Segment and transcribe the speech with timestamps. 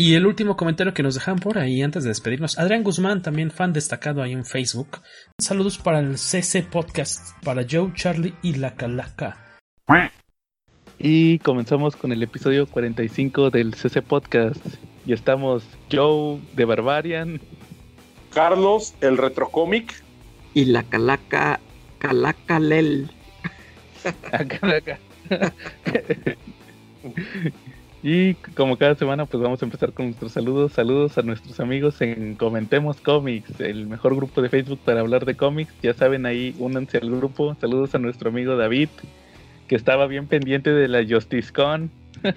[0.00, 3.50] Y el último comentario que nos dejan por ahí antes de despedirnos, Adrián Guzmán, también
[3.50, 5.02] fan destacado ahí en Facebook.
[5.38, 9.60] Saludos para el CC Podcast, para Joe, Charlie y la Calaca.
[10.98, 14.64] Y comenzamos con el episodio 45 del CC Podcast.
[15.04, 17.38] Y estamos Joe de Barbarian,
[18.32, 20.02] Carlos, el retrocómic.
[20.54, 21.60] Y la Calaca,
[21.98, 23.10] Calacalel.
[28.02, 30.72] y como cada semana, pues vamos a empezar con nuestros saludos.
[30.72, 35.36] Saludos a nuestros amigos en Comentemos Comics, el mejor grupo de Facebook para hablar de
[35.36, 35.74] cómics.
[35.82, 37.54] Ya saben, ahí únanse al grupo.
[37.60, 38.88] Saludos a nuestro amigo David,
[39.68, 41.90] que estaba bien pendiente de la Justice Con.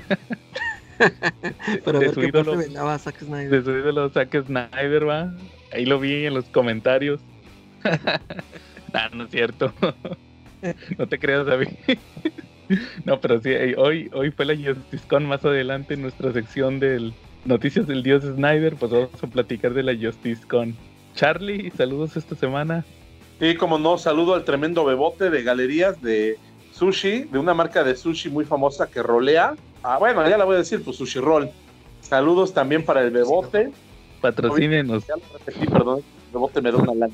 [1.86, 2.62] Pero de, su ídolo,
[3.00, 3.50] Zack Snyder.
[3.50, 5.34] de su ídolo Zack Snyder, va.
[5.72, 7.22] Ahí lo vi en los comentarios.
[8.94, 9.74] ah, no es cierto.
[10.98, 11.70] no te creas, David.
[13.06, 17.14] no, pero sí, hoy, hoy fue la JusticeCon más adelante en nuestra sección del
[17.46, 20.76] Noticias del Dios Snyder, pues vamos a platicar de la JusticeCon.
[21.14, 22.86] Charlie, saludos esta semana.
[23.40, 26.38] Y como no, saludo al tremendo bebote de galerías de
[26.72, 29.56] sushi, de una marca de sushi muy famosa que rolea.
[29.84, 31.50] Ah, bueno, ya la voy a decir, pues Sushi Roll.
[32.00, 33.72] Saludos también para el bebote.
[34.22, 35.06] Patrocínenos.
[35.06, 37.14] Ya lo repetí, perdón, el bebote me da una lana.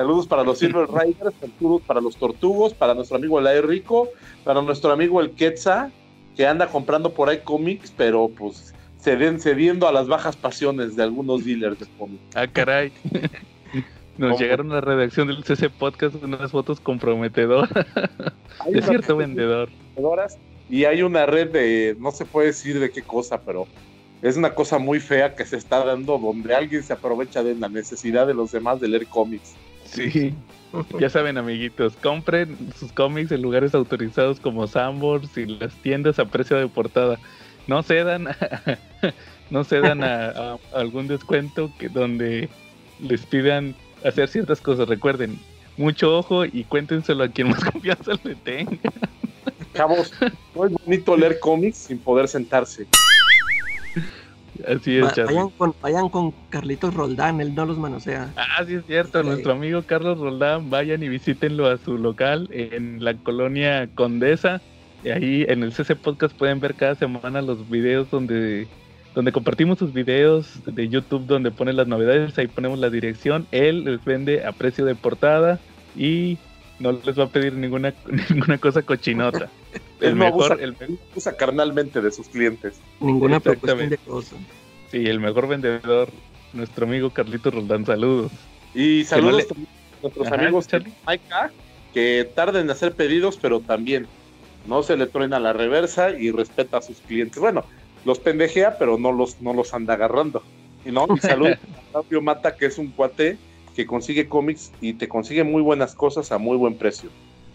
[0.00, 4.08] Saludos para los Silver Riders, saludos para los Tortugos, para nuestro amigo el Rico,
[4.44, 5.90] para nuestro amigo el Quetza,
[6.34, 11.44] que anda comprando por ahí cómics, pero pues cediendo a las bajas pasiones de algunos
[11.44, 12.22] dealers de cómics.
[12.34, 12.90] Ah, caray.
[14.16, 17.68] Nos llegaron a la redacción del CC Podcast unas fotos comprometedoras.
[18.72, 19.68] Es cierto vendedor.
[20.70, 23.66] Y hay una red de, no se puede decir de qué cosa, pero
[24.22, 27.68] es una cosa muy fea que se está dando donde alguien se aprovecha de la
[27.68, 29.56] necesidad de los demás de leer cómics.
[29.92, 30.34] Sí,
[30.98, 36.26] ya saben amiguitos, compren sus cómics en lugares autorizados como Sambors y las tiendas a
[36.26, 37.18] precio de portada.
[37.66, 38.36] No cedan, a,
[39.50, 42.48] no cedan a, algún descuento que donde
[43.00, 43.74] les pidan
[44.04, 44.88] hacer ciertas cosas.
[44.88, 45.38] Recuerden,
[45.76, 48.78] mucho ojo y cuéntenselo a quien más confianza le tenga.
[49.74, 50.12] Chavos,
[50.54, 52.86] no es bonito leer cómics sin poder sentarse.
[54.66, 55.04] Así es,
[55.82, 58.32] vayan, con, Carlitos Roldán, él no los manosea.
[58.36, 63.02] Ah, sí es cierto, nuestro amigo Carlos Roldán, vayan y visítenlo a su local en
[63.02, 64.60] la colonia Condesa.
[65.02, 68.68] Y ahí en el CC Podcast pueden ver cada semana los videos donde,
[69.14, 73.46] donde compartimos sus videos de YouTube donde ponen las novedades, ahí ponemos la dirección.
[73.50, 75.58] Él les vende a precio de portada
[75.96, 76.38] y
[76.80, 77.94] no les va a pedir ninguna,
[78.30, 79.48] ninguna cosa cochinota.
[80.00, 80.74] El mejor, el
[81.14, 82.80] usa carnalmente de sus clientes.
[83.00, 84.34] Ninguna propuesta de cosa.
[84.90, 86.08] Sí, el mejor vendedor,
[86.54, 88.32] nuestro amigo Carlito Roldán, saludos.
[88.74, 90.68] Y saludos a nuestros amigos
[91.04, 91.50] Maika,
[91.92, 94.06] que tarden en hacer pedidos, pero también
[94.66, 97.38] no se le truena la reversa y respeta a sus clientes.
[97.38, 97.66] Bueno,
[98.06, 100.42] los pendejea, pero no los, no los anda agarrando.
[100.86, 101.58] Y no, saludos
[101.94, 103.36] a Fabio Mata, que es un cuate
[103.74, 107.10] que consigue cómics y te consigue muy buenas cosas a muy buen precio.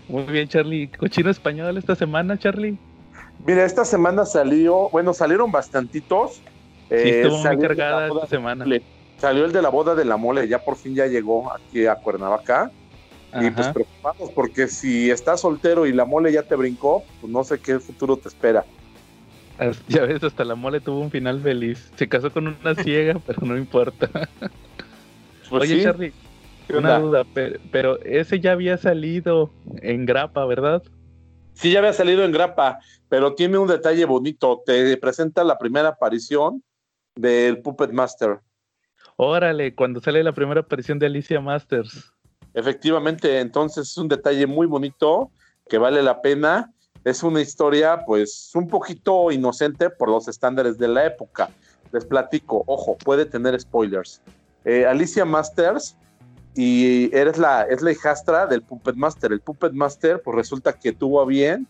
[0.08, 0.88] Muy bien, Charlie.
[0.88, 2.78] ¿Cochino español esta semana, Charlie?
[3.46, 6.42] Mira, esta semana salió, bueno, salieron bastantitos.
[6.90, 8.66] Sí, estuvo muy cargada esta semana.
[9.18, 11.96] Salió el de la boda de la mole, ya por fin ya llegó aquí a
[11.96, 12.72] Cuernavaca.
[13.42, 17.44] Y pues preocupados porque si estás soltero y la mole ya te brincó, pues no
[17.44, 18.66] sé qué futuro te espera.
[19.88, 21.92] Ya ves, hasta la mole tuvo un final feliz.
[21.96, 24.30] Se casó con una ciega, pero no importa.
[25.50, 26.14] Pues Oye, Charlie,
[26.74, 27.26] una duda,
[27.72, 29.52] pero, ese ya había salido
[29.82, 30.82] en grapa, ¿verdad?
[31.54, 34.62] Sí, ya había salido en grapa, pero tiene un detalle bonito.
[34.66, 36.64] Te presenta la primera aparición
[37.16, 38.40] del Puppet Master.
[39.16, 42.12] Órale, cuando sale la primera aparición de Alicia Masters.
[42.54, 45.32] Efectivamente, entonces es un detalle muy bonito
[45.70, 46.74] que vale la pena.
[47.06, 51.50] Es una historia, pues, un poquito inocente por los estándares de la época.
[51.94, 54.22] Les platico, ojo, puede tener spoilers.
[54.66, 55.96] Eh, Alicia Masters
[56.56, 59.32] y eres la, es la hijastra del Puppet Master.
[59.32, 61.68] El Puppet Master, pues resulta que tuvo a bien,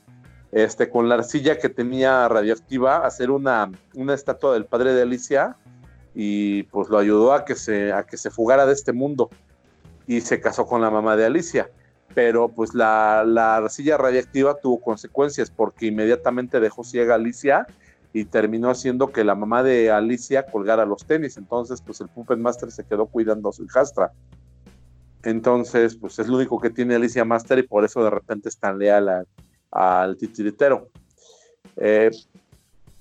[0.52, 5.58] este, con la arcilla que tenía radioactiva, hacer una, una estatua del padre de Alicia
[6.14, 9.30] y pues lo ayudó a que, se, a que se fugara de este mundo
[10.08, 11.70] y se casó con la mamá de Alicia.
[12.14, 17.68] Pero pues la, la arcilla radiactiva tuvo consecuencias porque inmediatamente dejó ciega Alicia
[18.16, 21.36] y terminó haciendo que la mamá de Alicia colgara los tenis.
[21.36, 24.14] Entonces, pues el Puppet Master se quedó cuidando a su hijastra.
[25.24, 28.58] Entonces, pues es lo único que tiene Alicia Master y por eso de repente es
[28.58, 29.28] tan leal
[29.70, 30.88] al titiritero.
[31.76, 32.10] Eh,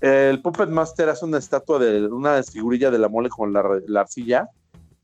[0.00, 4.49] el Puppet Master hace una estatua de una figurilla de la mole con la, arcilla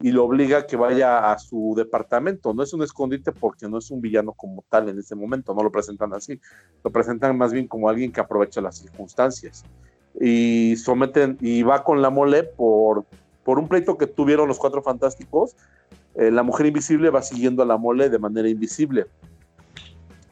[0.00, 2.52] y lo obliga a que vaya a su departamento.
[2.52, 5.62] No es un escondite porque no es un villano como tal en ese momento, no
[5.62, 6.40] lo presentan así.
[6.82, 9.64] Lo presentan más bien como alguien que aprovecha las circunstancias.
[10.18, 13.04] Y someten y va con la mole por,
[13.44, 15.56] por un pleito que tuvieron los cuatro fantásticos.
[16.14, 19.06] Eh, la mujer invisible va siguiendo a la mole de manera invisible.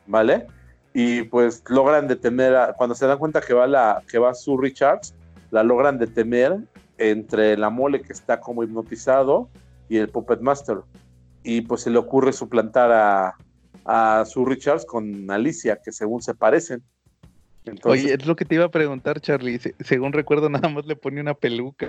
[0.07, 0.47] ¿Vale?
[0.95, 4.57] Y pues logran detener, a, cuando se dan cuenta que va, la, que va Sue
[4.61, 5.15] Richards,
[5.51, 6.59] la logran detener
[6.97, 9.49] entre la mole que está como hipnotizado
[9.89, 10.79] y el Puppet Master.
[11.45, 13.37] Y pues se le ocurre suplantar a,
[13.85, 16.83] a Sue Richards con Alicia, que según se parecen.
[17.85, 19.59] Oye, es lo que te iba a preguntar, Charlie.
[19.81, 21.89] según recuerdo, nada más le pone una peluca.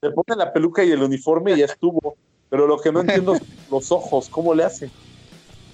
[0.00, 2.16] Le pone la peluca y el uniforme y ya estuvo.
[2.50, 4.90] Pero lo que no entiendo es los ojos, ¿cómo le hace?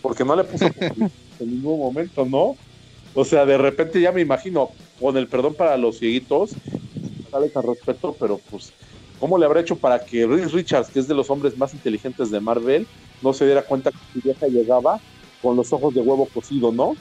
[0.02, 0.66] Porque no le puso
[1.38, 2.56] en ningún momento, ¿no?
[3.14, 6.50] O sea, de repente ya me imagino, con el perdón para los cieguitos,
[7.30, 8.72] sales al respeto, pero pues,
[9.18, 12.30] ¿cómo le habrá hecho para que Reed Richards, que es de los hombres más inteligentes
[12.30, 12.86] de Marvel,
[13.22, 15.00] no se diera cuenta que su vieja llegaba
[15.40, 16.94] con los ojos de huevo cocido, ¿no?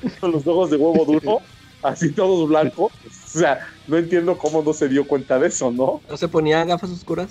[0.20, 1.40] con los ojos de huevo duro,
[1.82, 2.92] así todos blancos.
[3.34, 6.00] O sea, no entiendo cómo no se dio cuenta de eso, ¿no?
[6.08, 7.30] ¿No se ponía gafas oscuras?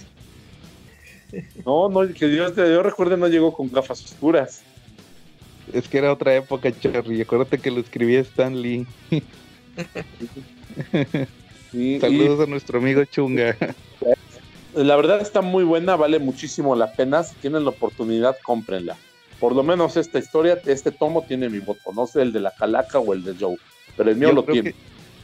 [1.66, 4.62] No, no, que yo, yo recuerde no llegó con gafas oscuras.
[5.74, 7.22] Es que era otra época, Charlie.
[7.22, 8.88] Acuérdate que lo escribía Stan Lee.
[12.00, 13.58] Saludos a nuestro amigo Chunga.
[14.74, 17.24] La verdad está muy buena, vale muchísimo la pena.
[17.24, 18.96] Si tienen la oportunidad, cómprenla
[19.40, 22.52] por lo menos esta historia, este tomo tiene mi voto, no sé el de la
[22.52, 23.58] Calaca o el de Joe,
[23.96, 24.74] pero el mío lo tiene.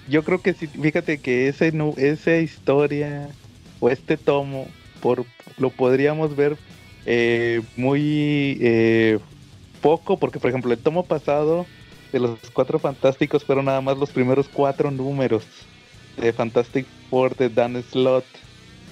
[0.07, 3.29] yo creo que sí, fíjate que ese, no, esa historia
[3.79, 4.67] o este tomo
[5.01, 5.25] por,
[5.57, 6.57] lo podríamos ver
[7.05, 9.19] eh, muy eh,
[9.81, 11.65] poco, porque por ejemplo el tomo pasado
[12.11, 15.43] de los Cuatro Fantásticos fueron nada más los primeros cuatro números
[16.17, 18.25] de Fantastic Four de Dan Slott.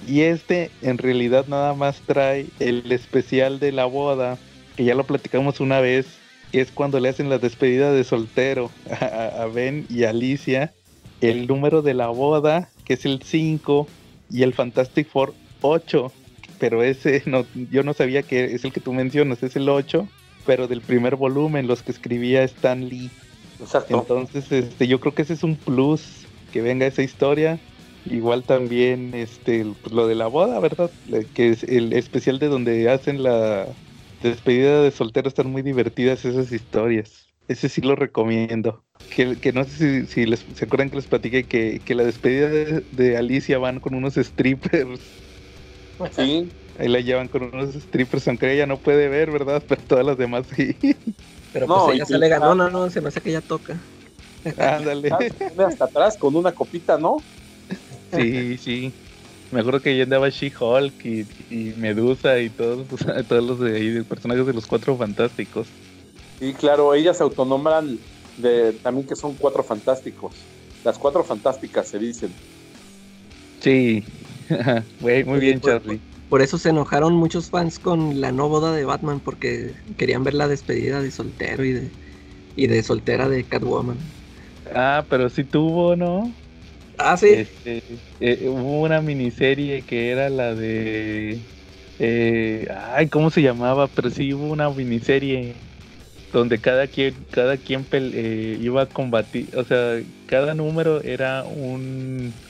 [0.06, 4.36] Y este en realidad nada más trae el especial de la boda
[4.76, 6.06] que ya lo platicamos una vez,
[6.52, 10.72] es cuando le hacen la despedida de soltero a, Ben y Alicia,
[11.20, 13.86] el número de la boda, que es el 5,
[14.30, 16.12] y el Fantastic Four 8,
[16.58, 20.08] pero ese no, yo no sabía que es el que tú mencionas, es el 8,
[20.46, 23.10] pero del primer volumen, los que escribía Stan Lee.
[23.60, 23.98] Exacto.
[23.98, 27.60] Entonces, este, yo creo que ese es un plus que venga esa historia.
[28.04, 30.90] Igual también este pues, lo de la boda, ¿verdad?
[31.34, 33.68] Que es el especial de donde hacen la,
[34.22, 37.28] despedida de soltero están muy divertidas esas historias.
[37.48, 38.84] Ese sí lo recomiendo.
[39.10, 42.48] Que, no sé si, les, se acuerdan que les platiqué que, la despedida
[42.90, 45.00] de, Alicia van con unos strippers.
[46.10, 46.50] Sí.
[46.78, 49.62] Ahí la llevan con unos strippers, aunque ella no puede ver, ¿verdad?
[49.68, 50.76] Pero todas las demás sí.
[51.52, 53.78] Pero pues no, ella se le ganó, no, no, se me hace que ella toca.
[54.58, 55.10] Ándale.
[55.64, 57.18] Hasta atrás con una copita, ¿no?
[58.12, 58.92] Sí, sí.
[59.52, 62.86] Me acuerdo que ya andaba She-Hulk y, Medusa y todos,
[63.28, 65.68] todos los de ahí, personajes de los cuatro fantásticos.
[66.40, 67.98] Sí, claro, ellas se autonombran
[68.38, 70.32] de, también que son cuatro fantásticos.
[70.84, 72.32] Las cuatro fantásticas se dicen.
[73.60, 74.02] Sí,
[75.00, 76.00] muy bien, Charlie.
[76.30, 80.32] Por, eso se enojaron muchos fans con la no boda de Batman, porque querían ver
[80.32, 81.90] la despedida de soltero y de,
[82.56, 83.98] y de soltera de Catwoman.
[84.74, 86.32] Ah, pero sí tuvo, ¿no?
[86.98, 87.26] Ah, sí.
[87.34, 87.82] Este,
[88.20, 91.46] eh, hubo una miniserie que era la de.
[91.98, 93.92] Eh, ay, ¿cómo se llamaba?
[93.94, 95.62] Pero sí hubo una miniserie
[96.32, 99.56] donde cada quien, cada quien eh, iba a combatir.
[99.56, 102.40] O sea, cada número era un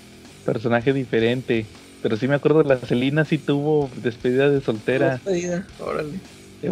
[0.45, 1.71] personaje diferente.
[2.01, 5.23] Pero sí me acuerdo, la Celina sí tuvo despedida de soltera.
[5.25, 6.23] Despedida, órale.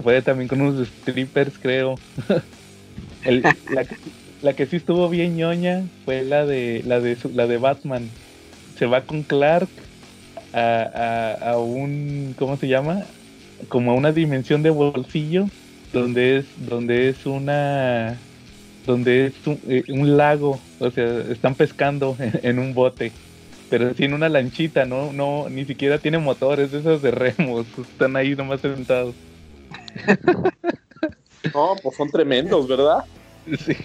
[0.03, 2.03] fue también con unos strippers, creo.
[3.23, 3.87] El, la,
[4.42, 8.09] la que sí estuvo bien ñoña fue la de la de la de Batman.
[8.78, 9.68] Se va con Clark
[10.52, 13.04] a, a, un ¿cómo se llama?
[13.68, 15.47] Como a una dimensión de bolsillo
[15.92, 18.18] donde es donde es una
[18.87, 23.12] donde es un, eh, lago, o sea, están pescando en, un bote,
[23.68, 28.35] pero tiene una lanchita, no no ni siquiera tiene motores, esas de remos, están ahí
[28.35, 29.14] nomás sentados.
[31.54, 32.99] No, pues son tremendos, ¿verdad?
[33.59, 33.76] Sí,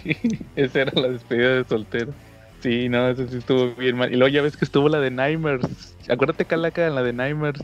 [0.55, 2.13] esa era la despedida de soltero.
[2.61, 4.11] Sí, no, eso sí estuvo bien mal.
[4.11, 5.95] Y luego ya ves que estuvo la de Nightmares.
[6.09, 7.61] Acuérdate, Calaca, en la de Nightmares.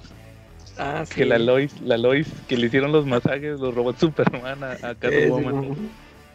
[0.77, 1.15] Ah, sí.
[1.15, 4.95] Que la Lois, la Lois, que le hicieron los masajes, los robots Superman a, a
[4.95, 5.75] Catwoman.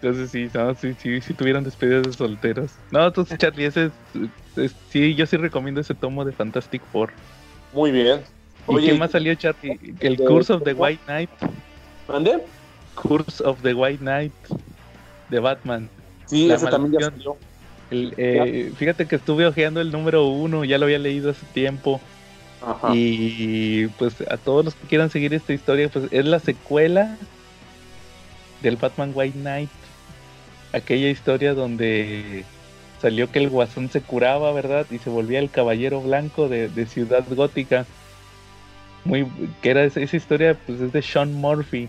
[0.01, 2.73] Entonces sí, no, sí, sí, sí tuvieron despedidas de solteros.
[2.91, 3.91] No, entonces Charlie, ese
[4.57, 7.11] es, sí, yo sí recomiendo ese tomo de Fantastic Four.
[7.73, 8.21] Muy bien.
[8.69, 9.95] ¿Y qué más salió, Charlie?
[10.01, 11.31] El Curse of the White Knight.
[12.09, 12.43] ¿Mande?
[12.95, 14.33] Curse of the White Knight
[15.29, 15.89] de Batman.
[16.27, 17.37] Sí, ese también ya salió.
[17.91, 22.01] Eh, fíjate que estuve hojeando el número uno, ya lo había leído hace tiempo.
[22.93, 27.17] Y pues a todos los que quieran seguir esta historia, pues es la secuela
[28.63, 29.71] del Batman White Knight.
[30.73, 32.45] Aquella historia donde
[33.01, 34.87] salió que el guasón se curaba, ¿verdad?
[34.91, 37.87] Y se volvía el caballero blanco de, Ciudad Gótica.
[39.05, 39.27] Muy,
[39.63, 41.89] que era esa, historia, pues es de Sean Murphy,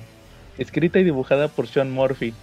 [0.59, 2.35] escrita y dibujada por Sean Murphy,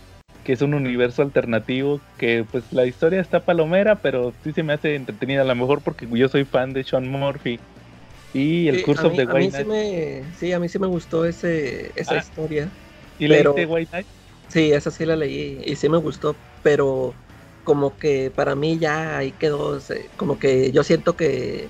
[0.45, 4.75] que es un universo alternativo que pues la historia está palomera, pero sí se me
[4.75, 7.59] hace entretenida, a lo mejor porque yo soy fan de Sean Murphy.
[8.35, 10.25] Y el curso de White Knight.
[10.39, 12.69] Sí, a mí sí me gustó ese, esa ah, historia.
[13.19, 14.07] ¿Y leíste White Knight?
[14.49, 17.15] Sí, esa sí la leí y sí me gustó, pero
[17.65, 19.81] como que para mí ya ahí quedó,
[20.17, 21.69] como que yo siento que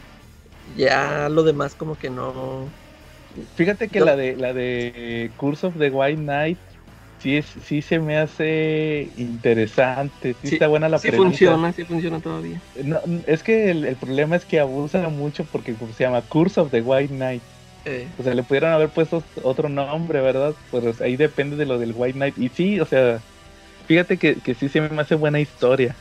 [0.76, 2.69] ya lo demás como que no.
[3.57, 6.59] Fíjate que la de la de Curse of the White Knight
[7.25, 12.21] sí es, sí se me hace interesante, sí, está buena la sí funciona, sí funciona
[12.21, 12.61] todavía.
[13.26, 17.14] es que el, problema es que abusa mucho porque se llama Curse of the White
[17.14, 17.43] Knight.
[17.87, 18.07] Eh.
[18.19, 20.54] O sea, le pudieron haber puesto otro nombre, ¿verdad?
[20.71, 22.37] Pues ahí depende de lo del White Knight.
[22.37, 23.21] Y sí, o sea,
[23.87, 25.97] fíjate que, que sí se me hace buena historia.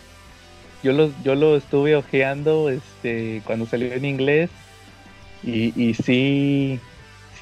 [0.84, 4.50] Yo lo, yo lo estuve ojeando este, cuando salió en inglés
[5.42, 6.82] y, y sí,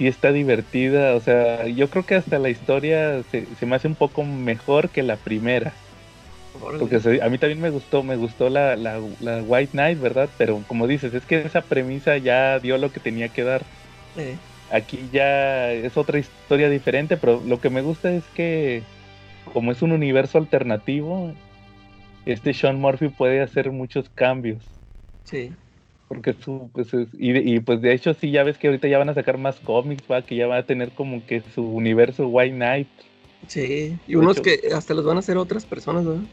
[0.01, 1.13] sí está divertida.
[1.13, 4.89] O sea, yo creo que hasta la historia se, se me hace un poco mejor
[4.89, 5.73] que la primera.
[6.59, 10.27] Porque a mí también me gustó, me gustó la, la, la, White Knight, ¿verdad?
[10.39, 13.61] Pero como dices, es que esa premisa ya dio lo que tenía que dar.
[14.71, 18.81] Aquí ya es otra historia diferente, pero lo que me gusta es que
[19.53, 21.31] como es un universo alternativo,
[22.25, 24.63] este Sean Murphy puede hacer muchos cambios.
[25.25, 25.53] Sí.
[26.11, 29.13] Porque su, pues y, pues de hecho sí, ya ves que ahorita ya van a
[29.13, 32.89] sacar más cómics, va, que ya va a tener como que su universo White Knight.
[33.47, 36.23] Sí, y unos que hasta los van a hacer otras personas, ¿verdad?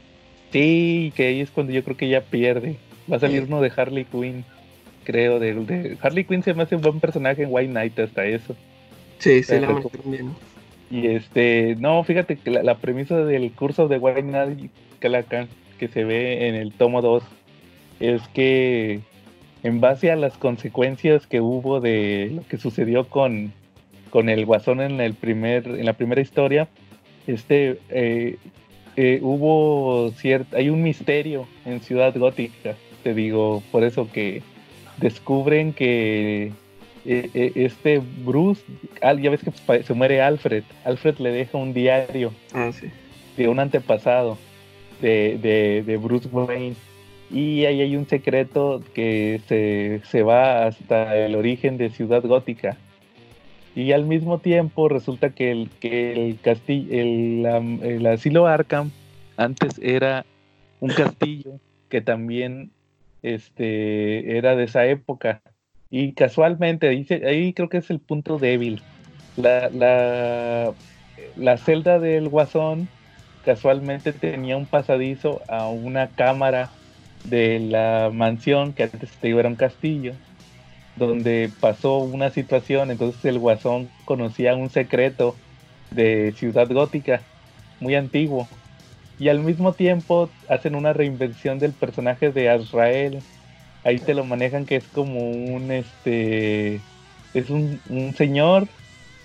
[0.50, 2.74] Sí, que ahí es cuando yo creo que ya pierde.
[3.10, 4.44] Va a salir uno de Harley Quinn
[5.04, 5.38] creo.
[5.38, 8.56] De, de, Harley Quinn se me hace un buen personaje en White Knight hasta eso.
[9.20, 10.32] Sí, sí, la también.
[10.90, 14.72] Y este, no, fíjate que la, premisa del curso de White Knight
[15.78, 17.22] que se ve en el tomo 2
[18.00, 19.00] es que
[19.62, 23.52] en base a las consecuencias que hubo de lo que sucedió con,
[24.10, 26.68] con el guasón en el primer en la primera historia
[27.26, 28.36] este eh,
[28.96, 34.42] eh, hubo cierto hay un misterio en Ciudad Gótica te digo por eso que
[34.98, 36.52] descubren que
[37.04, 38.62] eh, este Bruce,
[39.00, 42.70] ya ves que se muere Alfred, Alfred le deja un diario ah,
[43.36, 44.36] de un antepasado
[45.00, 46.74] de, de, Bruce Wayne
[47.30, 52.76] y ahí hay un secreto que se, se, va hasta el origen de Ciudad Gótica.
[53.74, 58.90] Y al mismo tiempo resulta que el, que el castillo, el, el asilo Arkham
[59.36, 60.24] antes era
[60.80, 62.70] un castillo que también
[63.22, 65.42] este, era de esa época.
[65.90, 68.82] Y casualmente, dice, ahí creo que es el punto débil.
[69.36, 70.72] La, la,
[71.36, 72.88] la celda del guasón
[73.44, 76.70] casualmente tenía un pasadizo a una cámara
[77.24, 80.14] de la mansión que antes era un castillo,
[80.96, 85.36] donde pasó una situación, entonces el guasón conocía un secreto
[85.90, 87.22] de Ciudad Gótica,
[87.80, 88.48] muy antiguo,
[89.18, 93.20] y al mismo tiempo hacen una reinvención del personaje de Azrael.
[93.84, 96.80] Ahí te lo manejan que es como un este
[97.34, 97.80] es un,
[98.16, 98.68] señor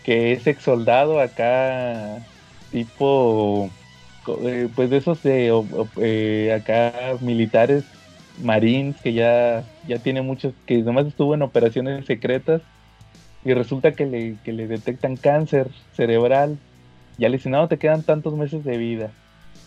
[0.04, 2.20] que es ex soldado acá
[2.72, 3.70] tipo
[4.28, 5.52] eh, pues de esos de
[6.02, 7.84] eh, acá militares
[8.42, 12.62] marines que ya ya tiene muchos que nomás estuvo en operaciones secretas
[13.46, 16.58] y resulta que le, que le detectan cáncer cerebral
[17.18, 19.12] y al no te quedan tantos meses de vida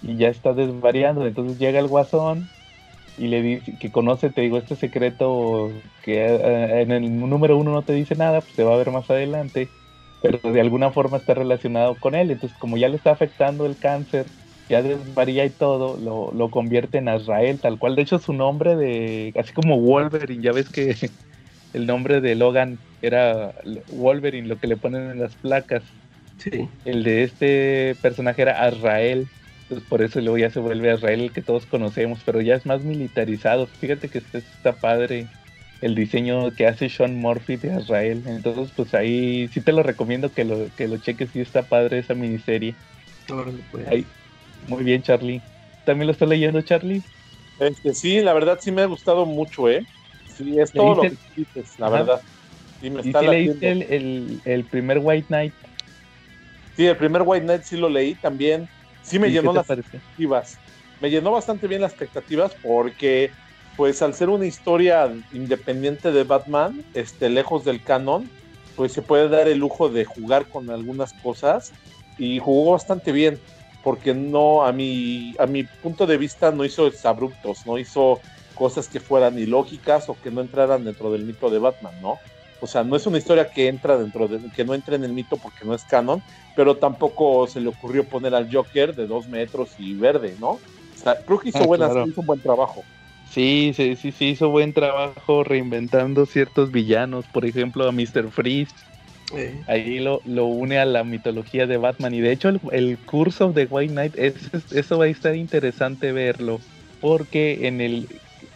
[0.02, 1.26] y ya está desvariando.
[1.26, 2.48] Entonces llega el guasón
[3.18, 5.70] y le dice que conoce, te digo, este secreto
[6.02, 8.90] que eh, en el número uno no te dice nada, pues se va a ver
[8.90, 9.70] más adelante,
[10.20, 12.30] pero de alguna forma está relacionado con él.
[12.30, 14.26] Entonces, como ya le está afectando el cáncer,
[14.68, 17.96] ya desvaría y todo, lo, lo convierte en Azrael, tal cual.
[17.96, 20.96] De hecho, su nombre de, así como Wolverine, ya ves que
[21.74, 23.54] el nombre de Logan era
[23.92, 25.82] Wolverine, lo que le ponen en las placas.
[26.38, 26.68] Sí.
[26.84, 29.28] El de este personaje era Azrael.
[29.62, 32.54] Entonces por eso luego ya se vuelve a Israel el que todos conocemos, pero ya
[32.54, 33.66] es más militarizado.
[33.66, 35.26] Fíjate que este está padre
[35.80, 38.22] el diseño que hace Sean Murphy de Israel.
[38.26, 41.98] Entonces pues ahí sí te lo recomiendo que lo, que lo cheques, sí está padre
[41.98, 42.74] esa miniserie.
[43.72, 44.04] Pues.
[44.66, 45.42] Muy bien Charlie.
[45.84, 47.02] ¿También lo estás leyendo Charlie?
[47.58, 49.86] Este, sí, la verdad sí me ha gustado mucho, ¿eh?
[50.24, 52.20] Sí, es todo lo que dices, la verdad.
[52.80, 55.54] ¿Y sí leíste el, el, el primer White Knight?
[56.74, 58.68] Sí, el primer White Knight sí lo leí también
[59.00, 60.60] sí me llenó las expectativas.
[60.98, 63.34] Me llenó bastante bien las expectativas porque,
[63.76, 68.32] pues, al ser una historia independiente de Batman, este, lejos del canon,
[68.74, 71.76] pues se puede dar el lujo de jugar con algunas cosas
[72.16, 73.40] y jugó bastante bien.
[73.86, 78.20] Porque no, a mi, a mi punto de vista, no hizo abruptos, no hizo
[78.52, 82.18] cosas que fueran ilógicas o que no entraran dentro del mito de Batman, ¿no?
[82.60, 85.12] O sea, no es una historia que entra dentro de, que no entra en el
[85.12, 86.20] mito porque no es canon,
[86.56, 90.48] pero tampoco se le ocurrió poner al Joker de dos metros y verde, ¿no?
[90.48, 90.60] O
[90.96, 92.82] sea, creo que hizo, ah, buenas, hizo un buen trabajo.
[93.30, 98.32] Sí, sí, sí, sí, hizo buen trabajo reinventando ciertos villanos, por ejemplo a Mr.
[98.32, 98.74] Freeze.
[99.66, 102.14] Ahí lo, lo, une a la mitología de Batman.
[102.14, 106.12] Y de hecho el, el Curse of the White Knight, eso va a estar interesante
[106.12, 106.60] verlo,
[107.00, 108.08] porque en el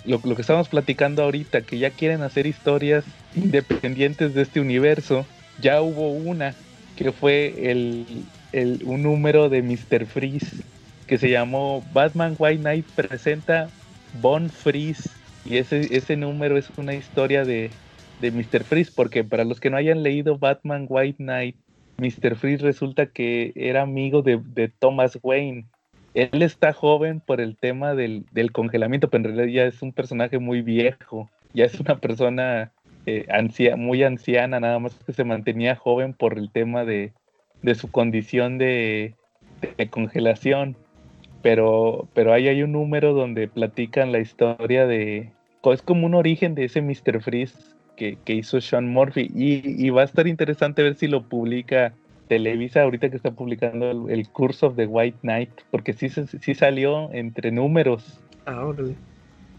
[0.04, 5.26] lo, que estamos platicando ahorita, que ya quieren hacer historias independientes de este universo,
[5.60, 6.54] ya hubo una
[6.96, 8.26] que fue el,
[8.84, 10.06] un número de Mr.
[10.06, 10.62] Freeze
[11.06, 13.68] que se llamó Batman White Knight presenta
[14.20, 15.10] Bon Freeze.
[15.44, 17.70] Y ese, ese número es una historia de,
[18.20, 18.64] de Mr.
[18.64, 21.56] Freeze porque para los que no hayan leído Batman White Knight,
[21.98, 22.36] Mr.
[22.36, 25.66] Freeze resulta que era amigo de, de Thomas Wayne
[26.14, 30.38] él está joven por el tema del, congelamiento, pero en realidad ya es un personaje
[30.38, 32.72] muy viejo, ya es una persona
[33.06, 33.26] eh,
[33.76, 37.12] muy anciana, nada más que se mantenía joven por el tema de,
[37.74, 39.14] su condición de,
[39.90, 40.76] congelación.
[41.42, 45.32] Pero, pero ahí hay un número donde platican la historia de...
[45.64, 47.22] Es como un origen de ese Mr.
[47.22, 47.69] Freeze
[48.24, 51.92] que, hizo Sean Murphy y, y, va a estar interesante ver si lo publica
[52.28, 57.12] Televisa ahorita que está publicando el, Curse of the White Knight, porque sí, sí salió
[57.12, 58.20] entre números.
[58.46, 58.94] Ah, órale.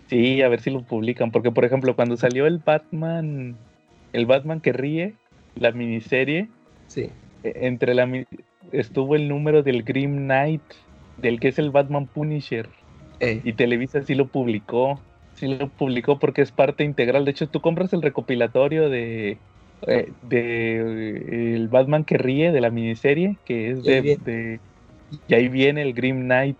[0.07, 3.55] Sí, a ver si lo publican, porque por ejemplo cuando salió el Batman,
[4.13, 5.13] el Batman que ríe,
[5.55, 6.49] la miniserie,
[6.87, 7.09] sí.
[7.43, 8.09] E, entre la
[8.71, 10.63] estuvo el número del Grim Knight,
[11.17, 12.67] del que es el Batman Punisher,
[13.21, 14.99] y Televisa sí lo publicó,
[15.35, 17.25] sí lo publicó porque es parte integral.
[17.25, 19.37] De hecho, tú compras el recopilatorio de
[19.87, 24.59] eh, de el Batman que ríe de la miniserie, que es de,
[25.27, 26.57] y ahí viene el Grim Knight,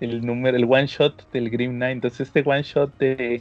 [0.00, 1.94] el número, el one shot del Grim Knight.
[1.94, 3.40] Entonces este one shot de,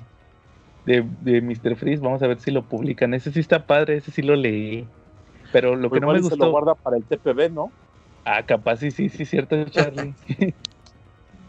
[0.86, 1.76] de, Mr.
[1.76, 3.14] Freeze, vamos a ver si lo publican.
[3.16, 4.88] Ese sí está padre, ese sí lo leí.
[5.52, 6.36] Pero lo que no me gustó.
[6.36, 7.72] Se lo guarda para el TPB, ¿no?
[8.26, 10.14] Ah, capaz sí, sí, sí, cierto, Charlie.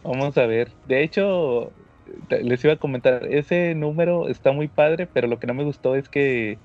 [0.03, 0.70] vamos a ver.
[0.87, 1.72] De hecho,
[2.29, 5.95] les iba a comentar, ese número está muy padre, pero lo que no me gustó
[5.97, 6.59] es que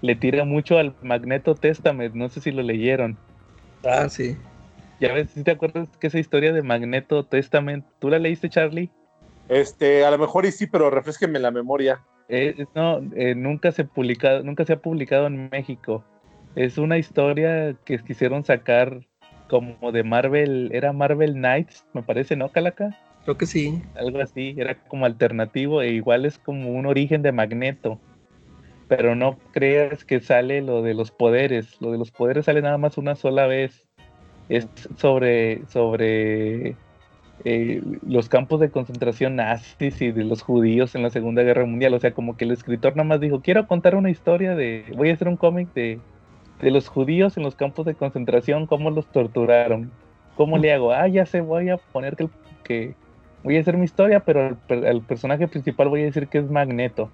[0.00, 3.16] le tira mucho al Magneto Testament, no sé si lo leyeron.
[3.84, 4.36] Ah, sí.
[5.00, 8.90] Ya ves, si te acuerdas que esa historia de Magneto Testament, ¿tú la leíste, Charlie?
[9.48, 12.00] Este, a lo mejor y sí, pero refresquenme la memoria.
[12.28, 16.04] Eh, no, eh, nunca se publicado, nunca se ha publicado en México.
[16.54, 19.06] Es una historia que quisieron sacar
[19.48, 22.96] como de Marvel, era Marvel Knights, me parece, ¿no, Calaca?
[23.24, 23.82] Creo que sí.
[23.94, 28.00] Algo así, era como alternativo e igual es como un origen de Magneto
[28.96, 31.80] pero no creas que sale lo de los poderes.
[31.80, 33.86] Lo de los poderes sale nada más una sola vez.
[34.50, 36.76] Es sobre, sobre
[37.46, 41.94] eh, los campos de concentración nazis y de los judíos en la Segunda Guerra Mundial.
[41.94, 45.08] O sea, como que el escritor nada más dijo, quiero contar una historia de, voy
[45.08, 45.98] a hacer un cómic de,
[46.60, 49.90] de los judíos en los campos de concentración, cómo los torturaron.
[50.36, 50.92] ¿Cómo le hago?
[50.92, 52.28] Ah, ya sé, voy a poner que,
[52.62, 52.94] que
[53.42, 57.10] voy a hacer mi historia, pero el personaje principal voy a decir que es Magneto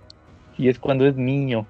[0.57, 1.67] y es cuando es niño.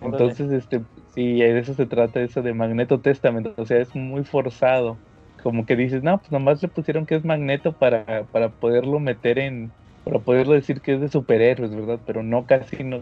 [0.00, 0.80] Entonces, este,
[1.14, 4.96] sí, de eso se trata, eso de Magneto Testament, o sea, es muy forzado.
[5.42, 9.38] Como que dices, no, pues nomás le pusieron que es Magneto para, para poderlo meter
[9.38, 9.70] en,
[10.04, 11.98] para poderlo decir que es de superhéroes, ¿verdad?
[12.06, 13.00] Pero no casi, no,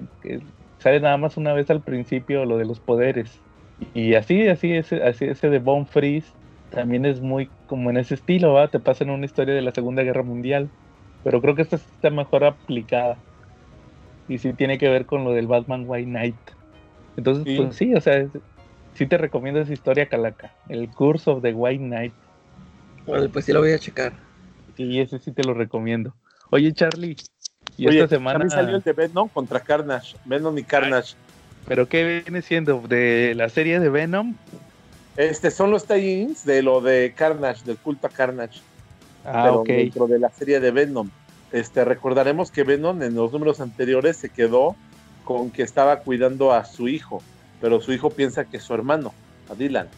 [0.79, 3.41] sale nada más una vez al principio lo de los poderes.
[3.95, 6.33] Y así, así, ese, así ese de Bone Freeze
[6.71, 8.69] también es muy como en ese estilo, ¿va?
[8.69, 10.69] Te pasan una historia de la Segunda Guerra Mundial.
[11.25, 13.17] Pero creo que esta está mejor aplicada
[14.29, 16.37] y sí tiene que ver con lo del Batman White Knight.
[17.17, 18.27] Entonces, pues sí, o sea,
[18.95, 20.53] sí te recomiendo esa historia, Calaca.
[20.69, 22.13] El Curse of the White Knight.
[23.07, 24.13] Bueno, pues sí lo voy a checar.
[24.77, 26.15] Sí, ese sí te lo recomiendo.
[26.51, 27.17] Oye, Charlie,
[27.77, 28.39] y esta semana.
[28.39, 30.17] También salió el de Venom contra Carnage.
[30.25, 31.15] Venom y Carnage.
[31.67, 32.81] ¿Pero qué viene siendo?
[32.81, 34.37] ¿De la serie de Venom?
[35.19, 38.61] Este son los tie-ins de lo de Carnage, del culto a Carnage.
[39.25, 39.67] Ah, ok.
[39.67, 41.11] Dentro de la serie de Venom.
[41.51, 44.77] Este, recordaremos que Venom en los números anteriores se quedó
[45.25, 47.21] con que estaba cuidando a su hijo,
[47.61, 49.13] pero su hijo piensa que es su hermano,
[49.51, 49.89] a Dylan.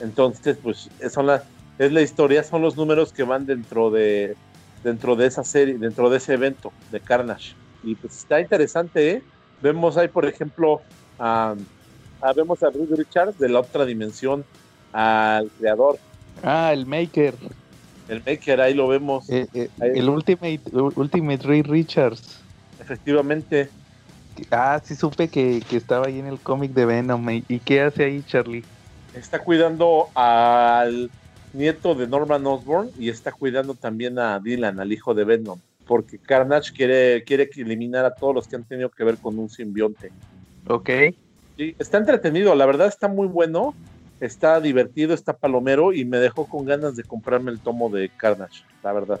[0.00, 1.44] Entonces, pues son la,
[1.78, 4.34] es la historia, son los números que van dentro de
[4.82, 7.54] dentro de esa serie, dentro de ese evento de Carnage.
[7.82, 9.22] Y pues está interesante, ¿eh?
[9.60, 10.80] Vemos ahí, por ejemplo,
[11.18, 11.54] a,
[12.34, 14.42] vemos a Bruce Richards de la otra dimensión,
[14.92, 15.98] al creador.
[16.42, 17.34] Ah, el Maker.
[18.08, 19.28] El Maker, ahí lo vemos.
[19.30, 22.40] Eh, eh, el Ultimate, Ultimate Ray Richards.
[22.80, 23.68] Efectivamente.
[24.50, 27.28] Ah, sí supe que, estaba ahí en el cómic de Venom.
[27.30, 28.64] ¿Y qué hace ahí, Charlie?
[29.14, 31.10] Está cuidando al,
[31.52, 36.18] nieto de Norman Osborn y está cuidando también a Dylan, al hijo de Venom, porque
[36.18, 40.12] Carnage quiere, quiere eliminar a todos los que han tenido que ver con un simbionte.
[40.68, 40.90] Ok.
[41.56, 43.74] Sí, está entretenido, la verdad está muy bueno,
[44.20, 48.62] está divertido, está palomero y me dejó con ganas de comprarme el tomo de Carnage,
[48.82, 49.20] la verdad.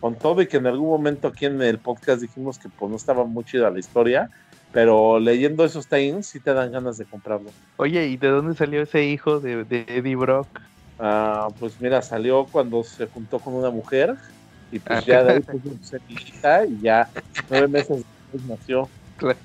[0.00, 2.96] Con todo y que en algún momento aquí en el podcast dijimos que pues no
[2.96, 4.28] estaba muy chida la historia,
[4.72, 7.50] pero leyendo esos tie sí te dan ganas de comprarlo.
[7.76, 10.48] Oye, ¿y de dónde salió ese hijo de, de Eddie Brock?
[10.98, 14.16] Ah, pues mira, salió cuando se juntó con una mujer
[14.70, 16.00] y pues ya de ahí pues, se
[16.68, 17.08] y ya
[17.48, 18.88] nueve meses después nació.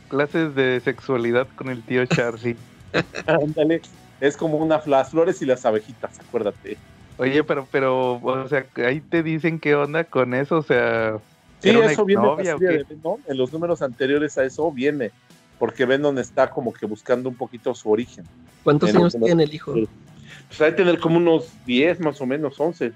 [0.10, 2.58] clases de sexualidad con el tío Charlie.
[3.28, 3.82] Ándale,
[4.22, 6.78] es como una las flores y las abejitas, acuérdate.
[7.18, 11.18] Oye, pero, pero, o sea, ahí te dicen qué onda con eso, o sea.
[11.60, 13.20] Sí, eso viene de Venom.
[13.28, 15.12] En los números anteriores a eso viene,
[15.58, 18.24] porque Venom está como que buscando un poquito su origen.
[18.64, 19.74] ¿Cuántos años tiene el hijo?
[19.74, 22.94] Pues hay que tener como unos 10 más o menos, 11.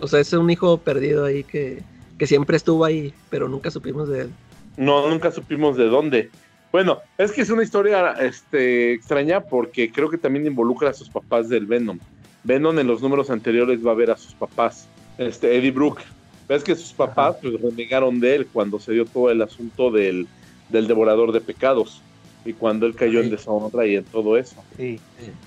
[0.00, 1.82] O sea, es un hijo perdido ahí que,
[2.16, 4.30] que siempre estuvo ahí, pero nunca supimos de él.
[4.78, 6.30] No, nunca supimos de dónde.
[6.70, 11.08] Bueno, es que es una historia este, extraña porque creo que también involucra a sus
[11.08, 11.98] papás del Venom.
[12.44, 16.02] Venom en los números anteriores va a ver a sus papás, este, Eddie Brooke.
[16.48, 20.26] Ves que sus papás pues, renegaron de él cuando se dio todo el asunto del,
[20.70, 22.02] devorador de pecados
[22.44, 24.56] y cuando él cayó en deshonra y en todo eso.
[24.76, 24.98] Sí.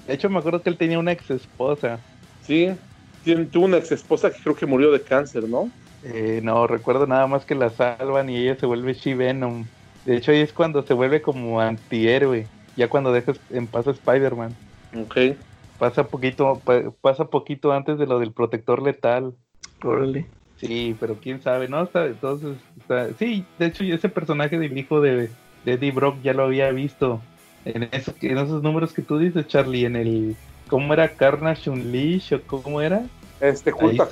[0.08, 2.00] De hecho, me acuerdo que él tenía una ex esposa.
[2.46, 2.70] Sí,
[3.52, 5.72] tuvo una ex esposa que creo que murió de cáncer, ¿no?
[6.04, 9.66] Eh, no, recuerdo nada más que la salvan y ella se vuelve She-Venom.
[10.06, 13.92] De hecho, ahí es cuando se vuelve como antihéroe, ya cuando dejas en paz a
[13.92, 14.56] Spider-Man.
[14.96, 15.18] Ok.
[15.78, 16.62] Pasa poquito,
[17.02, 19.34] pasa poquito antes de lo del protector letal.
[19.84, 20.28] Órale.
[20.58, 21.90] Sí, pero quién sabe, ¿no?
[21.96, 22.58] entonces,
[23.18, 25.32] sí, de hecho ese personaje del hijo de,
[25.66, 27.20] Eddie Brock ya lo había visto
[27.66, 30.36] en, eso, en esos números que tú dices, Charlie, en el,
[30.70, 31.16] ¿cómo era?
[31.16, 33.04] Carnage Unleash o cómo era?
[33.40, 34.08] Este, culto a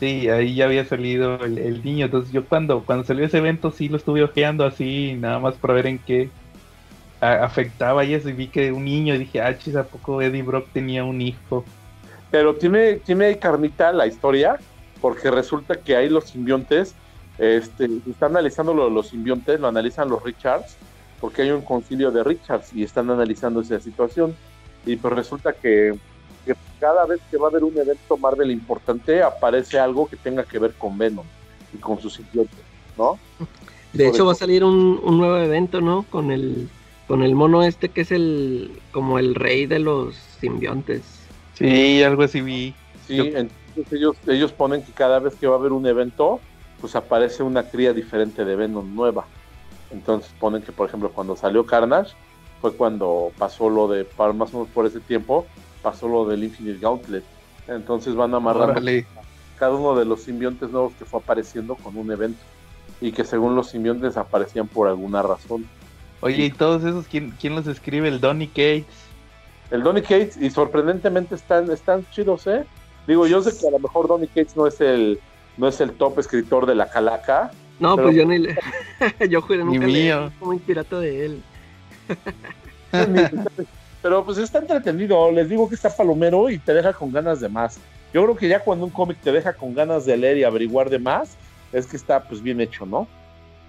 [0.00, 3.88] Sí, ahí ya había salido el, niño, entonces yo cuando, cuando salió ese evento sí
[3.88, 6.30] lo estuve ojeando así, nada más para ver en qué,
[7.20, 11.04] afectaba y eso, vi que un niño, dije, ah, chis, ¿a poco Eddie Brock tenía
[11.04, 11.64] un hijo?
[12.30, 14.58] Pero tiene, tiene carnita la historia,
[15.00, 16.94] porque resulta que ahí los simbiontes,
[17.38, 20.76] este, están analizando lo los simbiontes, lo analizan los Richards,
[21.20, 24.34] porque hay un concilio de Richards y están analizando esa situación.
[24.86, 25.94] Y pues resulta que,
[26.78, 30.58] cada vez que va a haber un evento Marvel importante, aparece algo que tenga que
[30.58, 31.26] ver con Venom
[31.72, 32.60] y con sus simbiontes,
[32.96, 33.18] ¿no?
[33.92, 36.04] De hecho, va a salir un, un nuevo evento, ¿no?
[36.10, 36.68] Con el
[37.08, 41.02] con el mono este que es el como el rey de los simbiontes.
[41.54, 42.74] Sí, algo así vi.
[43.06, 46.38] Sí, entonces ellos, ellos ponen que cada vez que va a haber un evento,
[46.80, 49.26] pues aparece una cría diferente de Venom nueva.
[49.90, 52.12] Entonces ponen que, por ejemplo, cuando salió Carnage,
[52.60, 55.46] fue cuando pasó lo de, más o menos por ese tiempo,
[55.82, 57.24] pasó lo del Infinite Gauntlet.
[57.66, 58.80] Entonces van amarrando
[59.58, 62.40] cada uno de los simbiontes nuevos que fue apareciendo con un evento.
[63.00, 65.66] Y que según los simbiontes aparecían por alguna razón.
[66.20, 68.08] Oye, ¿y todos esos quién, quién los escribe?
[68.08, 68.86] El Donny Cates.
[69.70, 72.64] El Donny Cates, y sorprendentemente están, están chidos, ¿eh?
[73.06, 75.20] Digo, yo sé que a lo mejor Donny Cates no es el,
[75.56, 77.52] no es el top escritor de la calaca.
[77.78, 78.58] No, pues yo ni le...
[79.28, 80.32] yo juré nunca mío.
[80.40, 81.42] como inspirato de él.
[84.08, 87.50] pero pues está entretenido, les digo que está palomero y te deja con ganas de
[87.50, 87.78] más.
[88.14, 90.88] Yo creo que ya cuando un cómic te deja con ganas de leer y averiguar
[90.88, 91.36] de más,
[91.74, 93.06] es que está pues bien hecho, ¿no?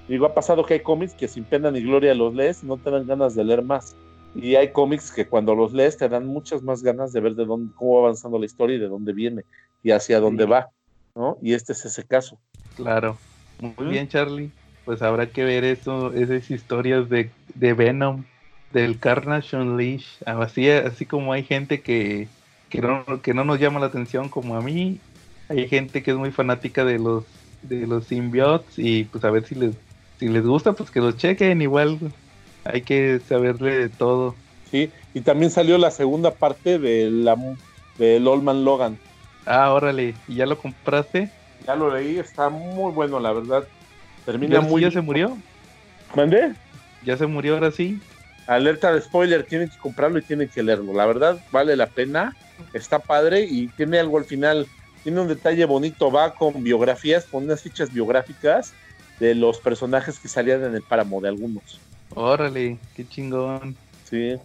[0.08, 2.78] Digo, ha pasado que hay cómics que sin pena ni gloria los lees y no
[2.78, 3.98] te dan ganas de leer más.
[4.34, 7.44] Y hay cómics que cuando los lees te dan muchas más ganas de ver de
[7.44, 9.44] dónde, cómo va avanzando la historia y de dónde viene
[9.84, 10.70] y hacia dónde va,
[11.16, 11.38] ¿no?
[11.42, 12.40] Y este es ese caso.
[12.78, 13.18] Claro.
[13.60, 14.52] Muy bien, Charlie.
[14.86, 18.24] Pues habrá que ver eso, esas historias de, de Venom,
[18.72, 20.06] del Carnage Unleash.
[20.26, 22.28] Así, así como hay gente que,
[22.70, 25.00] que, no, que no nos llama la atención como a mí,
[25.50, 27.26] hay gente que es muy fanática de los
[27.62, 29.76] de los symbiotes y pues a ver si les
[30.20, 31.98] si les gusta, pues que lo chequen, igual
[32.66, 34.36] hay que saberle de todo.
[34.70, 37.36] Sí, y también salió la segunda parte de la
[37.98, 38.98] del Old Man Logan.
[39.46, 41.32] Ah, órale, ¿y ya lo compraste?
[41.66, 43.68] Ya lo leí, está muy bueno, la verdad.
[44.26, 44.82] Termina muy.
[44.82, 45.38] ¿Ya se murió?
[46.16, 46.54] ¿Mandé?
[47.04, 48.00] ¿Ya se murió ahora sí?
[48.50, 50.92] Alerta de spoiler, tienen que comprarlo y tienen que leerlo.
[50.94, 52.36] La verdad, vale la pena,
[52.74, 54.66] está padre y tiene algo al final.
[55.04, 58.74] Tiene un detalle bonito, va con biografías, con unas fichas biográficas
[59.20, 61.80] de los personajes que salían en el páramo, de algunos.
[62.16, 63.76] Órale, qué chingón.
[64.10, 64.36] Sí,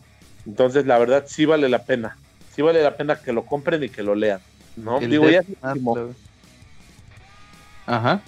[0.44, 2.18] entonces la verdad sí vale la pena.
[2.54, 4.40] Sí vale la pena que lo compren y que lo lean.
[4.76, 5.00] ¿No?
[5.00, 6.14] Digo, ya es lo último.
[7.86, 8.20] Ajá.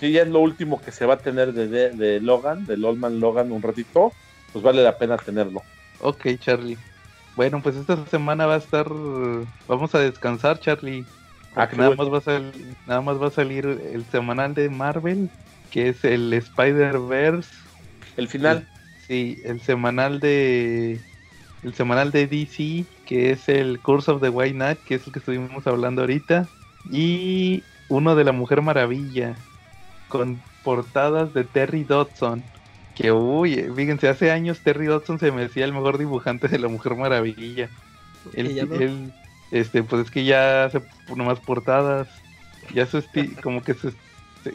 [0.00, 2.98] Sí, ya es lo último que se va a tener de, de, Logan, del Old
[2.98, 4.12] Man Logan un ratito.
[4.54, 5.62] Pues vale la pena tenerlo.
[6.00, 6.78] Ok, Charlie.
[7.34, 8.86] Bueno, pues esta semana va a estar.
[9.66, 11.04] Vamos a descansar, Charlie.
[11.56, 15.28] Ah, nada más va a salir, nada más va a salir el semanal de Marvel,
[15.72, 17.50] que es el Spider-Verse.
[18.16, 18.68] El final.
[19.08, 21.00] sí, el semanal de
[21.64, 25.12] el semanal de DC, que es el Curse of the White Knight, que es el
[25.12, 26.46] que estuvimos hablando ahorita,
[26.92, 29.34] y uno de la Mujer Maravilla,
[30.06, 32.44] con portadas de Terry Dodson.
[32.94, 36.68] Que uy, fíjense, hace años Terry Dodson se me decía el mejor dibujante de la
[36.68, 37.68] Mujer Maravilla.
[38.34, 39.12] Él,
[39.50, 40.80] este, pues es que ya hace
[41.14, 42.08] nomás portadas,
[42.72, 43.02] ya su
[43.42, 43.92] como que se,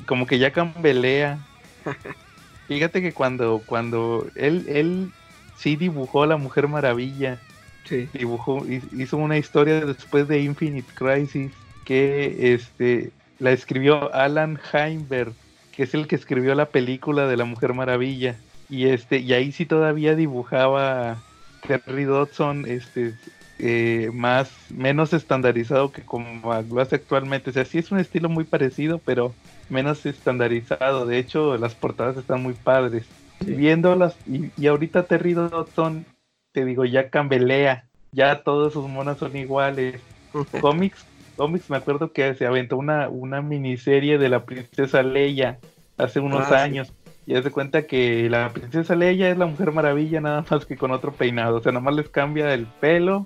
[0.05, 1.39] como que ya cambelea.
[2.67, 5.11] Fíjate que cuando, cuando él, él
[5.57, 7.39] sí dibujó a la Mujer Maravilla.
[7.85, 8.07] Sí.
[8.13, 11.51] Dibujó, hizo una historia después de Infinite Crisis
[11.85, 15.33] que este la escribió Alan Heinberg,
[15.79, 18.35] que es el que escribió la película de la Mujer Maravilla.
[18.69, 21.23] Y este, y ahí sí todavía dibujaba
[21.65, 23.13] Terry Dodson, este,
[23.59, 27.51] eh, más, menos estandarizado que como lo hace actualmente.
[27.51, 29.33] O sea, sí es un estilo muy parecido, pero
[29.69, 31.05] menos estandarizado.
[31.05, 33.05] De hecho, las portadas están muy padres.
[33.39, 36.05] Viéndolas, y, y, ahorita Terry Dodson,
[36.51, 40.01] te digo, ya cambelea, ya todos sus monos son iguales.
[40.59, 41.05] cómics,
[41.39, 45.57] cómics, me acuerdo que se aventó una, una miniserie de la princesa Leia
[45.97, 46.91] hace unos ah, años.
[47.25, 50.91] Y se cuenta que la princesa Leia es la mujer maravilla, nada más que con
[50.91, 51.55] otro peinado.
[51.55, 53.25] O sea, nada más les cambia el pelo,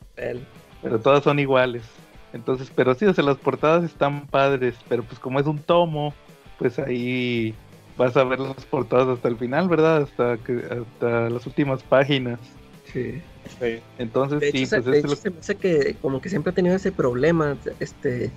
[0.84, 1.82] pero todas son iguales.
[2.34, 6.14] Entonces, pero sí, o sea, las portadas están padres, pero pues como es un tomo,
[6.60, 7.56] pues ahí
[7.98, 10.04] vas a ver las portadas hasta el final, ¿verdad?
[10.04, 12.40] Hasta que hasta las últimas páginas.
[12.94, 13.22] Sí.
[13.98, 16.92] Entonces sí, pues de hecho, se me hace que como que siempre ha tenido ese
[16.92, 18.32] problema, este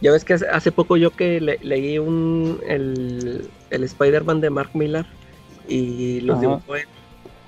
[0.00, 5.06] ya ves que hace, poco yo que leí un el, el Spider-Man de Mark Millar
[5.68, 6.86] y los dibujó él.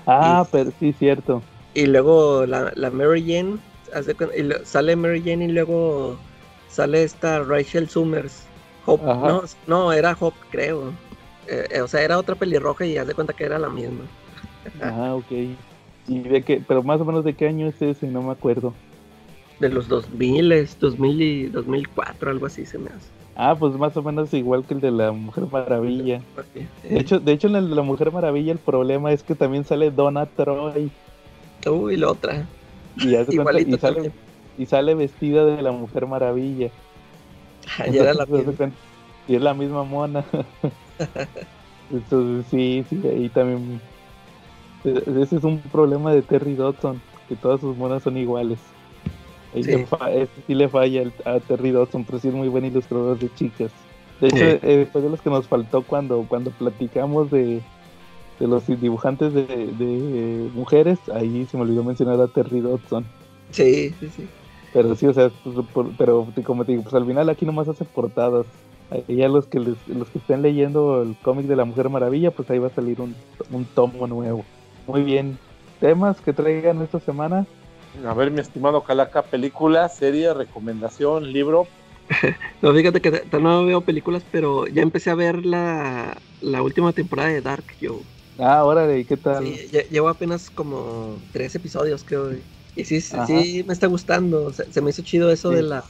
[0.07, 1.43] Ah, pero sí, cierto.
[1.75, 3.59] Y luego la, la Mary Jane,
[4.65, 6.19] sale Mary Jane y luego
[6.69, 8.45] sale esta Rachel Summers.
[8.85, 10.93] Hope, no, no, era Hope, creo.
[11.49, 14.05] Eh, eh, o sea, era otra pelirroja y haz de cuenta que era la misma.
[14.83, 15.57] Ah, ok.
[16.13, 16.63] ¿Y de qué?
[16.67, 18.75] Pero más o menos de qué año es ese, no me acuerdo.
[19.59, 23.09] De los 2000, 2000 y 2004, algo así se me hace.
[23.35, 26.21] Ah, pues más o menos igual que el de la Mujer Maravilla.
[26.83, 29.65] De hecho, de hecho en el de la Mujer Maravilla el problema es que también
[29.65, 30.91] sale Donna Troy.
[31.67, 32.47] Uy, la otra.
[32.99, 34.13] Y, y, sale,
[34.59, 36.71] y sale vestida de la Mujer Maravilla.
[37.91, 38.27] y era la.
[39.29, 40.25] Y es la misma mona.
[41.91, 43.81] Entonces, sí, sí, ahí también.
[44.85, 48.59] Ese es un problema de Terry Dodson, que todas sus monas son iguales.
[49.55, 49.71] Ahí sí.
[49.71, 49.87] Le
[50.47, 53.71] sí le falla a Terry Dodson, pero sí es muy buen ilustrador de chicas.
[54.21, 57.61] De hecho, eh, fue de los que nos faltó cuando, cuando platicamos de,
[58.39, 63.05] de los dibujantes de, de, mujeres, ahí se me olvidó mencionar a Terry Dodson.
[63.51, 64.29] Sí, sí, sí.
[64.73, 65.31] Pero sí, o sea,
[65.75, 68.47] pues, pero como te digo, pues al final aquí nomás hace portadas.
[68.91, 69.77] Ahí a los que los
[70.13, 73.15] que estén leyendo el cómic de la Mujer Maravilla, pues ahí va a salir un,
[73.51, 74.45] un tomo nuevo.
[74.87, 75.39] Muy bien.
[75.81, 77.47] ¿Temas que traigan esta semana?
[78.07, 81.67] A ver, mi estimado Calaca, película, serie, recomendación, libro.
[82.63, 87.29] no, fíjate que no veo películas, pero ya empecé a ver la, la última temporada
[87.29, 88.01] de Dark, yo.
[88.39, 89.45] Ah, órale, ¿qué tal?
[89.45, 92.33] Sí, llevo apenas como tres episodios, creo.
[92.75, 94.53] Y sí, sí, me está gustando.
[94.53, 95.85] Se, me hizo chido eso de la.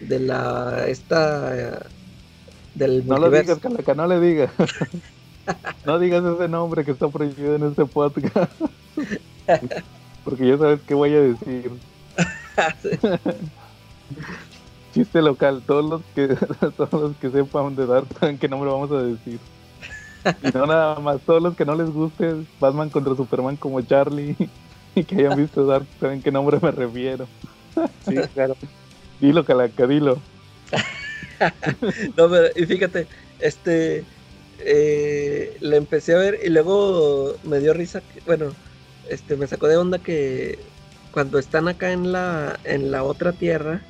[0.00, 0.86] De la.
[0.88, 1.86] Esta.
[2.74, 4.50] del no lo digas, Calaca, no le digas.
[5.86, 8.52] no digas ese nombre que está prohibido en este podcast.
[10.24, 11.72] Porque ya sabes qué voy a decir.
[14.94, 16.28] Chiste local, todos los que
[16.76, 17.86] todos los que sepan de
[18.20, 19.38] saben qué nombre vamos a decir.
[20.42, 24.36] Y no nada más, todos los que no les guste Batman contra Superman como Charlie
[24.94, 27.26] y que hayan visto Dark saben qué nombre me refiero.
[28.06, 28.56] Sí, claro.
[29.20, 30.18] Dilo, Calaca, dilo.
[32.16, 33.06] no, pero y fíjate,
[33.40, 34.04] este
[34.64, 38.50] eh, la empecé a ver y luego me dio risa, bueno,
[39.08, 40.58] este, me sacó de onda que
[41.12, 43.82] cuando están acá en la, en la otra tierra,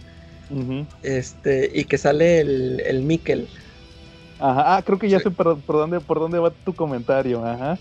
[1.03, 3.49] este, y que sale el, el Mikkel.
[4.39, 7.79] Ajá, ah, creo que ya sé por, dónde, por dónde va tu comentario, ajá.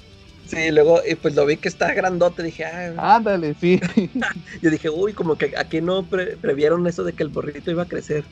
[0.47, 3.79] Sí, luego, y pues lo vi que está grandote, dije, ah, ándale, sí.
[4.62, 7.88] Yo dije, uy, como que aquí no previeron eso de que el borrito iba a
[7.88, 8.23] crecer.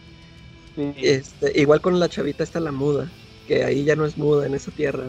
[0.76, 3.12] Este, igual con la chavita está la muda,
[3.48, 5.06] que ahí ya no es muda en esa tierra.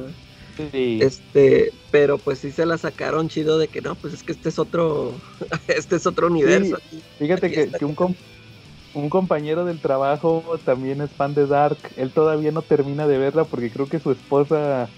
[0.72, 4.50] Este, pero pues sí se la sacaron chido de que no, pues es que este
[4.50, 5.14] es otro,
[5.68, 6.76] este es otro universo.
[7.18, 8.16] Fíjate que, un,
[8.94, 11.78] un compañero del trabajo también es fan de Dark.
[11.96, 14.88] Él todavía no termina de verla porque creo que su esposa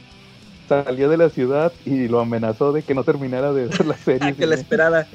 [0.68, 4.35] salió de la ciudad y lo amenazó de que no terminara de ver la serie.
[4.35, 5.07] que la esperara.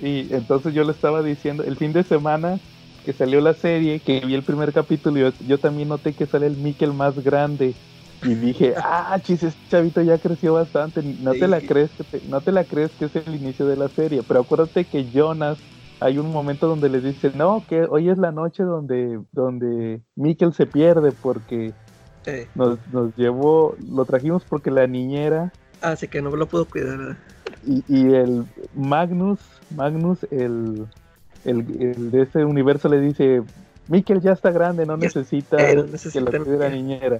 [0.00, 2.60] Y entonces yo le estaba diciendo, el fin de semana
[3.08, 6.46] que salió la serie, que vi el primer capítulo, yo, yo también noté que sale
[6.46, 7.74] el Mikkel más grande.
[8.22, 11.02] Y dije, ah, chis, este chavito ya creció bastante.
[11.02, 13.88] No te la crees que no te la crees que es el inicio de la
[13.88, 14.22] serie.
[14.28, 15.56] Pero acuérdate que Jonas
[16.00, 20.52] hay un momento donde le dice, no, que hoy es la noche donde, donde Mikkel
[20.52, 21.72] se pierde porque
[22.54, 25.50] nos, nos, llevó, lo trajimos porque la niñera.
[25.80, 27.16] Así ah, que no lo puedo cuidar.
[27.66, 28.44] Y, y el
[28.74, 29.40] Magnus,
[29.74, 30.86] Magnus, el,
[31.44, 33.42] el, de ese universo le dice,
[33.88, 37.18] Mikkel ya está grande, no necesita que lo cuide la niñera.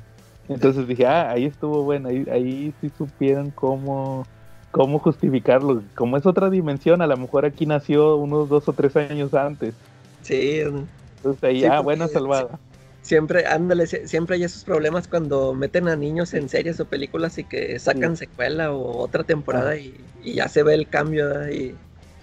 [0.49, 4.27] Entonces dije, ah, ahí estuvo bueno, ahí, ahí sí supieron cómo
[4.71, 5.83] cómo justificarlo.
[5.95, 9.75] Como es otra dimensión, a lo mejor aquí nació unos dos o tres años antes.
[10.23, 10.61] Sí.
[10.61, 12.59] Entonces ahí, ah, buena salvada.
[13.03, 17.45] Siempre, ándale, siempre hay esos problemas cuando meten a niños en series o películas y
[17.45, 21.75] que sacan secuela o otra temporada y, ya se ve el cambio y,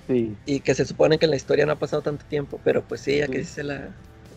[0.07, 0.35] sí.
[0.45, 3.01] y que se supone que en la historia no ha pasado tanto tiempo, pero pues
[3.01, 3.89] sí, aquí sí, se la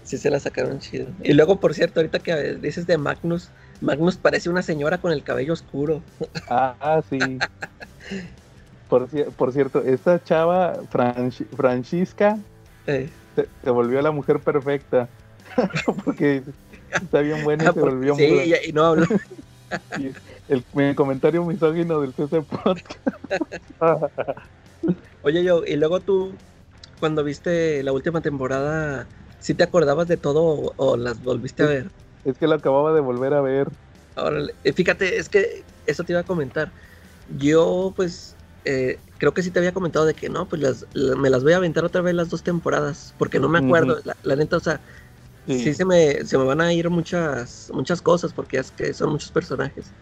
[0.08, 1.06] sí se la sacaron chido.
[1.22, 3.50] Y luego, por cierto, ahorita que dices de Magnus,
[3.80, 6.02] Magnus parece una señora con el cabello oscuro.
[6.50, 7.18] Ah, sí.
[8.88, 10.80] por, por, cierto, esta chava,
[11.56, 12.38] Francisca,
[12.86, 15.08] se, volvió la mujer perfecta.
[16.04, 16.42] Porque
[16.90, 19.06] está bien buena y ah, se volvió Sí, y, no habló.
[20.48, 22.98] el, comentario misógino del CC Podcast.
[25.22, 26.38] Oye, yo, y luego tú,
[27.00, 29.08] cuando viste la última temporada,
[29.40, 31.90] ¿sí te acordabas de todo o, las volviste a ver?
[32.24, 33.68] Es que lo acababa de volver a ver.
[34.14, 36.72] Ahora, eh, fíjate, es que eso te iba a comentar.
[37.36, 41.42] Yo, pues, eh, creo que sí te había comentado de que no, pues me las
[41.42, 44.60] voy a aventar otra vez las dos temporadas, porque no me acuerdo, la, neta, o
[44.60, 44.80] sea,
[45.46, 49.10] sí, se, me, se me van a ir muchas, muchas cosas, porque es que son
[49.10, 49.92] muchos personajes.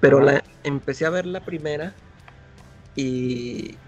[0.00, 1.94] Pero la, empecé a ver la primera
[2.94, 3.78] y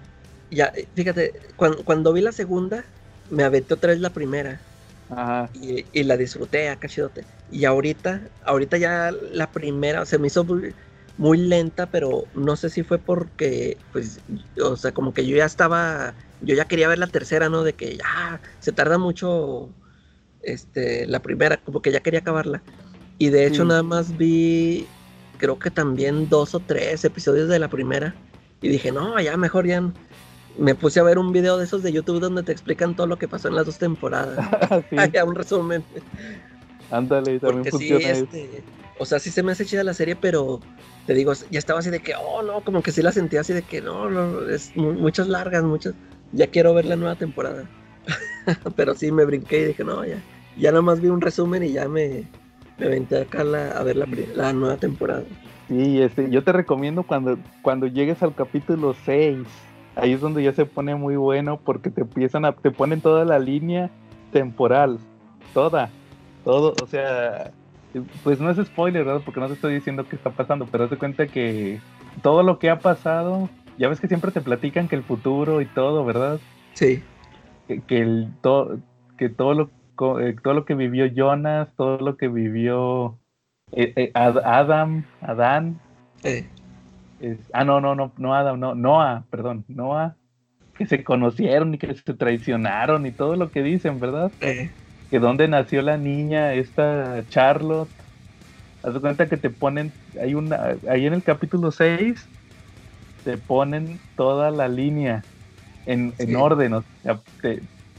[0.51, 2.85] ya, fíjate, cuando, cuando vi la segunda,
[3.31, 4.61] me aventé otra vez la primera.
[5.55, 7.25] Y, la disfruté a cachidote.
[7.51, 10.47] Y ahorita, ahorita ya la primera se me hizo
[11.17, 14.21] muy, lenta, pero no sé si fue porque, pues,
[14.63, 17.65] o sea, como que yo ya estaba, yo ya quería ver la tercera, ¿no?
[17.65, 19.71] De que ya se tarda mucho,
[20.43, 22.63] este, la primera, como que ya quería acabarla.
[23.17, 24.87] Y de hecho nada más vi,
[25.39, 28.15] creo que también dos o tres episodios de la primera.
[28.61, 29.83] Y dije, no, ya mejor ya
[30.59, 33.17] me puse a ver un video de esos de YouTube donde te explican todo lo
[33.17, 34.45] que pasó en las dos temporadas.
[34.91, 34.97] sí.
[35.27, 35.85] un resumen.
[36.91, 38.63] Ándale, también funciona este,
[38.99, 40.61] O sea, sí se me hace chida la serie, pero
[41.07, 43.53] te digo, ya estaba así de que, oh, no, como que sí la sentía así
[43.53, 45.95] de que, no, no, es muchas largas, muchas.
[46.33, 47.65] Ya quiero ver la nueva temporada.
[48.77, 50.21] pero sí me brinqué y dije, no, ya.
[50.57, 52.25] Ya nada más vi un resumen y ya me,
[52.79, 55.23] me aventé acá a ver la, la nueva temporada.
[55.69, 59.47] Sí, este, yo te recomiendo cuando, cuando llegues al capítulo 6
[59.99, 63.25] ahí es donde ya se pone muy bueno porque te empiezan a, te ponen toda
[63.25, 63.91] la línea
[64.33, 64.99] temporal,
[65.55, 65.91] toda,
[66.45, 67.51] todo, o sea,
[68.23, 69.23] pues no es spoiler, ¿verdad?
[69.25, 71.81] Porque no te estoy diciendo qué está pasando, pero te cuenta que
[72.23, 75.67] todo lo que ha pasado, ya ves que siempre te platican que el futuro y
[75.67, 76.41] todo, ¿verdad?
[76.75, 77.03] Sí.
[77.67, 78.29] Que, el,
[79.19, 79.71] que todo lo
[80.21, 83.19] eh, todo lo que vivió Jonas, todo lo que vivió
[83.73, 85.81] eh, eh, Adam, Adán,
[87.53, 90.15] ah, no, no, no, no Adam, no, Noah, perdón, Noah,
[90.77, 94.31] que se conocieron y que se traicionaron y todo lo que dicen, ¿verdad?
[95.11, 97.91] Que dónde nació la niña, esta Charlotte.
[98.83, 102.25] Haz de cuenta que te ponen, hay una, ahí en el capítulo 6,
[103.25, 105.25] te ponen toda la línea
[105.87, 107.19] en, orden, o sea,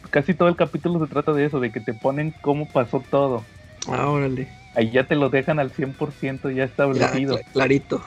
[0.10, 3.44] casi todo el capítulo se trata de eso, de que te ponen cómo pasó todo.
[3.88, 7.38] Ah, órale ahí ya te lo dejan al 100% ya establecido.
[7.52, 8.02] clarito.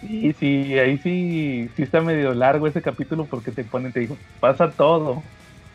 [0.00, 4.16] sí, sí, ahí sí, sí está medio largo ese capítulo porque te ponen, te digo,
[4.38, 5.22] pasa todo.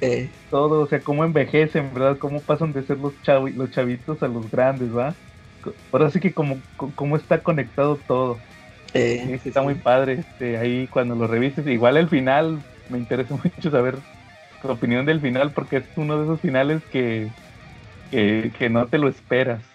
[0.02, 0.30] Eh.
[0.50, 2.18] Todo, o sea, cómo envejecen, ¿verdad?
[2.18, 3.14] Cómo pasan de ser los,
[3.56, 5.14] los chavitos a los grandes, ¿va?
[5.92, 6.58] Ahora sí que como,
[6.96, 8.40] cómo está conectado todo.
[8.94, 13.70] Eh, está muy padre, este, ahí cuando lo revises, igual el final, me interesa mucho
[13.70, 13.98] saber
[14.62, 17.28] tu opinión del final porque es uno de esos finales que,
[18.12, 19.75] que no te lo esperas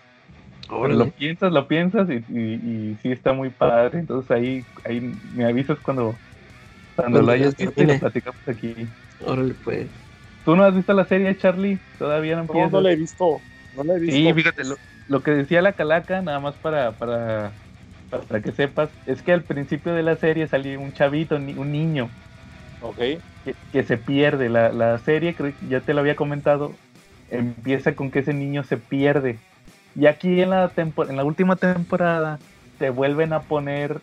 [0.71, 3.99] lo piensas, lo piensas y, y, sí está muy padre.
[3.99, 6.15] Entonces ahí, ahí me avisas cuando,
[6.97, 8.75] cuando lo hayas visto y lo platicamos aquí.
[9.25, 9.89] Órale, pues.
[10.45, 11.79] ¿Tú no has visto la serie, Charlie?
[11.99, 12.73] Todavía no empiezas.
[12.73, 13.41] No, no la he visto.
[13.77, 14.17] No la he visto.
[14.17, 14.63] Sí, fíjate,
[15.09, 17.53] lo, que decía la calaca, nada más para, para,
[18.11, 22.09] para que sepas, es que al principio de la serie salió un chavito, un niño.
[22.81, 22.97] Ok.
[22.97, 24.49] Que, que se pierde.
[24.49, 26.73] La, la serie, creo que ya te lo había comentado,
[27.31, 29.39] empieza con que ese niño se pierde
[29.95, 32.39] y aquí en la, en la última temporada
[32.79, 34.01] te vuelven a poner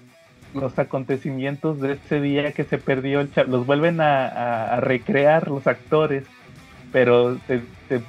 [0.54, 6.24] los acontecimientos de ese día que se perdió el los vuelven a, recrear los actores
[6.92, 7.62] pero te,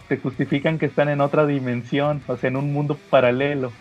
[0.08, 3.72] te, justifican que están en otra dimensión, o sea, en un mundo paralelo.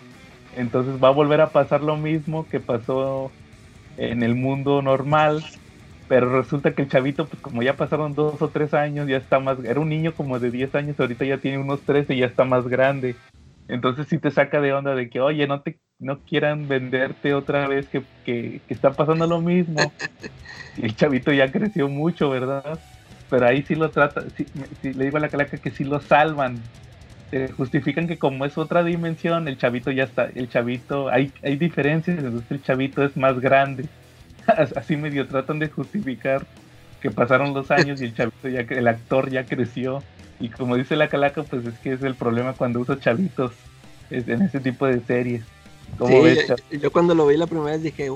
[0.55, 3.31] Entonces va a volver a pasar lo mismo que pasó
[3.97, 5.43] en el mundo normal,
[6.07, 9.39] pero resulta que el chavito, pues como ya pasaron dos o tres años, ya está
[9.39, 12.25] más, era un niño como de 10 años, ahorita ya tiene unos 13 y ya
[12.25, 13.15] está más grande.
[13.67, 17.67] Entonces sí te saca de onda de que, oye, no te no quieran venderte otra
[17.67, 19.91] vez que, que, está pasando lo mismo.
[20.77, 22.79] Y el chavito ya creció mucho, ¿verdad?
[23.29, 24.45] Pero ahí sí lo trata, sí,
[24.83, 26.61] le digo a la calaca que sí lo salvan.
[27.57, 32.19] justifican que como es otra dimensión, el chavito ya está, el chavito, hay, hay diferencias,
[32.19, 33.85] entonces el chavito es más grande.
[34.47, 36.45] Así medio tratan de justificar
[37.01, 40.03] que pasaron los años y el chavito ya, el actor ya creció.
[40.39, 43.53] Y como dice la calaca, pues es que es el problema cuando usa chavitos
[44.09, 45.43] en ese tipo de series.
[46.05, 48.09] Sí, yo, cuando lo vi la primera vez dije,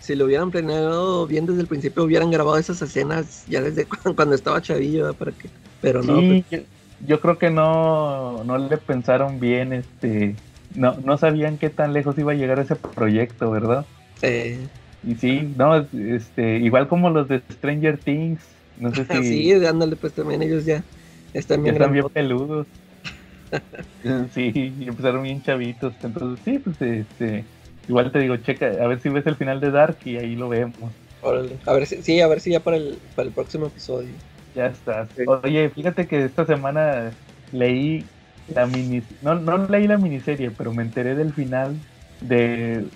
[0.00, 3.86] si lo hubieran planeado bien desde el principio, hubieran grabado esas escenas ya desde
[4.16, 5.48] cuando, estaba chavillo, para que,
[5.80, 6.16] pero no.
[6.16, 6.64] Pues.
[7.06, 10.34] yo, creo que no, no le pensaron bien, este,
[10.74, 13.86] no, no sabían qué tan lejos iba a llegar ese proyecto, ¿verdad?
[14.20, 14.58] Sí.
[15.06, 18.40] Y sí, no, este, igual como los de Stranger Things,
[18.78, 19.22] no sé si.
[19.22, 20.82] sí, ándale, pues también ellos ya
[21.40, 22.66] están bien, ya están bien peludos.
[24.32, 25.94] sí, empezaron bien chavitos.
[26.02, 27.46] Entonces, sí, pues este,
[27.86, 30.48] igual te digo, checa, a ver si ves el final de Dark y ahí lo
[30.48, 30.94] vemos.
[31.66, 34.14] A ver si, sí, a ver si ya para el, para el próximo episodio.
[34.54, 35.08] Ya está.
[35.26, 37.12] Oye, fíjate que esta semana
[37.50, 38.04] leí
[38.46, 41.80] la mini, no, no leí la miniserie, pero me enteré del final
[42.20, 42.86] de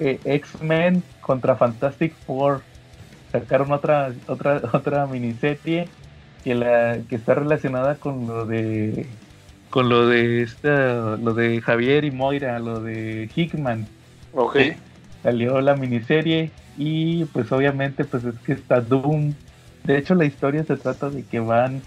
[0.00, 2.64] eh, X-Men contra Fantastic Four.
[3.30, 5.88] Sacaron otra, otra, otra miniserie
[6.42, 9.06] que la, que está relacionada con lo de
[9.72, 13.86] con lo de esta, lo de Javier y Moira, lo de Hickman.
[14.34, 14.58] Ok.
[15.22, 19.32] Salió la miniserie y pues obviamente pues es que está Doom.
[19.84, 21.80] De hecho la historia se trata de que van,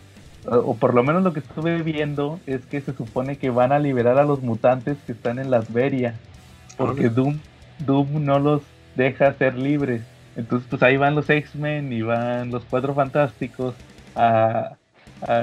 [0.48, 3.78] o por lo menos lo que estuve viendo es que se supone que van a
[3.78, 6.16] liberar a los mutantes que están en Lasveria.
[6.78, 7.38] Porque Doom,
[7.86, 8.64] Doom no los
[8.96, 10.02] deja ser libres.
[10.36, 13.76] Entonces pues ahí van los X-Men y van los Cuatro Fantásticos
[14.16, 14.78] a,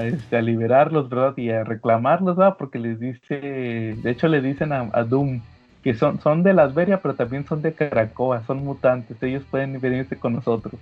[0.02, 1.36] este, a liberarlos, ¿verdad?
[1.36, 2.56] Y a reclamarlos, ¿verdad?
[2.58, 5.40] Porque les dice, de hecho le dicen a, Doom
[5.82, 10.16] que son, son de Lasveria, pero también son de Caracoa, son mutantes, ellos pueden venirse
[10.16, 10.74] con nosotros.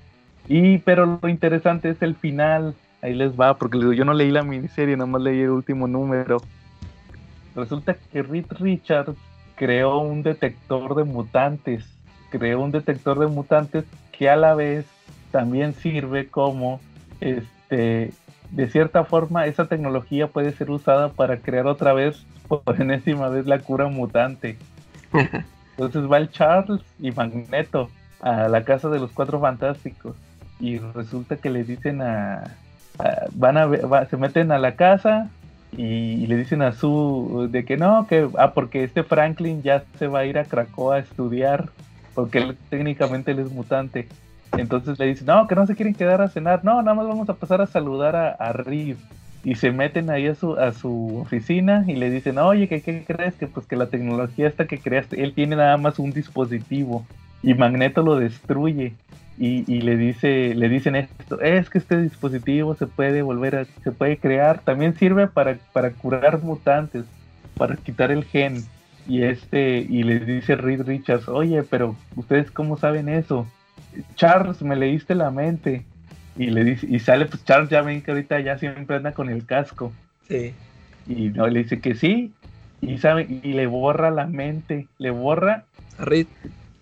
[0.46, 4.42] Y, pero lo interesante es el final, ahí les va, porque yo no leí la
[4.42, 6.42] miniserie, nomás leí el último número.
[7.54, 9.16] Resulta que Reed Richards
[9.54, 11.86] creó un detector de mutantes,
[12.30, 14.84] creó un detector de mutantes que a la vez
[15.30, 16.80] también sirve como
[17.20, 23.28] este de cierta forma esa tecnología puede ser usada para crear otra vez, por enésima
[23.28, 24.56] vez, la cura mutante.
[25.78, 27.88] Entonces va el Charles y Magneto
[28.20, 30.14] a la casa de los cuatro fantásticos
[30.58, 32.54] y resulta que le dicen a,
[33.32, 35.30] van a se meten a la casa
[35.72, 40.06] y, le dicen a su de que no que ah porque este Franklin ya se
[40.06, 41.70] va a ir a Krakow a estudiar
[42.14, 44.06] porque él, técnicamente él es mutante
[44.56, 46.64] entonces le dicen, no, que no se quieren quedar a cenar.
[46.64, 48.64] No, nada más vamos a pasar a saludar a, a
[49.44, 53.04] Y se meten ahí a su, a su oficina y le dicen, oye, ¿qué, ¿qué,
[53.06, 53.34] crees?
[53.34, 57.06] Que pues que la tecnología esta que creaste, él tiene nada más un dispositivo.
[57.42, 58.94] Y Magneto lo destruye.
[59.38, 63.64] Y, y, le dice, le dicen esto, es que este dispositivo se puede volver a,
[63.64, 67.06] se puede crear, también sirve para, para curar mutantes,
[67.56, 68.62] para quitar el gen.
[69.08, 73.46] Y este, y le dice Reed Richards, oye, pero ustedes cómo saben eso?
[74.14, 75.84] Charles, me leíste la mente.
[76.36, 79.28] Y le dice, y sale, pues Charles ya ven que ahorita ya siempre anda con
[79.28, 79.92] el casco.
[80.28, 80.54] Sí.
[81.06, 82.32] Y no, le dice que sí.
[82.80, 85.64] Y sabe, y le borra la mente, le borra.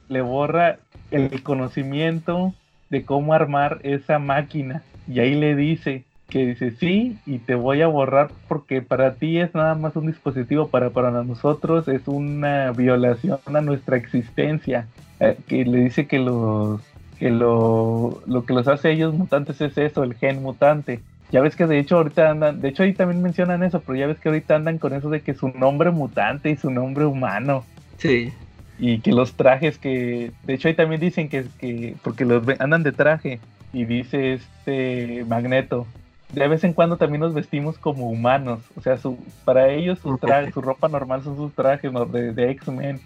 [0.09, 0.78] Le borra
[1.11, 2.54] el conocimiento
[2.90, 4.82] de cómo armar esa máquina.
[5.06, 9.38] Y ahí le dice que dice sí, y te voy a borrar porque para ti
[9.38, 14.86] es nada más un dispositivo, para, para nosotros es una violación a nuestra existencia.
[15.20, 16.80] Eh, que le dice que los
[17.18, 21.00] que lo, lo que los hace ellos mutantes es eso, el gen mutante.
[21.30, 24.06] Ya ves que de hecho ahorita andan, de hecho ahí también mencionan eso, pero ya
[24.06, 27.64] ves que ahorita andan con eso de que su nombre mutante y su nombre humano.
[27.98, 28.32] Sí.
[28.78, 32.82] Y que los trajes que, de hecho ahí también dicen que, que porque los andan
[32.82, 33.40] de traje
[33.72, 35.86] y dice este Magneto,
[36.32, 40.16] de vez en cuando también nos vestimos como humanos, o sea, su, para ellos su,
[40.18, 43.00] traje, su ropa normal son sus trajes de, de X-Men.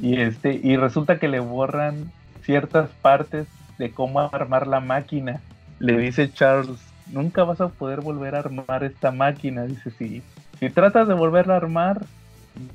[0.00, 2.10] Y este, y resulta que le borran
[2.42, 3.46] ciertas partes
[3.78, 5.40] de cómo armar la máquina.
[5.78, 6.78] Le dice Charles,
[7.10, 9.64] nunca vas a poder volver a armar esta máquina.
[9.64, 10.22] Dice, si,
[10.58, 12.02] si tratas de volverla a armar,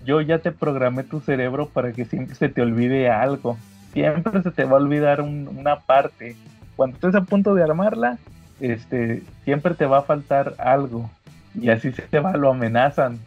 [0.05, 3.57] yo ya te programé tu cerebro para que siempre se te olvide algo.
[3.93, 6.36] Siempre se te va a olvidar una parte.
[6.76, 8.18] Cuando estés a punto de armarla,
[8.59, 11.09] este, siempre te va a faltar algo.
[11.59, 13.20] Y así se va, lo amenazan.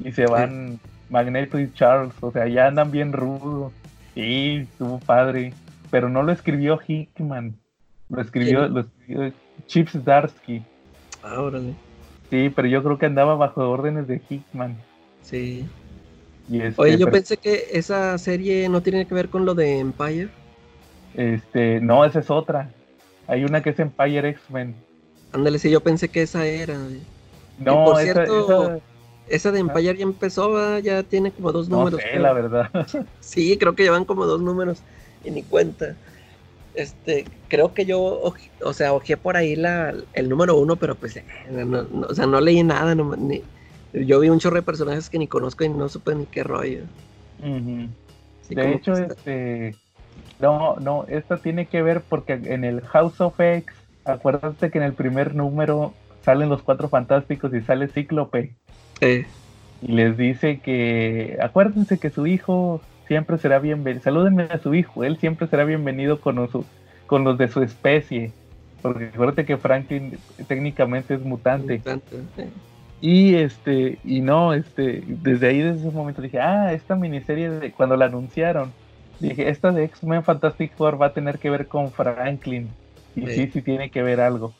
[0.00, 0.78] Y se van
[1.08, 3.72] Magneto y Charles, o sea, ya andan bien rudos.
[4.14, 5.52] Sí, estuvo padre.
[5.90, 7.56] Pero no lo escribió Hickman.
[8.08, 9.32] Lo escribió, lo escribió
[9.66, 10.62] Chips Darsky.
[11.22, 11.74] Ah, órale.
[12.30, 14.76] Sí, pero yo creo que andaba bajo órdenes de Hickman.
[15.22, 15.66] Sí.
[16.52, 20.28] Este, Oye, yo pensé que esa serie no tiene que ver con lo de Empire.
[21.14, 22.70] Este, no, esa es otra.
[23.26, 24.74] Hay una que es Empire X-Men.
[25.32, 26.76] Ándale, sí, yo pensé que esa era.
[27.58, 28.80] No, por cierto,
[29.28, 29.60] esa, de ah.
[29.60, 32.00] Empire ya empezó, ya tiene como dos números.
[32.14, 32.70] No la verdad.
[33.20, 34.82] Sí, creo que llevan como dos números
[35.24, 35.96] y ni cuenta.
[36.74, 41.16] Este, creo que yo, o sea, ojé por ahí la, el número uno, pero pues,
[41.16, 41.24] eh,
[42.08, 43.42] o sea, no leí nada, ni,
[43.92, 46.82] yo vi un chorro de personajes que ni conozco y no supe ni qué rollo.
[48.48, 49.74] de hecho, este,
[50.38, 54.84] no, no, esto tiene que ver porque en el House of X, acuérdate que en
[54.84, 55.92] el primer número
[56.22, 58.54] salen los cuatro fantásticos y sale Cíclope.
[59.00, 59.24] Sí.
[59.82, 62.80] Y les dice que, acuérdense que su hijo
[63.10, 66.50] siempre será bienvenido, salúdenme a su hijo, él siempre será bienvenido con, los,
[67.08, 68.30] con los de su especie.
[68.82, 71.78] Porque acuérdate que Franklin técnicamente es mutante.
[71.78, 72.18] mutante
[73.00, 77.72] Y este, y no, este, desde ahí, desde ese momento dije, ah, esta miniserie de
[77.72, 78.70] cuando la anunciaron,
[79.18, 82.68] dije, esta de X-Men Fantastic Four va a tener que ver con Franklin.
[83.16, 84.54] Y sí, sí, tiene que ver algo.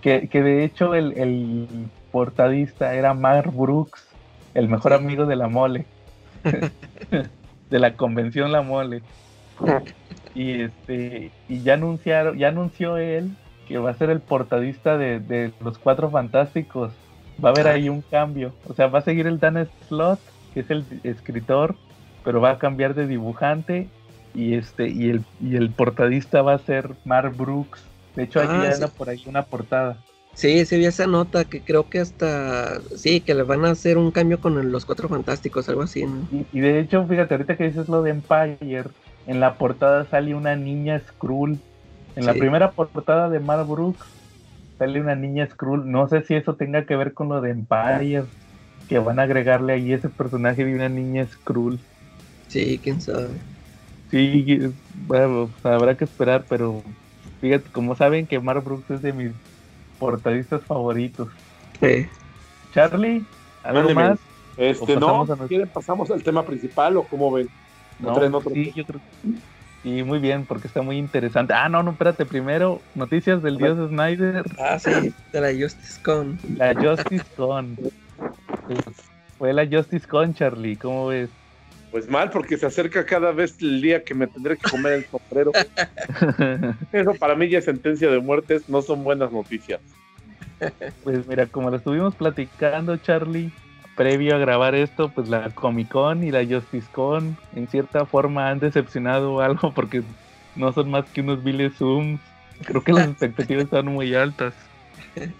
[0.00, 1.68] Que, que de hecho el, el,
[2.10, 4.08] portadista era Mark Brooks,
[4.54, 5.84] el mejor amigo de la mole.
[7.72, 9.02] de la convención La Mole.
[10.34, 13.30] y este, y ya anunciaron, ya anunció él
[13.66, 16.92] que va a ser el portadista de, de los cuatro fantásticos.
[17.42, 18.52] Va a haber ahí un cambio.
[18.68, 20.20] O sea, va a seguir el Dan Slot,
[20.52, 21.74] que es el escritor,
[22.24, 23.88] pero va a cambiar de dibujante
[24.34, 27.82] y este y el, y el portadista va a ser Mark Brooks.
[28.14, 29.96] De hecho, ah, anda por ahí una portada.
[30.34, 33.98] Sí, sí vi esa nota que creo que hasta sí, que le van a hacer
[33.98, 36.04] un cambio con los Cuatro Fantásticos, algo así,
[36.52, 38.84] y, de hecho, fíjate, ahorita que dices lo de Empire,
[39.26, 41.58] en la portada sale una niña Skrull.
[42.16, 44.06] En la primera portada de Mark Brooks
[44.78, 45.90] sale una niña Skrull.
[45.90, 48.24] No sé si eso tenga que ver con lo de Empire,
[48.88, 51.78] que van a agregarle ahí ese personaje de una niña Skrull.
[52.48, 53.28] Sí, quién sabe.
[54.10, 54.60] Sí,
[55.06, 56.82] bueno, habrá que esperar, pero
[57.40, 59.32] fíjate, como saben que Mark Brooks es de mis
[60.02, 61.28] portadistas favoritos.
[61.80, 62.08] Sí.
[62.74, 63.24] Charlie,
[63.62, 64.18] ¿algo más?
[64.56, 67.48] Este, no, ¿quieren pasamos al tema principal o cómo ven?
[68.00, 68.14] No,
[68.52, 69.00] sí, yo creo
[69.84, 71.54] Sí, muy bien, porque está muy interesante.
[71.54, 74.44] Ah, no, no, espérate, primero, noticias del dios Snyder.
[74.58, 76.38] Ah, sí, de la Justice Con.
[76.56, 77.76] La Justice Con.
[79.38, 81.30] Fue la Justice Con, Charlie, ¿cómo ves?
[81.92, 85.04] Pues mal, porque se acerca cada vez el día que me tendré que comer el
[85.04, 85.52] sombrero.
[86.92, 89.78] Eso para mí ya es sentencia de muertes, no son buenas noticias.
[91.04, 93.52] Pues mira, como lo estuvimos platicando, Charlie,
[93.94, 98.48] previo a grabar esto, pues la Comic Con y la Justice Con en cierta forma
[98.48, 100.02] han decepcionado algo porque
[100.56, 102.20] no son más que unos viles Zooms.
[102.64, 104.54] Creo que las expectativas están muy altas.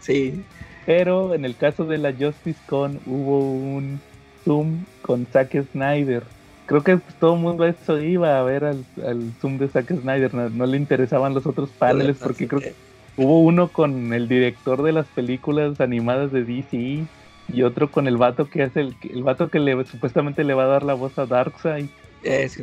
[0.01, 0.45] Sí.
[0.85, 4.03] Pero en el caso de la Justice Con hubo un
[4.45, 6.25] Zoom con Zack Snyder
[6.67, 8.85] creo que todo el mundo eso iba a ver al,
[9.41, 12.75] Zoom de Zack Snyder, no, le interesaban los otros paneles porque creo que
[13.17, 17.05] hubo uno con el director de las películas animadas de DC
[17.53, 20.65] y otro con el vato que hace el, el vato que le supuestamente le va
[20.65, 21.87] a dar la voz a Darkseid.
[22.23, 22.63] Eh, sí,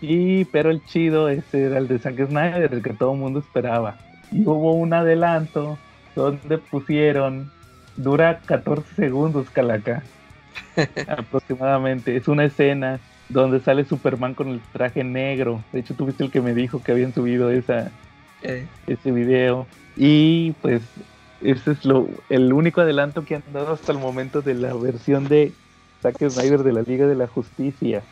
[0.00, 3.40] Y pero el chido ese era el de Zack Snyder, el que todo el mundo
[3.40, 3.98] esperaba.
[4.32, 5.78] Y hubo un adelanto
[6.14, 7.50] donde pusieron
[7.96, 10.02] dura 14 segundos, Calaca.
[11.08, 12.16] aproximadamente.
[12.16, 15.62] Es una escena donde sale Superman con el traje negro.
[15.72, 17.90] De hecho, tuviste el que me dijo que habían subido esa,
[18.42, 18.66] eh.
[18.86, 19.66] ese video.
[19.96, 20.82] Y pues
[21.42, 25.28] ese es lo, el único adelanto que han dado hasta el momento de la versión
[25.28, 25.52] de
[26.02, 28.02] Zack Snyder de la Liga de la Justicia.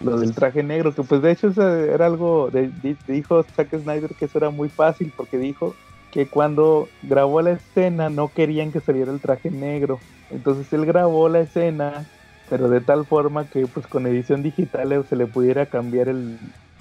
[0.00, 2.70] Lo del traje negro, que pues de hecho era algo, de,
[3.08, 5.74] dijo Zack Snyder que eso era muy fácil porque dijo
[6.12, 9.98] que cuando grabó la escena no querían que saliera el traje negro.
[10.30, 12.06] Entonces él grabó la escena
[12.48, 16.38] pero de tal forma que pues con edición digital se le pudiera cambiar el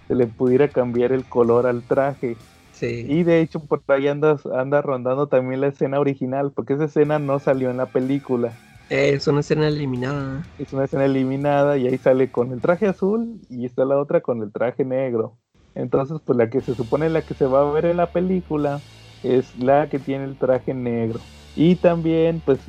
[0.08, 2.38] se le pudiera cambiar el color al traje.
[2.72, 3.06] Sí.
[3.08, 7.20] Y de hecho por ahí anda, anda rondando también la escena original, porque esa escena
[7.20, 8.54] no salió en la película.
[8.90, 10.46] Eh, es una escena eliminada.
[10.60, 14.22] Es una escena eliminada y ahí sale con el traje azul y está la otra
[14.22, 15.34] con el traje negro.
[15.76, 18.80] Entonces, pues la que se supone la que se va a ver en la película
[19.24, 21.20] es la que tiene el traje negro.
[21.56, 22.60] Y también, pues,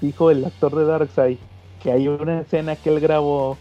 [0.00, 1.38] dijo el actor de Darkseid
[1.84, 3.58] que hay una escena que él grabó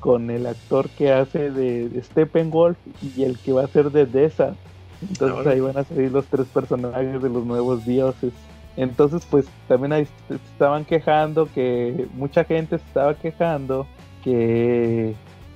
[0.00, 2.78] con el actor que hace de, Steppenwolf
[3.16, 4.54] y el que va a ser de Deza,
[5.02, 8.32] Entonces ahí van a salir los tres personajes de los nuevos dioses.
[8.76, 13.86] Entonces pues también ahí estaban quejando que mucha gente estaba quejando
[14.22, 15.14] que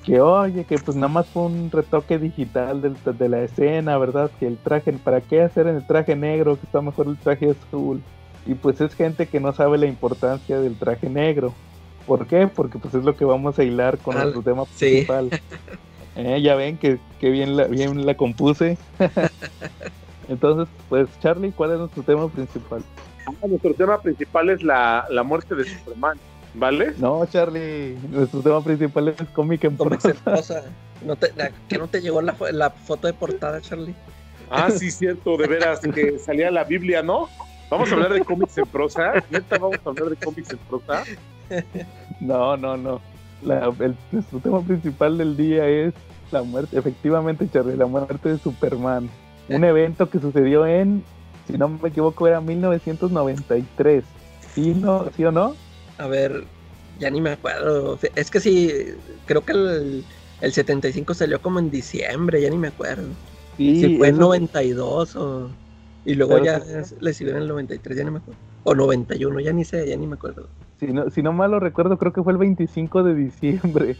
[0.08, 4.30] que oye, que pues nada más fue un retoque digital de, la escena, ¿verdad?
[4.40, 6.56] Que el traje, ¿para qué hacer en el traje negro?
[6.56, 8.02] Que está mejor el traje azul.
[8.46, 11.52] Y pues es gente que no sabe la importancia del traje negro.
[12.08, 12.48] ¿Por qué?
[12.48, 15.30] Porque pues es lo que vamos a hilar con nuestro tema principal.
[16.20, 18.76] Eh, ya ven que, bien, la, bien la compuse.
[20.28, 22.82] Entonces, pues Charlie, ¿cuál es nuestro tema principal?
[23.24, 26.18] Ah, nuestro tema principal es la, la muerte de Superman.
[26.54, 26.94] ¿Vale?
[26.98, 30.12] No, Charlie, nuestro tema principal es cómic en prosa.
[31.06, 31.32] ¿No te,
[31.68, 33.94] ¿Que no te llegó la, la, foto de portada, Charlie?
[34.50, 37.28] Ah, sí, cierto, de veras, que salía la Biblia, ¿no?
[37.70, 39.12] Vamos a hablar de cómics en prosa.
[39.30, 41.04] ¿Neta vamos a hablar de cómics en prosa?
[42.20, 43.00] No, no, no.
[43.42, 45.94] el, nuestro tema principal del día es
[46.30, 49.08] la muerte, efectivamente, Charlie, la muerte de Superman.
[49.48, 51.02] Un evento que sucedió en,
[51.46, 54.04] si no me equivoco, era 1993.
[54.54, 55.54] ¿Sí, no, ¿sí o no?
[55.96, 56.44] A ver,
[56.98, 57.98] ya ni me acuerdo.
[58.14, 58.70] Es que sí,
[59.26, 60.04] creo que el,
[60.40, 63.08] el 75 salió como en diciembre, ya ni me acuerdo.
[63.56, 65.50] Sí, si fue en 92 o...
[66.08, 66.62] Y luego ya
[67.00, 68.40] le siguió en el 93, ya ni me acuerdo.
[68.64, 70.48] O 91, ya ni sé, ya ni me acuerdo.
[70.80, 73.96] Si no, si no mal lo recuerdo, creo que fue el 25 de diciembre.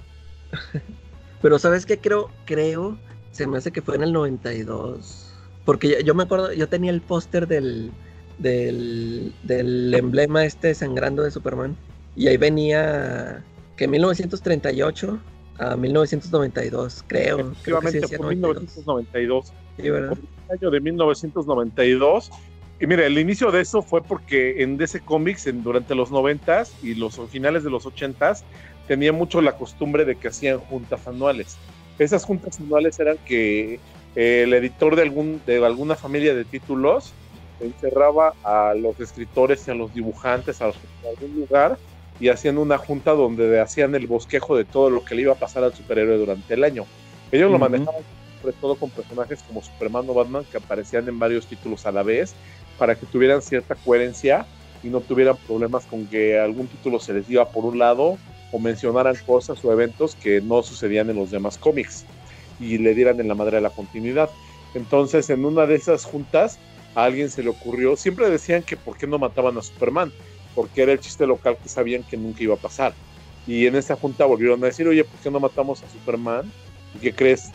[1.43, 1.99] Pero ¿sabes qué?
[1.99, 2.97] Creo, creo,
[3.31, 5.35] se me hace que fue en el 92.
[5.67, 7.93] Porque yo me acuerdo, yo tenía el póster del,
[8.39, 11.77] del, del emblema este sangrando de Superman.
[12.17, 13.45] Y ahí venía
[13.77, 15.19] que 1938
[15.59, 17.41] a 1992, creo.
[17.41, 19.53] Efectivamente, creo que 1992.
[19.77, 20.17] Sí, ¿verdad?
[20.49, 22.31] El año de 1992.
[22.81, 26.65] Y mire, el inicio de eso fue porque en DC Comics, en, durante los 90
[26.83, 28.35] y los finales de los 80
[28.87, 31.57] tenía mucho la costumbre de que hacían juntas anuales.
[31.99, 33.81] Esas juntas anuales eran que
[34.15, 37.13] eh, el editor de, algún, de alguna familia de títulos
[37.61, 41.77] encerraba a los escritores y a los dibujantes a algún lugar
[42.21, 45.37] y hacían una junta donde hacían el bosquejo de todo lo que le iba a
[45.37, 46.85] pasar al superhéroe durante el año.
[47.31, 48.03] Ellos lo manejaban
[48.41, 52.03] sobre todo con personajes como Superman o Batman que aparecían en varios títulos a la
[52.03, 52.34] vez
[52.78, 54.47] para que tuvieran cierta coherencia
[54.82, 58.18] y no tuvieran problemas con que algún título se les iba por un lado
[58.53, 62.05] o mencionaran cosas o eventos que no sucedían en los demás cómics
[62.61, 64.30] y le dieran en la madre de la continuidad.
[64.74, 66.59] Entonces, en una de esas juntas,
[66.95, 70.12] a alguien se le ocurrió, siempre decían que por qué no mataban a Superman,
[70.55, 72.93] porque era el chiste local que sabían que nunca iba a pasar.
[73.47, 76.51] Y en esa junta volvieron a decir, oye, ¿por qué no matamos a Superman?
[76.95, 77.51] ¿Y qué crees?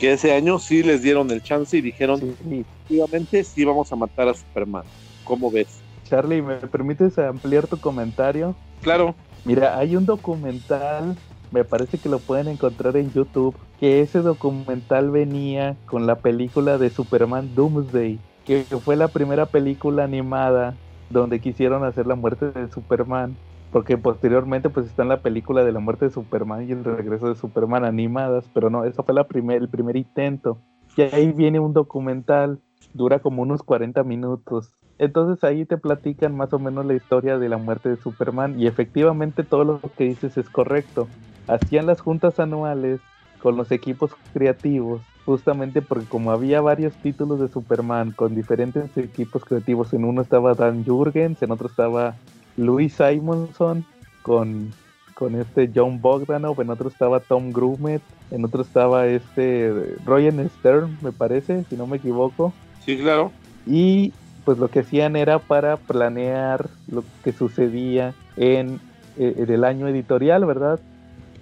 [0.00, 4.28] Que ese año sí les dieron el chance y dijeron, efectivamente, sí vamos a matar
[4.28, 4.84] a Superman.
[5.24, 5.82] ¿Cómo ves?
[6.04, 8.56] Charlie, ¿me permites ampliar tu comentario?
[8.80, 9.14] Claro.
[9.44, 11.16] Mira, hay un documental,
[11.50, 16.78] me parece que lo pueden encontrar en YouTube, que ese documental venía con la película
[16.78, 20.78] de Superman Doomsday, que fue la primera película animada
[21.10, 23.36] donde quisieron hacer la muerte de Superman,
[23.72, 27.28] porque posteriormente pues está en la película de la muerte de Superman y el regreso
[27.28, 30.58] de Superman animadas, pero no, eso fue la el primer intento.
[30.96, 32.60] Y ahí viene un documental,
[32.94, 34.74] dura como unos 40 minutos.
[34.98, 38.66] Entonces ahí te platican más o menos la historia de la muerte de Superman y
[38.66, 41.08] efectivamente todo lo que dices es correcto.
[41.46, 43.00] Hacían las juntas anuales
[43.40, 49.44] con los equipos creativos justamente porque como había varios títulos de Superman con diferentes equipos
[49.44, 52.16] creativos, en uno estaba Dan Jurgens, en otro estaba
[52.56, 53.84] Louis Simonson
[54.22, 54.72] con,
[55.14, 60.98] con este John Bogdanov, en otro estaba Tom Grumet, en otro estaba este Ryan Stern,
[61.02, 62.52] me parece, si no me equivoco.
[62.84, 63.32] Sí, claro.
[63.66, 64.12] Y
[64.44, 68.80] pues lo que hacían era para planear lo que sucedía en,
[69.18, 70.80] eh, en el año editorial, ¿verdad?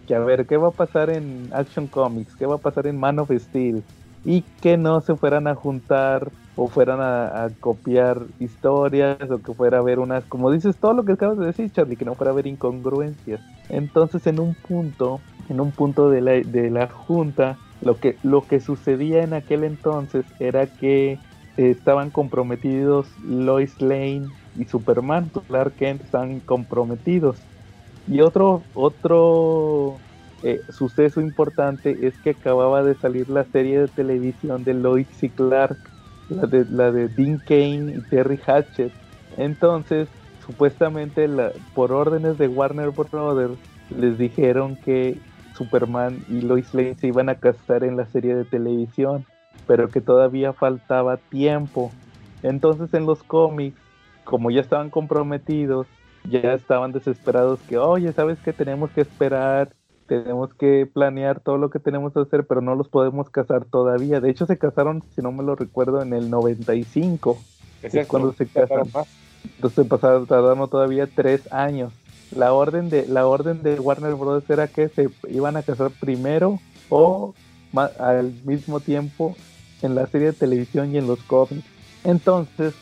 [0.08, 2.98] que a ver qué va a pasar en Action Comics, qué va a pasar en
[2.98, 3.82] Man of Steel,
[4.28, 9.78] y que no se fueran a juntar o fueran a, copiar historias o que fuera
[9.78, 12.32] a haber unas, como dices, todo lo que acabas de decir, Charlie, que no fuera
[12.32, 13.40] a haber incongruencias.
[13.70, 18.46] Entonces, en un punto, en un punto de la, de la junta, lo que, lo
[18.46, 21.18] que sucedía en aquel entonces era que
[21.56, 24.26] estaban comprometidos Lois Lane
[24.58, 27.38] y Superman, Clark Kent estaban comprometidos.
[28.06, 29.96] Y otro, otro
[30.42, 35.28] eh, suceso importante es que acababa de salir la serie de televisión de Lois y
[35.30, 35.76] Clark,
[36.28, 38.92] la de, la de Dean Kane y Terry Hatchett.
[39.36, 40.08] Entonces,
[40.46, 41.28] supuestamente
[41.74, 43.58] por órdenes de Warner Brothers
[43.96, 45.18] les dijeron que
[45.54, 49.26] Superman y Lois Lane se iban a casar en la serie de televisión,
[49.66, 51.90] pero que todavía faltaba tiempo.
[52.42, 53.80] Entonces en los cómics,
[54.24, 55.86] como ya estaban comprometidos,
[56.24, 59.72] ya estaban desesperados que, oye, ¿sabes que tenemos que esperar
[60.08, 64.20] tenemos que planear todo lo que tenemos que hacer, pero no los podemos casar todavía.
[64.20, 67.38] De hecho, se casaron, si no me lo recuerdo, en el 95.
[67.82, 68.88] es cuando se casaron.
[69.54, 71.92] Entonces pasaron, tardaron todavía tres años.
[72.34, 74.48] La orden de la orden de Warner Bros.
[74.50, 77.34] era que se iban a casar primero o
[77.98, 79.36] al mismo tiempo
[79.82, 81.64] en la serie de televisión y en los cómics.
[82.04, 82.74] Entonces,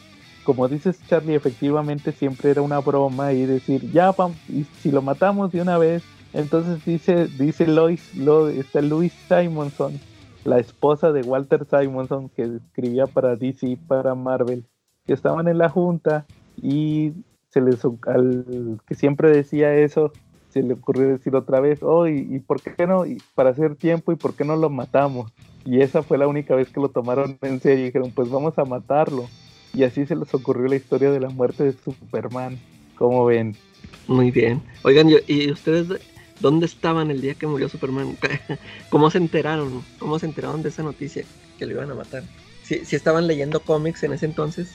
[0.44, 5.02] como dices Charlie, efectivamente siempre era una broma y decir, ya vamos, y si lo
[5.02, 6.02] matamos de una vez,
[6.32, 9.98] entonces dice, dice Lois, lo, está Louis Simonson,
[10.44, 14.64] la esposa de Walter Simonson, que escribía para DC, para Marvel,
[15.06, 16.26] que estaban en la junta
[16.60, 17.12] y
[17.48, 20.12] se les al que siempre decía eso,
[20.50, 24.12] se le ocurrió decir otra vez, oh, y, por qué no, y para hacer tiempo,
[24.12, 25.32] y por qué no lo matamos.
[25.64, 28.58] Y esa fue la única vez que lo tomaron en serio y dijeron, pues vamos
[28.58, 29.26] a matarlo.
[29.74, 32.58] Y así se les ocurrió la historia de la muerte de Superman.
[32.96, 33.54] como ven?
[34.08, 34.62] Muy bien.
[34.82, 36.00] Oigan, ¿y ustedes
[36.40, 38.16] dónde estaban el día que murió Superman?
[38.90, 39.84] ¿Cómo se enteraron?
[39.98, 41.24] ¿Cómo se enteraron de esa noticia
[41.58, 42.22] que lo iban a matar?
[42.62, 44.72] ¿Si estaban leyendo cómics en ese entonces?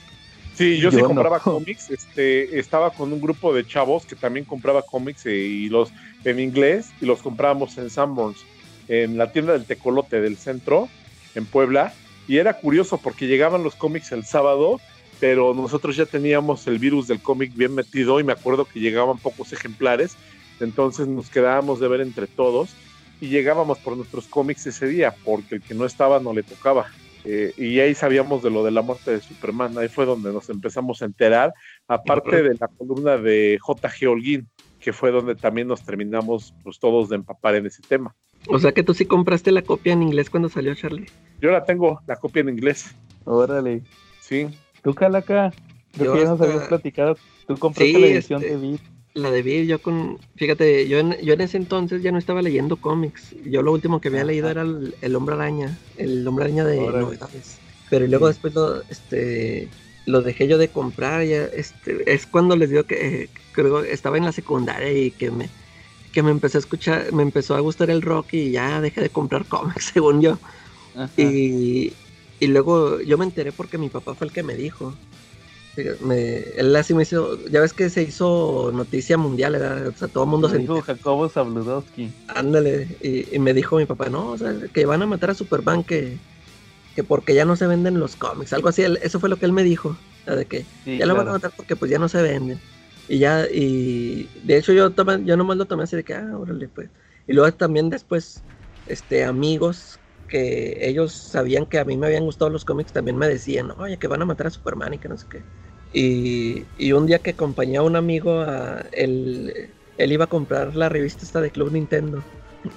[0.56, 1.90] Sí, yo, sí compraba cómics.
[1.90, 5.92] Este, estaba con un grupo de chavos que también compraba cómics eh, y los
[6.24, 8.46] en inglés y los comprábamos en Sanborns,
[8.88, 10.88] en la tienda del Tecolote del centro,
[11.36, 11.94] en Puebla.
[12.28, 14.80] Y era curioso porque llegaban los cómics el sábado
[15.22, 19.20] pero nosotros ya teníamos el virus del cómic bien metido y me acuerdo que llegaban
[19.20, 20.18] pocos ejemplares,
[20.62, 22.76] entonces nos quedábamos de ver entre todos
[23.20, 26.88] y llegábamos por nuestros cómics ese día, porque el que no estaba no le tocaba.
[27.24, 30.50] Eh, y ahí sabíamos de lo de la muerte de Superman, ahí fue donde nos
[30.50, 31.54] empezamos a enterar,
[31.88, 34.08] aparte de la columna de J.G.
[34.08, 34.50] Holguín,
[34.80, 38.16] que fue donde también nos terminamos pues, todos de empapar en ese tema.
[38.48, 41.06] O sea que tú sí compraste la copia en inglés cuando salió Charlie.
[41.40, 42.96] Yo la tengo, la copia en inglés.
[43.26, 43.84] Órale.
[44.20, 44.48] Sí.
[44.82, 45.54] ¿Tú, Calaca?
[45.96, 47.18] Creo que ya nos habías platicado.
[47.48, 48.82] Tú compraste la edición este, de Beat.
[49.14, 50.20] La de Beat, yo con.
[50.36, 53.36] Fíjate, yo en, yo en ese entonces ya no estaba leyendo cómics.
[53.46, 55.78] Yo lo último que había leído era el, Hombre Araña.
[55.98, 57.60] El Hombre Araña de novedades.
[57.90, 59.68] Pero luego después lo, este,
[60.06, 61.26] lo dejé yo de comprar.
[61.26, 65.50] Ya, este, es cuando les digo que creo estaba en la secundaria y que me,
[66.14, 69.10] que me empecé a escuchar, me empezó a gustar el rock y ya dejé de
[69.10, 70.38] comprar cómics, según yo.
[71.18, 71.94] Y,
[72.40, 74.96] y luego yo me enteré porque mi papá fue el que me dijo.
[76.02, 80.26] Me, él así me hizo, ya ves que se hizo noticia mundial, o sea, todo
[80.26, 82.10] el mundo se dijo Jacobo Zabludowski.
[82.28, 85.84] Ándale, y, me dijo mi papá, no, o sea, que van a matar a Superman,
[85.84, 86.18] que,
[86.94, 89.54] que porque ya no se venden los cómics, algo así, eso fue lo que él
[89.54, 89.96] me dijo,
[90.26, 92.60] de que ya lo van a matar porque pues ya no se venden.
[93.08, 96.38] Y ya, y de hecho yo, tomé, yo nomás lo tomé así de que, ah,
[96.38, 96.90] órale, pues.
[97.28, 98.44] Y luego también después,
[98.88, 103.28] este, amigos que ellos sabían que a mí me habían gustado los cómics, también me
[103.28, 105.44] decían, oye, que van a matar a Superman y que no sé qué.
[105.94, 110.90] Y, un día que acompañé a un amigo, a, él, él iba a comprar la
[110.90, 112.24] revista esta de Club Nintendo.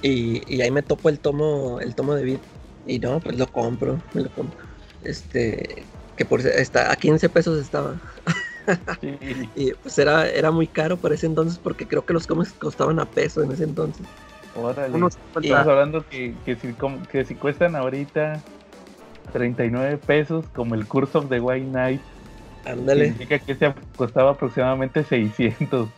[0.02, 2.40] Y, ahí me topo el tomo, el tomo de Beat.
[2.86, 4.58] Y no, pues lo compro, me lo compro.
[5.04, 5.84] Este,
[6.16, 7.96] que por está a 15 pesos estaba.
[9.54, 12.98] y pues era, era muy caro para ese entonces porque creo que los cómics costaban
[12.98, 14.06] a peso en ese entonces.
[14.54, 16.74] Estamos hablando que, que, si,
[17.10, 18.40] que si cuestan ahorita
[19.32, 22.00] 39 pesos, como el Curse of the White Knight,
[22.64, 23.08] Ándale.
[23.08, 25.88] significa que se costaba aproximadamente 600.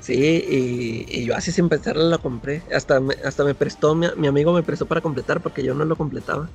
[0.00, 2.62] sí, y, yo así sin pensarlo la compré.
[2.74, 5.96] Hasta me, hasta me prestó, mi, amigo me prestó para completar porque yo no lo
[5.96, 6.48] completaba.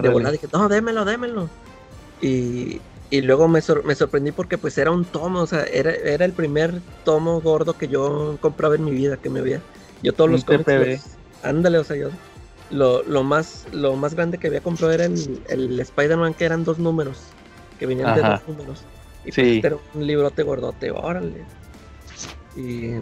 [0.00, 1.48] De volada dije, no, démelo, démelo.
[2.20, 6.24] Y, y luego me, me, sorprendí porque pues era un tomo, o sea, era, era
[6.24, 9.60] el primer tomo gordo que yo compraba en mi vida, que me había
[10.02, 12.10] yo todos los cómics, ándale, o sea, yo
[12.70, 16.64] lo, lo, más lo más grande que había comprado era el, el Spider-Man que eran
[16.64, 17.18] dos números,
[17.82, 18.82] que venían de dos números.
[19.24, 21.42] Y pues este era un librote gordote, órale.
[22.54, 22.92] Y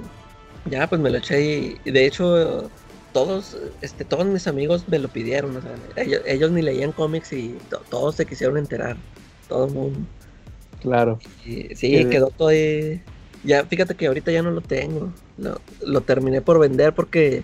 [0.71, 2.71] ya pues me lo eché y, de hecho
[3.13, 5.75] todos este todos mis amigos me lo pidieron, o sea,
[6.27, 7.59] ellos, ni leían cómics y
[7.91, 8.97] todos se quisieron enterar,
[9.49, 9.99] todo el mundo.
[10.81, 11.19] Claro.
[11.45, 13.03] Y, sí, quedó todo ahí
[13.45, 15.13] ya, fíjate que ahorita ya no lo tengo.
[15.83, 17.43] Lo, terminé por vender porque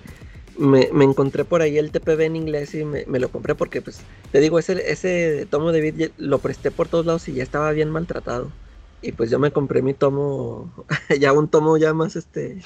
[0.59, 4.01] me, encontré por ahí el TPB en inglés y me, lo compré porque, pues,
[4.33, 7.73] te digo, ese, ese tomo de Beat lo presté por todos lados y ya estaba
[7.73, 8.51] bien maltratado.
[9.03, 10.73] Y pues yo me compré mi tomo,
[11.21, 12.63] ya un tomo ya más, este,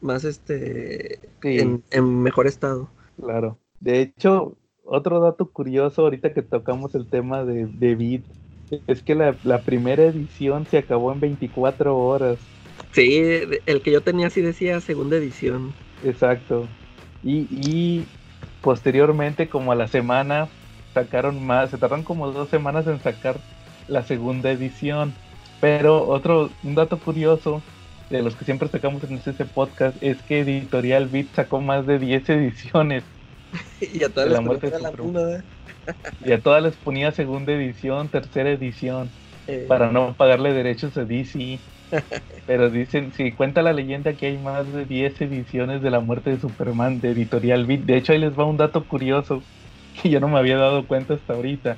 [0.00, 1.82] más, este, en,
[2.22, 2.88] mejor estado.
[3.20, 3.58] Claro.
[3.80, 8.22] De hecho, otro dato curioso ahorita que tocamos el tema de, de Beat
[8.86, 12.38] es que la, la primera edición se acabó en 24 horas.
[12.92, 13.22] Sí,
[13.66, 15.74] el que yo tenía así decía segunda edición.
[16.02, 16.66] Exacto.
[17.24, 18.04] Y,
[18.60, 20.48] posteriormente, como a la semana,
[20.92, 23.36] sacaron más, se tardaron como dos semanas en sacar
[23.88, 25.14] la segunda edición.
[25.60, 27.62] Pero otro, un dato curioso
[28.10, 31.98] de los que siempre sacamos en este podcast, es que Editorial Beat sacó más de
[31.98, 33.02] 10 ediciones.
[33.80, 35.42] y a todas, les ponía la
[36.24, 39.10] y a todas les ponía segunda edición, tercera edición,
[39.46, 39.64] eh.
[39.68, 41.58] para no pagarle derechos a DC.
[42.46, 46.30] Pero dicen, si cuenta la leyenda que hay más de 10 ediciones de la muerte
[46.30, 47.80] de Superman de Editorial Beat.
[47.80, 49.42] De hecho, ahí les va un dato curioso
[50.02, 51.76] que yo no me había dado cuenta hasta ahorita.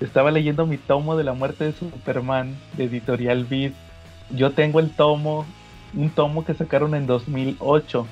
[0.00, 3.72] Estaba leyendo mi tomo de la muerte de Superman de Editorial Beat.
[4.30, 5.46] Yo tengo el tomo,
[5.94, 8.06] un tomo que sacaron en 2008.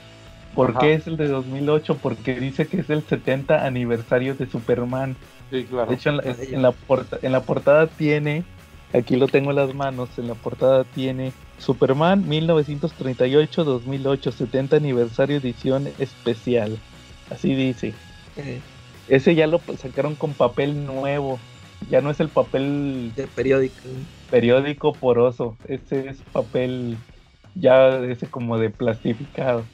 [0.54, 1.98] ¿Por qué es el de 2008?
[2.00, 5.16] Porque dice que es el 70 aniversario de Superman.
[5.50, 5.86] Sí, claro.
[5.90, 6.74] De hecho, en la, en la,
[7.22, 8.44] en la portada tiene,
[8.92, 15.88] aquí lo tengo en las manos, en la portada tiene Superman 1938-2008, 70 aniversario edición
[15.98, 16.78] especial.
[17.30, 17.94] Así dice.
[19.08, 21.38] Ese ya lo sacaron con papel nuevo.
[21.90, 23.74] Ya no es el papel de periódico.
[24.30, 25.56] Periódico poroso.
[25.66, 26.96] Ese es papel
[27.54, 29.64] ya ese como de plastificado.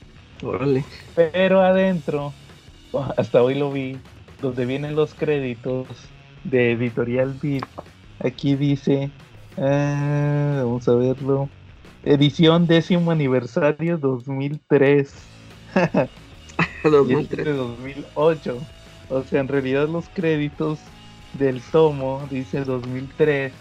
[0.43, 0.85] Órale.
[1.15, 2.33] Pero adentro,
[3.17, 3.99] hasta hoy lo vi,
[4.41, 5.87] donde vienen los créditos
[6.45, 7.65] de Editorial Beat.
[8.21, 9.11] Aquí dice,
[9.59, 11.49] ah, vamos a verlo.
[12.05, 15.13] Edición décimo aniversario 2003.
[16.85, 17.57] 2003.
[17.57, 18.59] 2008.
[19.11, 20.79] O sea, en realidad los créditos
[21.35, 23.53] del tomo dice 2003,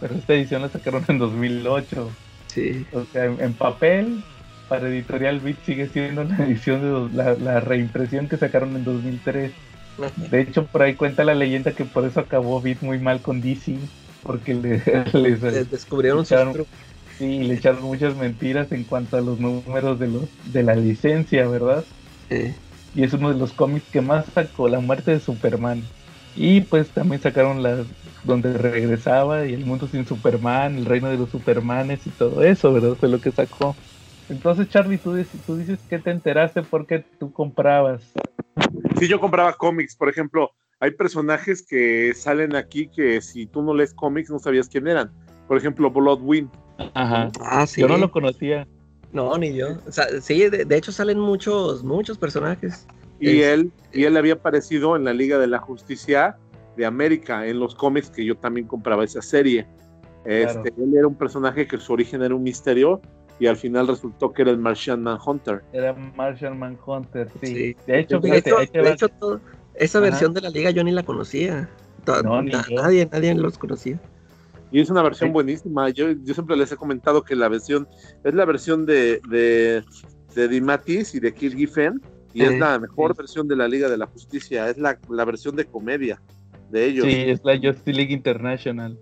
[0.00, 2.10] pero esta edición la sacaron en 2008.
[2.48, 2.86] Sí.
[2.92, 4.22] O sea, en, papel,
[4.68, 9.52] para Editorial Beat sigue siendo la edición de la, la, reimpresión que sacaron en 2003.
[10.30, 13.40] De hecho, por ahí cuenta la leyenda que por eso acabó Beat muy mal con
[13.40, 13.76] DC,
[14.22, 14.82] porque le,
[15.12, 16.66] les, descubrieron echaron,
[17.18, 21.46] sí, le echaron muchas mentiras en cuanto a los números de los de la licencia,
[21.48, 21.84] ¿verdad?
[22.28, 22.54] Sí
[22.94, 25.82] y es uno de los cómics que más sacó la muerte de Superman.
[26.34, 27.86] Y pues también sacaron las
[28.24, 32.72] donde regresaba y el mundo sin Superman, el reino de los Supermanes y todo eso,
[32.72, 32.96] ¿verdad?
[32.98, 33.76] Fue lo que sacó.
[34.28, 38.12] Entonces, Charlie, tú, dices, tú dices que te enteraste porque tú comprabas.
[38.98, 40.50] Sí, yo compraba cómics, por ejemplo,
[40.80, 45.12] hay personajes que salen aquí que si tú no lees cómics no sabías quién eran.
[45.46, 46.50] Por ejemplo, Bloodwind.
[46.94, 47.30] Ajá.
[47.40, 47.80] Ah, sí.
[47.80, 48.66] Yo no lo conocía.
[49.12, 49.68] No, ni yo.
[49.86, 52.86] O sea, sí, de, hecho salen muchos, muchos personajes.
[53.20, 56.36] Y él, y él había aparecido en la Liga de la Justicia
[56.76, 59.66] de América, en los cómics que yo también compraba esa serie.
[60.24, 63.00] Este, Él era un personaje que su origen era un misterio
[63.40, 65.62] y al final resultó que era el Martian Manhunter.
[65.72, 67.46] Era Martian Manhunter, sí.
[67.46, 67.76] sí.
[67.86, 69.08] De hecho, fíjate, de hecho,
[69.74, 71.68] esa versión de la liga yo ni la conocía.
[72.06, 74.00] No, nadie, nadie los conocía.
[74.70, 75.88] Y es una versión buenísima.
[75.90, 77.88] Yo, yo siempre les he comentado que la versión
[78.24, 79.82] es la versión de, de,
[80.34, 82.00] de Dimatis y de Kirk Giffen.
[82.34, 84.68] Y es la mejor versión de la Liga de la Justicia.
[84.68, 86.20] Es la, la, versión de comedia
[86.70, 87.06] de ellos.
[87.06, 88.98] Sí, es la Justice League International.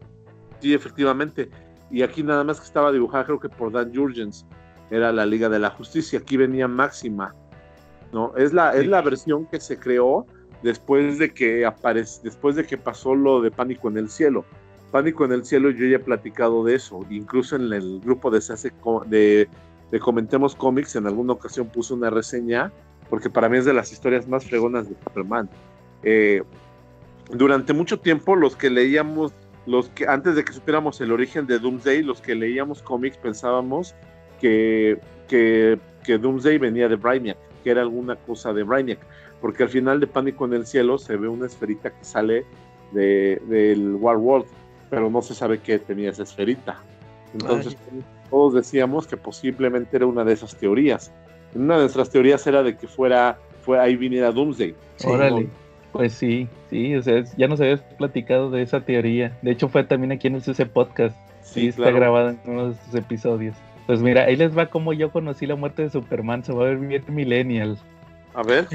[0.61, 1.51] Sí, efectivamente.
[1.91, 4.47] Y aquí nada más que estaba dibujada, creo que por Dan Jurgens.
[4.91, 6.21] Era la Liga de la Justicia.
[6.21, 7.35] Aquí venía Máxima.
[8.13, 8.33] ¿no?
[8.37, 10.27] Es la, es la versión que se creó
[10.63, 14.45] después de que aparece, después de que pasó lo de Pánico en el Cielo
[14.91, 18.41] Pánico en el Cielo, yo ya he platicado de eso, incluso en el grupo de,
[19.07, 19.49] de,
[19.91, 22.73] de Comentemos Comics, en alguna ocasión puse una reseña,
[23.11, 25.49] porque para mí es de las historias más fregonas de Superman.
[26.03, 26.43] Eh,
[27.31, 29.33] durante mucho tiempo, los que leíamos,
[29.67, 33.95] los que antes de que supiéramos el origen de Doomsday, los que leíamos cómics pensábamos
[34.41, 39.01] que, que, que Doomsday venía de Brainiac, que era alguna cosa de Brainiac,
[39.41, 42.45] porque al final de Pánico en el Cielo se ve una esferita que sale
[42.93, 44.47] de, del War World
[44.91, 46.79] pero no se sabe qué tenía esa esferita.
[47.33, 47.77] Entonces,
[48.31, 51.13] todos decíamos que posiblemente era una de esas teorías.
[51.55, 54.75] Una de nuestras teorías era de que fuera, fue ahí viniera Doomsday.
[55.05, 55.49] Órale.
[55.93, 59.37] Pues sí, sí, o sea, ya nos habías platicado de esa teoría.
[59.41, 61.17] De hecho, fue también aquí en ese podcast.
[61.43, 63.57] Sí, está grabado en uno de sus episodios.
[63.87, 66.45] Pues mira, ahí les va como yo conocí la muerte de Superman.
[66.45, 67.79] Se va a ver bien Millennial.
[68.35, 68.67] A ver.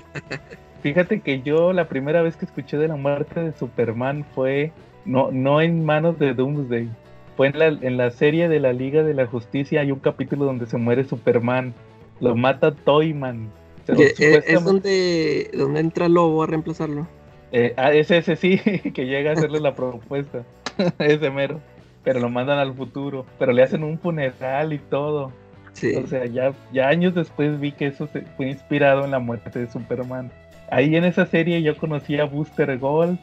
[0.81, 4.71] Fíjate que yo la primera vez que escuché de la muerte de Superman fue
[5.05, 6.89] no, no en manos de Doomsday.
[7.37, 9.81] Fue en la, en la serie de la Liga de la Justicia.
[9.81, 11.73] Hay un capítulo donde se muere Superman.
[12.19, 13.49] Lo mata Toyman.
[13.87, 17.07] Eh, es donde, donde entra Lobo a reemplazarlo.
[17.51, 18.59] Eh, ah, es ese sí,
[18.93, 20.43] que llega a hacerle la propuesta.
[20.99, 21.59] ese mero.
[22.03, 23.25] Pero lo mandan al futuro.
[23.39, 25.31] Pero le hacen un funeral y todo.
[25.71, 29.57] O sea, ya, ya años después vi que eso se, fue inspirado en la muerte
[29.57, 30.31] de Superman.
[30.69, 33.17] Ahí en esa serie yo conocí a Booster Gold,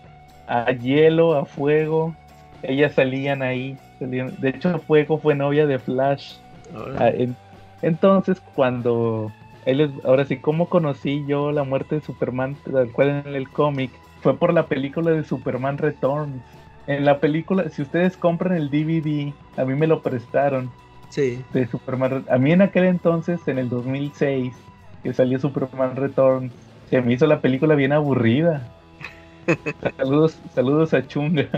[0.49, 2.15] a Hielo, a Fuego.
[2.63, 3.77] Ellas salían ahí.
[4.01, 6.35] De hecho, Fuego fue novia de Flash.
[6.99, 7.11] Ah,
[7.83, 9.31] entonces, cuando
[9.67, 12.57] él ahora sí, ¿cómo conocí yo la muerte de Superman?
[12.73, 13.91] Tal cual en el cómic,
[14.23, 16.43] fue por la película de Superman Returns.
[16.87, 20.71] En la película, si ustedes compran el DVD, a mí me lo prestaron.
[21.11, 21.45] Sí.
[21.53, 22.25] De Superman.
[22.31, 24.55] A mí en aquel entonces, en el 2006,
[25.03, 26.53] que salió Superman Returns,
[26.91, 28.67] se me hizo la película bien aburrida.
[29.97, 31.49] Saludos, saludos a Chunga,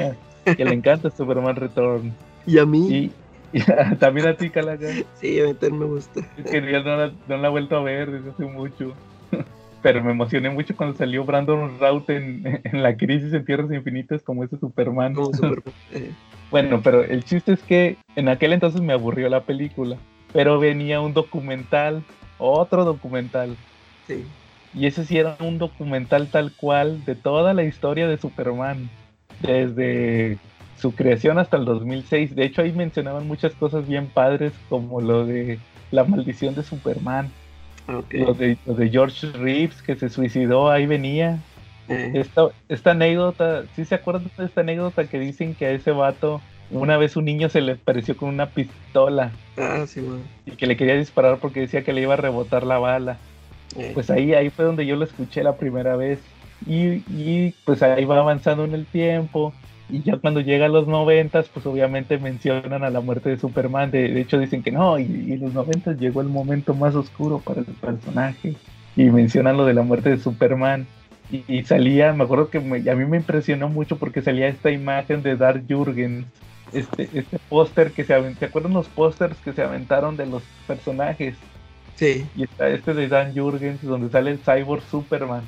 [0.45, 2.13] que le encanta Superman Returns.
[2.47, 3.11] Y a mí.
[3.53, 3.61] Y,
[3.99, 4.89] también a ti, Calaga.
[5.15, 6.21] Sí, a mí también me gusta.
[6.51, 8.95] que no la, no la he vuelto a ver desde hace mucho.
[9.83, 14.23] Pero me emocioné mucho cuando salió Brandon Routh en, en la crisis en Tierras Infinitas
[14.23, 15.15] como ese Superman.
[15.15, 15.63] Como Superman.
[15.93, 16.13] Eh.
[16.51, 19.97] Bueno, pero el chiste es que en aquel entonces me aburrió la película.
[20.33, 22.03] Pero venía un documental,
[22.39, 23.57] otro documental.
[24.07, 24.25] Sí.
[24.75, 28.89] Y ese sí era un documental tal cual de toda la historia de Superman.
[29.41, 30.39] Desde
[30.81, 32.35] su creación hasta el 2006.
[32.35, 35.59] De hecho, ahí mencionaban muchas cosas bien padres, como lo de
[35.91, 37.31] la maldición de Superman.
[37.87, 41.39] Lo, de, de, George Reeves, que se suicidó, ahí venía.
[41.89, 46.41] Esta, esta anécdota, ¿sí se acuerdan de esta anécdota que dicen que a ese vato
[46.71, 49.33] una vez un niño se le apareció con una pistola?
[49.57, 50.01] Ah, sí.
[50.47, 53.19] Y que le quería disparar porque decía que le iba a rebotar la bala.
[53.95, 56.19] Pues ahí, ahí fue donde yo lo escuché la primera vez.
[56.67, 59.53] Y, y pues ahí va avanzando en el tiempo.
[59.89, 63.91] Y ya cuando llega a los noventas, pues obviamente mencionan a la muerte de Superman.
[63.91, 67.61] De, hecho dicen que no, y, en los noventas llegó el momento más oscuro para
[67.61, 68.57] el personaje.
[68.97, 70.87] Y mencionan lo de la muerte de Superman.
[71.31, 75.23] Y, salía, me acuerdo que me, a mí me impresionó mucho porque salía esta imagen
[75.23, 76.27] de Dark Jurgens.
[76.73, 80.43] Este, este póster que se aventó, ¿se acuerdan los pósters que se aventaron de los
[80.69, 81.37] personajes?
[81.97, 82.27] Sí.
[82.37, 85.43] Y está este de Dan Jurgens, donde sale el Cyborg Superman,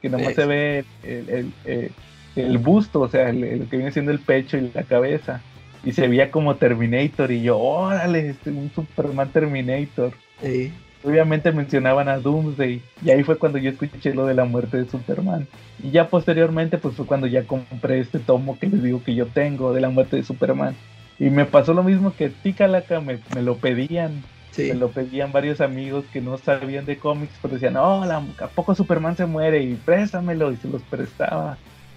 [0.00, 0.34] que nomás Sí.
[0.34, 1.92] se ve el, el, el-
[2.36, 5.40] el busto, o sea, el que viene siendo el pecho y la cabeza.
[5.84, 10.12] Y se veía como Terminator, y yo, órale, este, un Superman Terminator.
[10.42, 10.70] Eh.
[11.02, 14.88] Obviamente mencionaban a Doomsday, y ahí fue cuando yo escuché lo de la muerte de
[14.88, 15.48] Superman.
[15.82, 19.26] Y ya posteriormente, pues fue cuando ya compré este tomo que les digo que yo
[19.26, 20.76] tengo de la muerte de Superman.
[21.18, 24.22] Y me pasó lo mismo que a ti, Calaca, me, me lo pedían.
[24.62, 24.68] Sí.
[24.70, 28.46] Me lo pedían varios amigos que no sabían de cómics, pero decían, no, la- ¿a
[28.48, 29.62] poco Superman se muere?
[29.62, 31.56] Y préstamelo, y se los prestaba.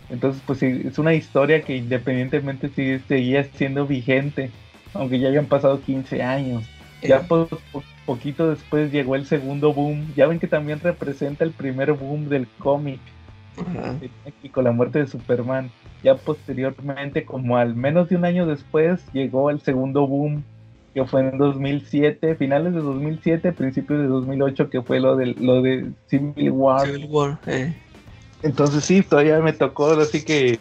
[0.10, 4.52] Entonces, pues sí, es una historia que independientemente sigue, seguía siendo vigente,
[4.94, 6.64] aunque ya habían pasado 15 años.
[7.02, 7.22] Ya Eh.
[7.28, 10.14] po- po- poquito después llegó el segundo boom.
[10.16, 13.00] Ya ven que también representa el primer boom del cómic
[13.58, 15.72] en México, la muerte de Superman.
[16.04, 20.44] Ya posteriormente, como al menos de un año después, llegó el segundo boom,
[20.94, 25.62] que fue en 2007, finales de 2007, principios de 2008, que fue lo de, lo
[25.62, 26.86] de Civil War.
[26.86, 27.40] Civil War.
[27.48, 27.74] Eh.
[28.44, 30.60] Entonces sí, todavía me tocó, así que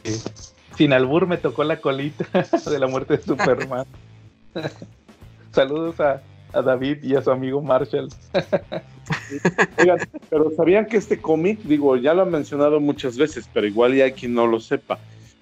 [0.77, 2.27] sin albur me tocó la colita
[2.71, 3.87] de la muerte de Superman.
[5.53, 6.23] Saludos a,
[6.53, 8.09] a David y a su amigo Marshall.
[9.79, 13.95] Oigan, pero sabían que este cómic, digo, ya lo han mencionado muchas veces, pero igual
[13.95, 14.99] ya hay quien no lo sepa.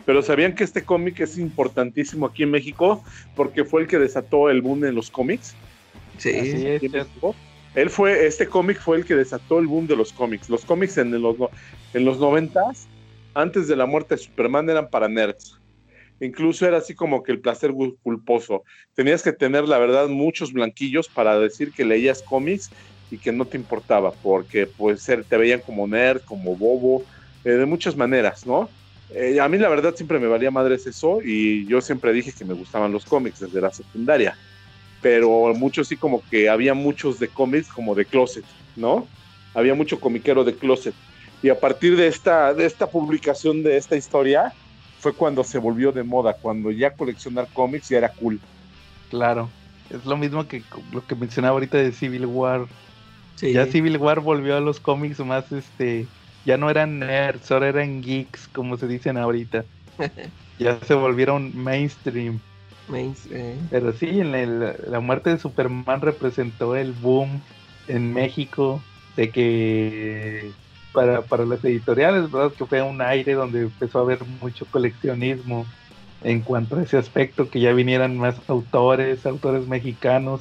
[0.09, 3.05] Pero sabían que este cómic es importantísimo aquí en México
[3.35, 5.55] porque fue el que desató el boom en los cómics.
[6.17, 6.35] Sí.
[6.35, 6.81] Así es.
[7.75, 10.49] Él fue, este cómic fue el que desató el boom de los cómics.
[10.49, 11.37] Los cómics en los,
[11.93, 12.89] en los noventas,
[13.35, 15.61] antes de la muerte de Superman, eran para nerds.
[16.21, 18.65] Incluso era así como que el placer culposo.
[18.95, 22.71] Tenías que tener, la verdad, muchos blanquillos para decir que leías cómics
[23.11, 27.05] y que no te importaba, porque pues ser- te veían como nerd, como bobo,
[27.45, 28.71] eh, de muchas maneras, ¿no?
[29.11, 32.45] Eh, a mí la verdad siempre me valía madres eso y yo siempre dije que
[32.45, 34.37] me gustaban los cómics desde la secundaria,
[35.01, 38.45] pero muchos sí como que había muchos de cómics como de closet,
[38.77, 39.07] ¿no?
[39.55, 40.95] Había mucho comiquero de closet
[41.43, 44.53] y a partir de esta, de esta publicación de esta historia
[44.99, 48.41] fue cuando se volvió de moda, cuando ya coleccionar cómics ya era cool.
[49.11, 49.49] Claro,
[49.91, 52.67] es lo mismo que lo que mencionaba ahorita de Civil War.
[53.37, 53.53] Sí.
[53.53, 56.07] Ya Civil War volvió a los cómics más, este,
[56.45, 59.65] ya no eran nerds, ahora eran geeks, como se dicen ahorita.
[60.59, 62.41] ya se volvieron mainstream.
[62.89, 63.59] Mains, eh.
[63.71, 67.43] Pero sí, en el- la muerte de Superman representó el boom
[67.87, 68.81] en México
[69.17, 70.51] de que
[70.93, 72.53] para, para las editoriales, ¿verdad?
[72.57, 75.67] Que fue un aire donde empezó a haber mucho coleccionismo
[76.25, 80.41] en cuanto a ese aspecto, que ya vinieran más autores, autores mexicanos.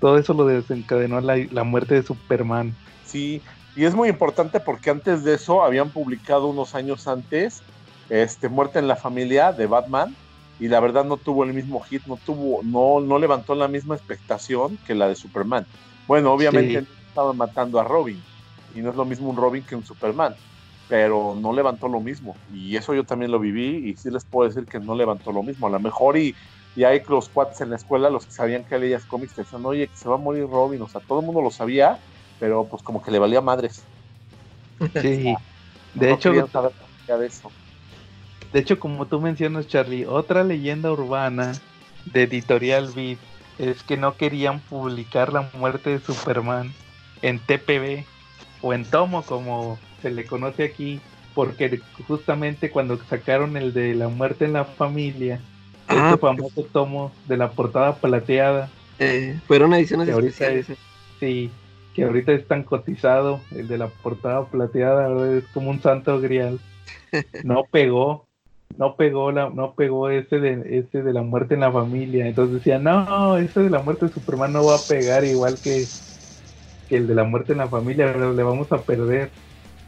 [0.00, 2.74] Todo eso lo desencadenó la, la muerte de Superman.
[3.04, 3.40] Sí,
[3.74, 7.64] y es muy importante porque antes de eso habían publicado unos años antes
[8.08, 10.16] este Muerte en la familia de Batman
[10.58, 13.94] y la verdad no tuvo el mismo hit, no tuvo no no levantó la misma
[13.96, 15.66] expectación que la de Superman.
[16.06, 16.86] Bueno, obviamente Sí.
[17.08, 18.26] estaban matando a Robin
[18.68, 20.34] y no es lo mismo un Robin que un Superman,
[20.86, 24.48] pero no levantó lo mismo y eso yo también lo viví y sí les puedo
[24.48, 25.66] decir que no levantó lo mismo.
[25.66, 26.34] A lo mejor y
[26.74, 29.60] y hay los cuates en la escuela, los que sabían que leías cómics, te decían,
[29.66, 31.98] oye, que se va a morir Robin, o sea, todo el mundo lo sabía,
[32.42, 33.84] pero pues como que le valía madres.
[35.00, 35.32] Sí.
[35.94, 36.72] De No hecho, saber
[37.06, 37.52] de eso.
[38.52, 41.52] De hecho, como tú mencionas, Charlie, otra leyenda urbana
[42.06, 43.18] de Editorial Beat
[43.60, 46.72] es que no querían publicar la muerte de Superman
[47.20, 48.04] en TPB
[48.60, 51.00] o en tomo como se le conoce aquí,
[51.36, 55.38] porque justamente cuando sacaron el de la muerte en la familia,
[55.86, 58.68] ah, este famoso tomo de la portada plateada,
[58.98, 60.66] eh, fueron ediciones especiales.
[61.20, 61.52] sí,
[61.94, 66.58] que ahorita es tan cotizado, el de la portada plateada, es como un santo grial.
[67.44, 68.26] No pegó,
[68.78, 72.26] no pegó la, no pegó ese de ese de la muerte en la familia.
[72.26, 75.86] Entonces decía, no, ese de la muerte de Superman no va a pegar igual que,
[76.88, 79.30] que el de la muerte en la familia, le vamos a perder.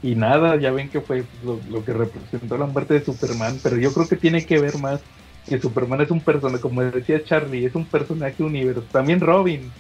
[0.03, 3.79] Y nada, ya ven que fue lo, lo, que representó la muerte de Superman, pero
[3.79, 5.01] yo creo que tiene que ver más
[5.47, 8.85] que Superman es un personaje, como decía Charlie, es un personaje universal.
[8.91, 9.71] También Robin,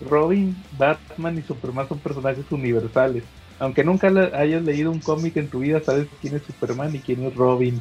[0.00, 3.24] Robin, Batman y Superman son personajes universales.
[3.58, 7.24] Aunque nunca hayas leído un cómic en tu vida, sabes quién es Superman y quién
[7.24, 7.80] es Robin.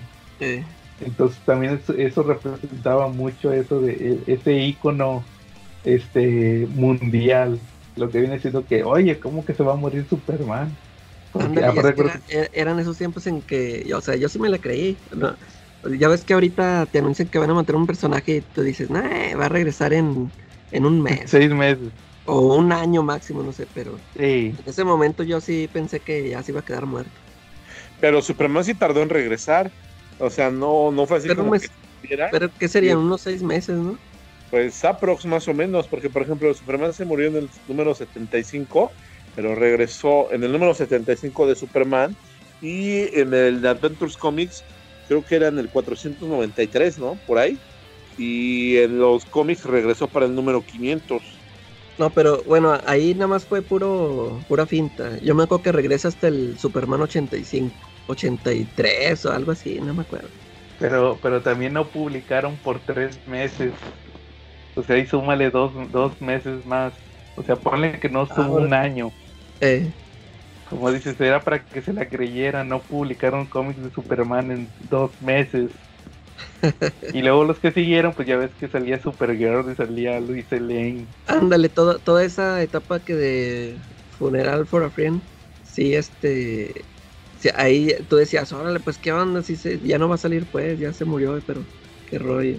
[1.02, 3.94] Entonces también eso, representaba mucho eso de
[4.28, 5.24] e, ese icono
[5.86, 7.60] este mundial.
[7.96, 10.76] Lo que viene siendo que, oye, ¿cómo que se va a morir Superman?
[12.54, 14.98] eran esos tiempos en que, o sea, yo sí me la creí.
[16.00, 18.90] Ya ves que ahorita te anuncian que van a mantener un personaje y tú dices,
[18.90, 20.32] nah, va a regresar en,
[20.72, 21.22] en un mes.
[21.26, 21.92] Seis meses.
[22.28, 26.44] O un año máximo, no sé, pero en ese momento yo sí pensé que ya
[26.44, 27.12] se iba a quedar muerto.
[28.00, 29.72] Pero Superman sí tardó en regresar.
[30.20, 31.70] O sea, no, no fue así pero como que
[32.32, 32.98] Pero ¿qué serían?
[32.98, 33.98] Unos seis meses, ¿no?
[34.52, 38.92] Pues aprox más o menos, porque por ejemplo Superman se murió en el número 75,
[39.36, 42.16] pero regresó en el número 75 de Superman
[42.62, 44.64] y en el Adventures Comics
[45.08, 47.18] creo que era en el 493, ¿no?
[47.26, 47.58] Por ahí.
[48.18, 51.22] Y en los cómics regresó para el número 500.
[51.98, 55.18] No, pero bueno, ahí nada más fue puro pura finta.
[55.24, 57.74] Yo me acuerdo que regresa hasta el Superman 85,
[58.08, 60.30] 83 o algo así, no me acuerdo.
[60.80, 63.72] Pero, pero también no publicaron por tres meses.
[64.76, 66.94] O sea, ahí súmale dos, dos meses más.
[67.36, 69.12] O sea, ponle que no estuvo ah, un año.
[69.60, 69.92] Eh.
[70.70, 72.64] Como dices, era para que se la creyera.
[72.64, 75.72] No publicaron cómics de Superman en dos meses.
[77.14, 81.06] Y luego los que siguieron, pues ya ves que salía Supergirl y salía Luis Lane.
[81.28, 83.78] Ándale, toda, toda esa etapa que de
[84.18, 85.22] Funeral for a Friend,
[85.64, 86.74] sí, este.
[87.56, 90.80] ahí tú decías, órale, pues qué onda, si se, ya no va a salir, pues,
[90.80, 91.62] ya se murió, pero
[92.10, 92.58] qué rollo.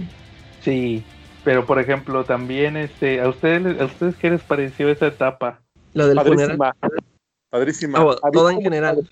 [0.62, 1.02] Sí,
[1.44, 5.60] pero por ejemplo, también, este, ¿a ustedes, a ustedes qué les pareció esa etapa?
[5.94, 6.76] Lo del Padrísima.
[7.50, 7.98] Padrísima.
[8.22, 9.08] Ah, todo en general.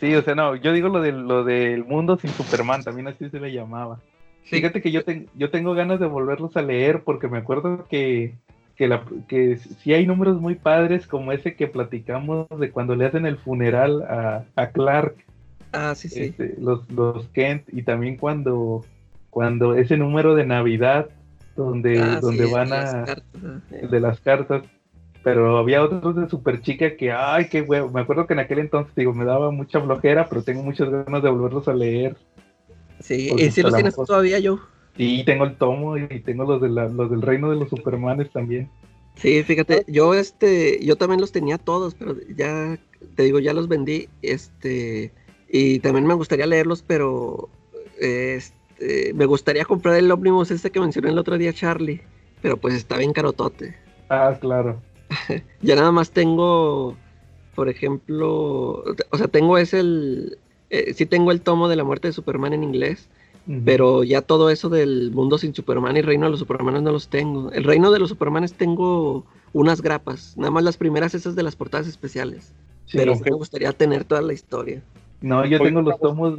[0.00, 3.30] Sí, o sea, no, yo digo lo, de, lo del mundo sin Superman, también así
[3.30, 3.98] se le llamaba.
[4.44, 5.00] Fíjate que yo,
[5.34, 8.34] yo tengo ganas de volverlos a leer porque me acuerdo que,
[8.76, 13.06] que, la, que sí hay números muy padres como ese que platicamos de cuando le
[13.06, 14.02] hacen el funeral
[14.54, 15.16] a, Clark.
[15.72, 16.20] Ah, sí, sí.
[16.24, 18.84] Este, los, los Kent y también cuando,
[19.30, 21.08] cuando ese número de Navidad
[21.56, 23.04] donde, ah, donde van a...
[23.70, 24.62] de las cartas.
[25.26, 27.90] Pero había otros de Super Chica que, ay, qué huevo.
[27.90, 31.20] Me acuerdo que en aquel entonces, digo, me daba mucha flojera, pero tengo muchas ganas
[31.20, 32.16] de volverlos a leer.
[33.00, 34.60] Sí, y si los tienes todavía yo.
[34.96, 38.70] Sí, tengo el tomo y tengo los, de los del reino de los Supermanes también.
[39.16, 42.78] Sí, fíjate, yo este, yo también los tenía todos, pero ya,
[43.16, 45.10] te digo, ya los vendí, este,
[45.48, 47.48] y también me gustaría leerlos, pero
[47.98, 52.02] este, me gustaría comprar el ómnibus este que mencioné el otro día, Charlie,
[52.42, 53.74] pero pues está bien carotote.
[54.08, 54.80] Ah, claro.
[55.62, 56.96] ya nada más tengo,
[57.54, 60.38] por ejemplo, o sea, tengo ese el,
[60.70, 63.08] eh, sí tengo el tomo de la muerte de Superman en inglés,
[63.64, 67.06] pero ya todo eso del mundo sin Superman y reino de los Supermanes no los
[67.06, 67.52] tengo.
[67.52, 71.54] El reino de los Supermanes tengo unas grapas, nada más las primeras esas de las
[71.54, 72.52] portadas especiales.
[72.92, 74.82] pero me gustaría tener toda la historia.
[75.20, 76.38] No, yo tengo los tomos.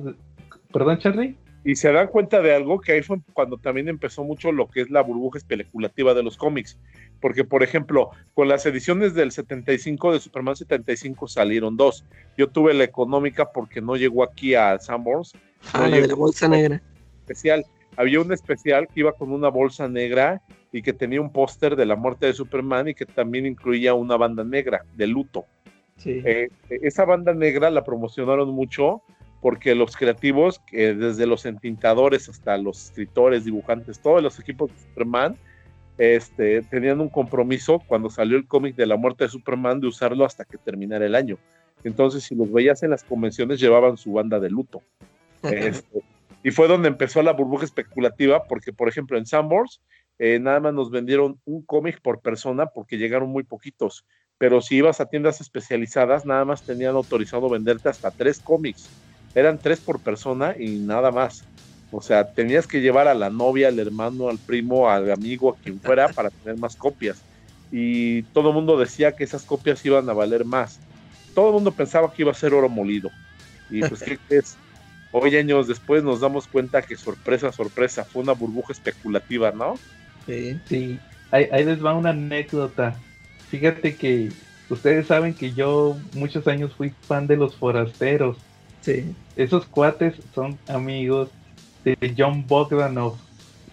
[0.74, 1.38] Perdón, Charlie.
[1.68, 4.80] Y se dan cuenta de algo que ahí fue cuando también empezó mucho lo que
[4.80, 6.80] es la burbuja especulativa de los cómics.
[7.20, 12.06] Porque, por ejemplo, con las ediciones del 75 de Superman 75 salieron dos.
[12.38, 15.34] Yo tuve la económica porque no llegó aquí a Sanborns.
[15.74, 16.82] Ah, la de la bolsa negra.
[17.20, 17.66] Especial.
[17.98, 20.42] Había un especial que iba con una bolsa negra
[20.72, 24.16] y que tenía un póster de la muerte de Superman y que también incluía una
[24.16, 25.44] banda negra de luto.
[25.98, 26.22] Sí.
[26.24, 29.02] Eh, esa banda negra la promocionaron mucho
[29.42, 35.38] porque los creativos, desde los entintadores hasta los escritores, dibujantes, todos los equipos de Superman,
[35.98, 40.26] este, tenían un compromiso cuando salió el cómic de la muerte de Superman de usarlo
[40.26, 41.38] hasta que terminara el año.
[41.84, 44.82] Entonces, si los veías en las convenciones, llevaban su banda de luto.
[45.44, 46.02] Este,
[46.44, 49.82] y fue donde empezó la burbuja especulativa, porque, por ejemplo, en Sanborns,
[50.18, 54.04] eh, nada más nos vendieron un cómic por persona porque llegaron muy poquitos.
[54.40, 58.90] Pero si ibas a tiendas especializadas, nada más tenían autorizado venderte hasta tres cómics
[59.36, 61.44] eran tres por persona y nada más.
[61.92, 65.58] O sea, tenías que llevar a la novia, al hermano, al primo, al amigo, a
[65.58, 67.22] quien fuera para tener más copias.
[67.72, 70.80] Y todo el mundo decía que esas copias iban a valer más.
[71.34, 73.10] Todo el mundo pensaba que iba a ser oro molido.
[73.70, 74.58] Y pues, ¿qué es?
[75.12, 79.76] Hoy años después nos damos cuenta que sorpresa, sorpresa, fue una burbuja especulativa, ¿no?
[80.26, 81.00] Sí, sí.
[81.32, 82.96] Ahí, ahí les va una anécdota.
[83.50, 84.30] Fíjate que
[84.70, 88.38] ustedes saben que yo muchos años fui fan de los forasteros.
[88.82, 89.16] Sí.
[89.36, 91.30] Esos cuates son amigos
[91.84, 93.16] de John Bogdanov,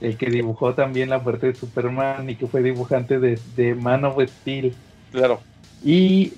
[0.01, 4.05] el que dibujó también la muerte de Superman y que fue dibujante de, de Man
[4.05, 4.75] of Steel.
[5.13, 5.41] Claro.
[5.83, 6.33] Y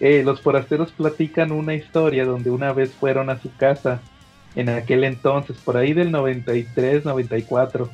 [0.00, 4.00] eh, los forasteros platican una historia donde una vez fueron a su casa
[4.54, 7.90] en aquel entonces, por ahí del 93, 94,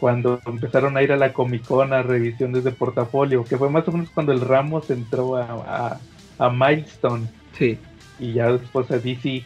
[0.00, 3.86] cuando empezaron a ir a la Comic Con a revisiones de portafolio, que fue más
[3.88, 5.98] o menos cuando el Ramos entró a,
[6.38, 7.26] a, Milestone.
[7.58, 7.78] Sí.
[8.18, 9.44] Y ya después a DC.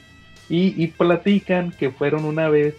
[0.52, 2.74] Y, y platican que fueron una vez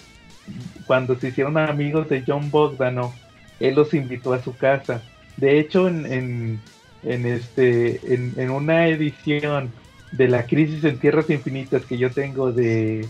[0.86, 3.12] cuando se hicieron amigos de John Bogdanov,
[3.60, 5.02] él los invitó a su casa.
[5.38, 6.60] De hecho, en,
[7.02, 9.72] en, este, en, una edición
[10.12, 13.08] de la crisis en tierras infinitas que yo tengo de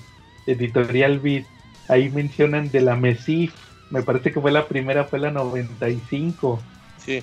[0.47, 1.43] editorial Beat,
[1.89, 3.53] ahí mencionan de la Mesif,
[3.89, 6.61] me parece que fue la primera, fue la 95.
[6.99, 7.21] Sí.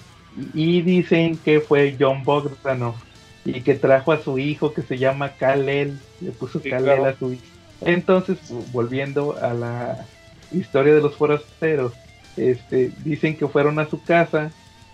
[0.52, 2.96] Y dicen que fue John Bogdanov
[3.44, 7.32] y que trajo a su hijo que se llama Kalel, le puso Kalel a su
[7.32, 7.44] hijo.
[7.80, 8.38] Entonces,
[8.72, 10.06] volviendo a la
[10.52, 11.92] historia de los forasteros,
[12.36, 14.50] este, dicen que fueron a su casa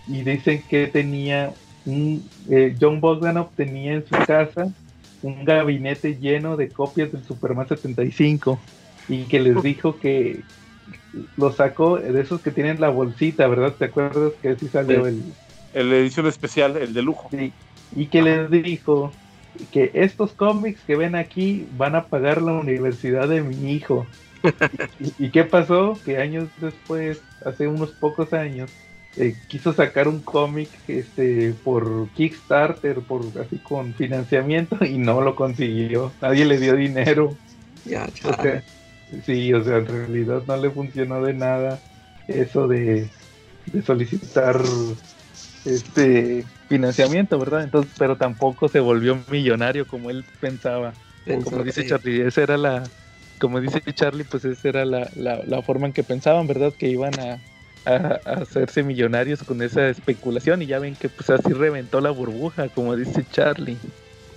[0.07, 1.53] y dicen que tenía
[1.85, 4.69] un, eh, John Bogdanov tenía en su casa
[5.21, 8.59] un gabinete lleno de copias del Superman 75
[9.09, 10.41] y que les dijo que
[11.37, 13.73] lo sacó de esos que tienen la bolsita, ¿verdad?
[13.73, 15.21] ¿Te acuerdas que sí salió el...
[15.73, 17.29] El edición especial, el de lujo.
[17.31, 17.51] Sí,
[17.95, 19.11] y que les dijo
[19.71, 24.05] que estos cómics que ven aquí van a pagar la universidad de mi hijo.
[25.19, 25.97] ¿Y, qué pasó?
[26.05, 28.69] Que años después, hace unos pocos años,
[29.15, 35.35] eh, quiso sacar un cómic este, por Kickstarter, por así con financiamiento y no lo
[35.35, 36.11] consiguió.
[36.21, 37.35] Nadie le dio dinero.
[37.85, 38.07] Ya,
[39.25, 41.79] sí, o sea, en realidad no le funcionó de nada
[42.27, 43.07] eso de,
[43.67, 44.61] de solicitar
[45.65, 47.63] este financiamiento, ¿verdad?
[47.63, 50.93] Entonces, pero tampoco se volvió millonario como él pensaba.
[51.43, 52.83] como dice Charlie, esa era la,
[53.39, 56.73] como dice Charlie, pues esa era la, la, forma en que pensaban, ¿verdad?
[56.77, 57.39] Que iban a,
[58.25, 62.95] hacerse millonarios con esa especulación y ya ven que pues así reventó la burbuja, como
[62.97, 63.77] dice Charlie.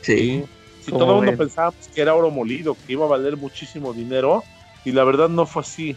[0.02, 0.44] Sí.
[0.85, 3.93] Si todo el mundo pensaba pues, que era oro molido, que iba a valer muchísimo
[3.93, 4.44] dinero
[4.85, 5.97] y la verdad no fue así.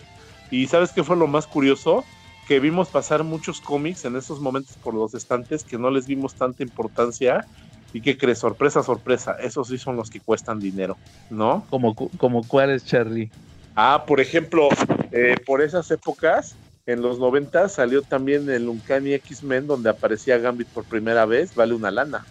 [0.50, 2.04] Y ¿sabes qué fue lo más curioso?
[2.48, 6.36] Que vimos pasar muchos cómics en esos momentos por los estantes que no les vimos
[6.36, 7.46] tanta importancia
[7.94, 10.98] y que crees, sorpresa, sorpresa, esos sí son los que cuestan dinero,
[11.30, 11.66] ¿no?
[11.70, 13.30] Como, como cuáles, Charlie.
[13.76, 14.70] Ah, por ejemplo,
[15.12, 16.56] eh, por esas épocas,
[16.86, 21.74] en los 90 salió también el Uncanny X-Men donde aparecía Gambit por primera vez, vale
[21.74, 22.26] una lana.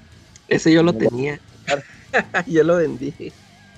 [0.48, 1.40] Ese yo lo tenía.
[2.46, 3.14] yo lo vendí.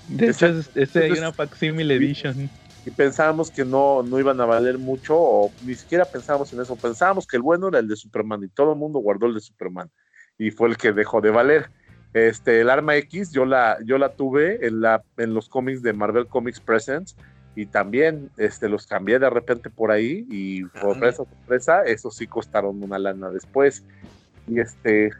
[0.08, 2.50] De hecho, ese hay una facsimile edition
[2.86, 6.76] y pensábamos que no, no iban a valer mucho, o ni siquiera pensábamos en eso,
[6.76, 9.40] pensábamos que el bueno era el de Superman y todo el mundo guardó el de
[9.40, 9.90] Superman
[10.38, 11.70] y fue el que dejó de valer.
[12.12, 15.92] Este, el arma X yo la, yo la tuve en, la, en los cómics de
[15.92, 17.16] Marvel Comics Presents
[17.56, 22.82] y también este, los cambié de repente por ahí y sorpresa, sorpresa, esos sí costaron
[22.82, 23.84] una lana después.
[24.46, 25.10] Y este,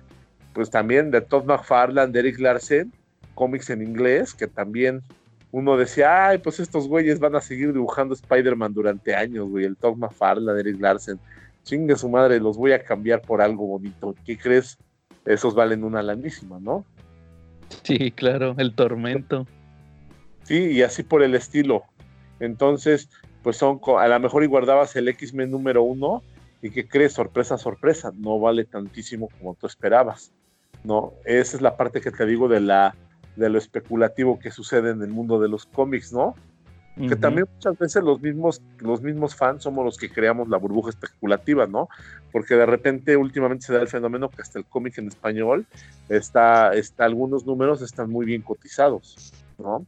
[0.53, 2.93] pues también de Todd McFarlane, Eric Larsen,
[3.35, 5.03] cómics en inglés, que también
[5.55, 9.77] uno decía, ay, pues estos güeyes van a seguir dibujando Spider-Man durante años, güey, el
[9.77, 11.21] Tom de Eric Larsen.
[11.63, 14.17] Chingue su madre, los voy a cambiar por algo bonito.
[14.27, 14.77] ¿Qué crees?
[15.25, 16.85] Esos valen una lanísima, ¿no?
[17.85, 19.47] Sí, claro, el tormento.
[20.43, 21.85] Sí, y así por el estilo.
[22.41, 23.09] Entonces,
[23.45, 26.25] pues son, a lo mejor y guardabas el X-Men número uno,
[26.63, 30.33] y que crees, sorpresa, sorpresa, no vale tantísimo como tú esperabas,
[30.83, 31.13] ¿no?
[31.25, 32.97] Esa es la parte que te digo de la
[33.37, 36.35] de lo especulativo que sucede en el mundo de los cómics, ¿no?
[36.97, 40.91] Que también muchas veces los mismos, los mismos fans somos los que creamos la burbuja
[40.91, 41.89] especulativa, ¿no?
[42.31, 45.67] Porque de repente últimamente se da el fenómeno que hasta el cómic en español
[46.09, 49.85] está, está, algunos números están muy bien cotizados, ¿no?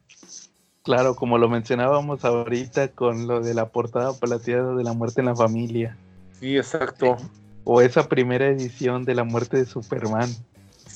[0.83, 5.27] Claro, como lo mencionábamos ahorita con lo de la portada plateada de la muerte en
[5.27, 5.97] la familia.
[6.41, 7.17] Sí, exacto.
[7.63, 10.29] O esa primera edición de la muerte de Superman.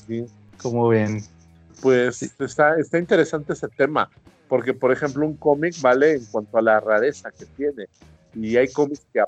[0.07, 0.27] Sí.
[0.61, 1.23] Como ven,
[1.81, 4.11] pues está, está interesante ese tema,
[4.49, 7.87] porque por ejemplo un cómic vale en cuanto a la rareza que tiene,
[8.35, 9.23] y hay cómics que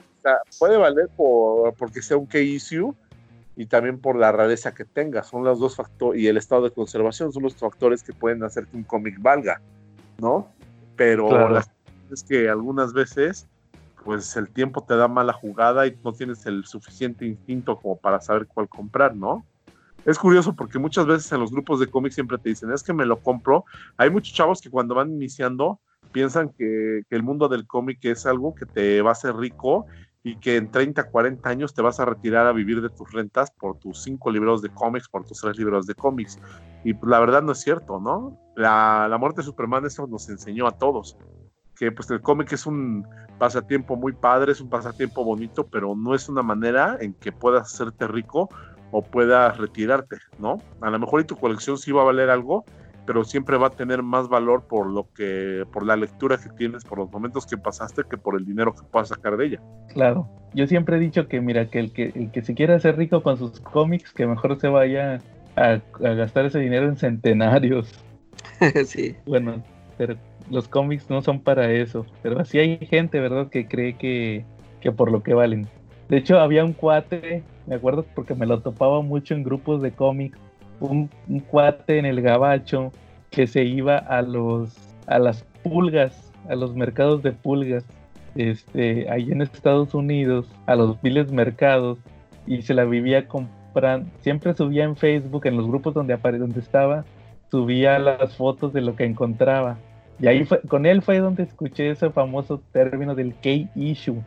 [0.58, 2.94] puede valer por, porque sea un key issue
[3.56, 6.70] y también por la rareza que tenga, son los dos factores, y el estado de
[6.70, 9.60] conservación son los factores que pueden hacer que un cómic valga,
[10.18, 10.48] ¿no?
[10.96, 11.70] Pero las
[12.10, 13.46] es que algunas veces
[14.04, 18.20] pues el tiempo te da mala jugada y no tienes el suficiente instinto como para
[18.20, 19.44] saber cuál comprar, ¿no?
[20.04, 22.92] Es curioso porque muchas veces en los grupos de cómics siempre te dicen, es que
[22.92, 23.64] me lo compro.
[23.96, 25.80] Hay muchos chavos que cuando van iniciando
[26.10, 29.86] piensan que, el mundo del cómic es algo que te va a hacer rico
[30.24, 33.50] y que en 30, 40 años te vas a retirar a vivir de tus rentas
[33.52, 36.38] por tus cinco libros de cómics, por tus tres libros de cómics.
[36.84, 38.38] Y pues, la verdad no es cierto, ¿no?
[38.56, 41.16] La, la muerte de Superman eso nos enseñó a todos,
[41.76, 43.06] que pues el cómic es un
[43.38, 47.72] pasatiempo muy padre, es un pasatiempo bonito, pero no es una manera en que puedas
[47.72, 48.48] hacerte rico
[48.92, 50.58] o puedas retirarte, ¿no?
[50.80, 52.64] A lo mejor y tu colección sí va a valer algo,
[53.06, 56.84] pero siempre va a tener más valor por lo que, por la lectura que tienes,
[56.84, 59.60] por los momentos que pasaste, que por el dinero que puedas sacar de ella.
[59.88, 62.96] Claro, yo siempre he dicho que mira, que el que, el que se quiera hacer
[62.96, 65.20] rico con sus cómics, que mejor se vaya
[65.56, 67.92] a, gastar ese dinero en centenarios.
[68.86, 69.16] sí.
[69.26, 69.62] Bueno,
[69.96, 70.16] pero
[70.50, 74.44] los cómics no son para eso, pero así hay gente, ¿verdad?, que cree que,
[74.80, 75.66] que por lo que valen.
[76.08, 79.92] De hecho, había un cuate, me acuerdo porque me lo topaba mucho en grupos de
[79.92, 80.38] cómics,
[80.80, 81.08] un,
[81.48, 82.92] cuate en el gabacho
[83.30, 84.76] que se iba a los
[85.06, 87.84] a las pulgas, a los mercados de pulgas,
[88.34, 91.98] este, ahí en Estados Unidos, a los viles mercados,
[92.46, 97.04] y se la vivía comprando, siempre subía en Facebook, en los grupos donde donde estaba,
[97.50, 99.76] subía las fotos de lo que encontraba.
[100.20, 104.22] Y ahí fue, con él fue donde escuché ese famoso término del K-issue.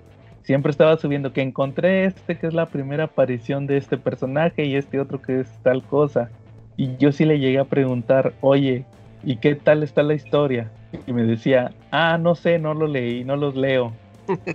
[0.45, 4.75] Siempre estaba subiendo que encontré este que es la primera aparición de este personaje y
[4.75, 6.29] este otro que es tal cosa.
[6.77, 8.85] Y yo sí le llegué a preguntar, oye,
[9.23, 10.71] ¿y qué tal está la historia?
[11.07, 13.91] Y me decía, ah, no sé, no lo leí, no los leo.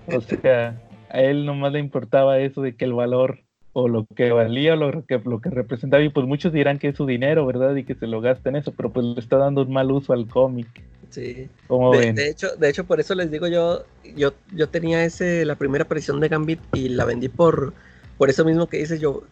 [0.07, 3.41] o sea, a él nomás le importaba eso de que el valor
[3.73, 6.05] o lo que valía o lo que, lo que representaba.
[6.05, 7.75] Y pues muchos dirán que es su dinero, ¿verdad?
[7.75, 10.13] Y que se lo gasta en eso, pero pues le está dando un mal uso
[10.13, 10.69] al cómic.
[11.11, 11.49] Sí.
[11.69, 13.85] de, de, hecho, de hecho, por eso les digo yo,
[14.17, 17.75] yo, yo tenía ese, la primera aparición de Gambit y la vendí por,
[18.17, 19.25] por eso mismo que dices yo.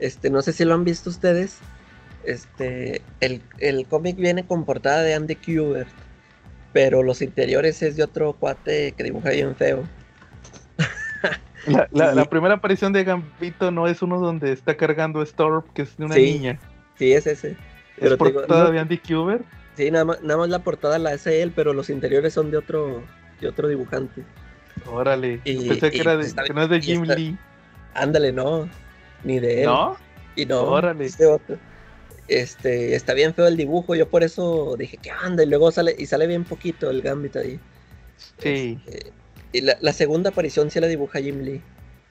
[0.00, 1.58] Este, no sé si lo han visto ustedes,
[2.24, 5.88] este, el, el cómic viene con portada de Andy Kubert,
[6.72, 9.84] pero los interiores es de otro cuate que dibuja bien feo.
[11.92, 16.04] La, primera aparición de Gambito no es uno donde está cargando Storm, que es de
[16.06, 16.58] una niña.
[16.96, 17.56] Sí, es ese.
[17.98, 19.44] ¿Es portada de Andy Kubert?
[19.80, 22.58] Sí, nada más, nada más, la portada la hace él, pero los interiores son de
[22.58, 23.02] otro,
[23.40, 24.22] de otro dibujante.
[24.84, 25.40] Órale.
[25.42, 27.38] Pensé que, era de, que no es de Jim Lee.
[27.94, 28.68] Ándale, no.
[29.24, 29.66] Ni de él.
[29.66, 29.96] ¿No?
[30.36, 30.64] Y no.
[30.64, 31.06] Órale.
[31.06, 31.56] Es de otro.
[32.28, 35.96] Este, está bien feo el dibujo, yo por eso dije que anda, y luego sale,
[35.98, 37.58] y sale bien poquito el Gambit ahí.
[38.36, 38.78] Sí.
[38.86, 39.12] Este,
[39.52, 41.62] y la, segunda aparición sí la dibuja Jim Lee.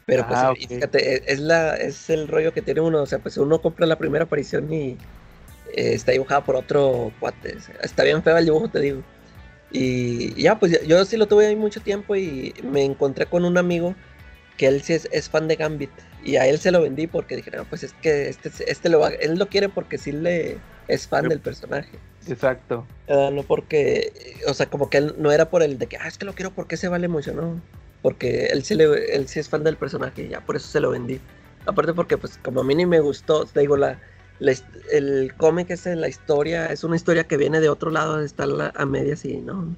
[0.08, 3.20] Pero pues, ah, fíjate, e, es, la, es el rollo que tiene uno, o sea,
[3.20, 4.98] pues uno compra la primera aparición y
[5.74, 7.58] eh, está dibujada por otro cuate.
[7.82, 9.04] Está bien feo el dibujo, te digo.
[9.72, 13.58] Y, ya, pues yo sí lo tuve ahí mucho tiempo y me encontré con un
[13.58, 13.96] amigo
[14.58, 15.92] que él sí es fan de Gambit.
[16.24, 19.00] Y a él se lo vendí porque dije, no, pues es que este, este lo
[19.00, 21.98] va, él lo quiere porque sí le es fan del personaje.
[22.28, 22.86] Exacto.
[23.08, 26.08] Ah, no porque, o sea, como que él no era por el de que, ah,
[26.08, 27.62] es que lo quiero porque se vale mucho, no.
[28.02, 30.80] Porque él sí, le, él sí es fan del personaje y ya por eso se
[30.80, 31.22] lo vendí.
[31.66, 34.00] Aparte porque, pues, como a mí ni me gustó, te digo, la,
[34.40, 38.48] el cómic es la historia, es una historia que viene de otro lado, de estar
[38.76, 39.76] a medias y no,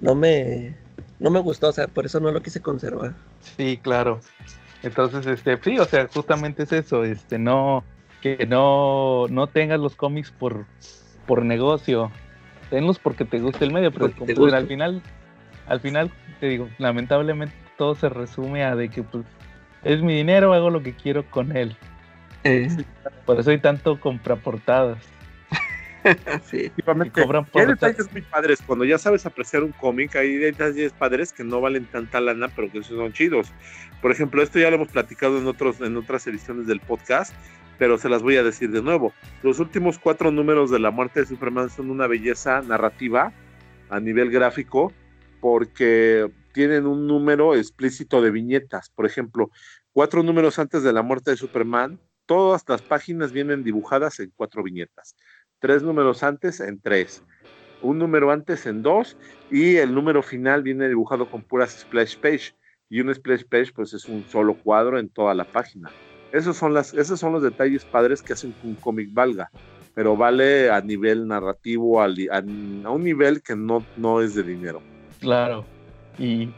[0.00, 0.76] no me,
[1.18, 3.14] no me gustó, o sea, por eso no lo quise conservar.
[3.56, 4.20] Sí, claro.
[4.82, 7.84] Entonces, este, sí, o sea, justamente es eso, este, no,
[8.20, 10.66] que no, no tengas los cómics por,
[11.26, 12.10] por negocio,
[12.68, 14.06] tenlos porque te gusta el medio, pero
[14.54, 15.02] al final,
[15.66, 16.10] al final,
[16.40, 19.24] te digo, lamentablemente todo se resume a de que pues
[19.84, 21.76] es mi dinero, hago lo que quiero con él.
[22.44, 22.68] Eh.
[23.24, 24.98] Por eso hay tanto compraportadas.
[26.44, 26.72] sí,
[27.54, 28.60] hay detalles muy padres.
[28.66, 32.70] Cuando ya sabes apreciar un cómic, hay detalles padres que no valen tanta lana, pero
[32.70, 33.52] que son chidos.
[34.00, 37.34] Por ejemplo, esto ya lo hemos platicado en, otros, en otras ediciones del podcast,
[37.78, 39.12] pero se las voy a decir de nuevo.
[39.42, 43.32] Los últimos cuatro números de la muerte de Superman son una belleza narrativa
[43.88, 44.92] a nivel gráfico,
[45.40, 48.90] porque tienen un número explícito de viñetas.
[48.90, 49.50] Por ejemplo,
[49.92, 52.00] cuatro números antes de la muerte de Superman,
[52.32, 55.16] todas las páginas vienen dibujadas en cuatro viñetas
[55.62, 57.22] tres números antes en tres,
[57.82, 59.16] un número antes en dos
[59.48, 62.54] y el número final viene dibujado con puras splash page
[62.90, 65.90] y un splash page pues es un solo cuadro en toda la página.
[66.32, 69.50] Esos son, las, esos son los detalles padres que hacen que un cómic valga,
[69.94, 74.82] pero vale a nivel narrativo, a, un nivel que no, no es de dinero.
[75.20, 75.64] Claro,
[76.18, 76.48] y,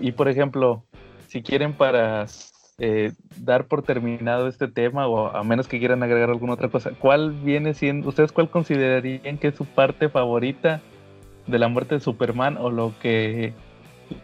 [0.00, 0.86] y por ejemplo,
[1.26, 2.26] si quieren para
[2.78, 6.90] eh, dar por terminado este tema o a menos que quieran agregar alguna otra cosa,
[6.98, 10.80] ¿cuál viene siendo, ustedes cuál considerarían que es su parte favorita
[11.46, 13.54] de la muerte de Superman o lo que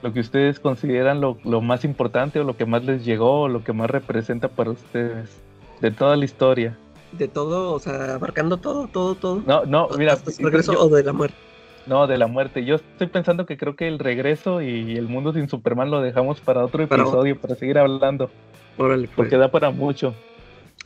[0.02, 3.48] lo que ustedes consideran lo, lo, más importante o lo que más les llegó o
[3.48, 5.40] lo que más representa para ustedes
[5.80, 6.78] de toda la historia.
[7.12, 9.42] De todo, o sea, abarcando todo, todo, todo.
[9.44, 10.16] No, no, mira.
[10.38, 11.36] regreso o de la muerte?
[11.86, 12.64] No, de la muerte.
[12.64, 16.40] Yo estoy pensando que creo que el regreso y el mundo sin Superman lo dejamos
[16.40, 18.30] para otro episodio, para seguir hablando.
[18.78, 19.16] Órale, pues.
[19.16, 20.14] Porque da para mucho.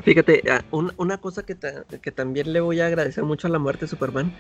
[0.02, 1.56] Fíjate, ah, una cosa que,
[2.02, 4.32] que también le voy a agradecer mucho a la muerte de Superman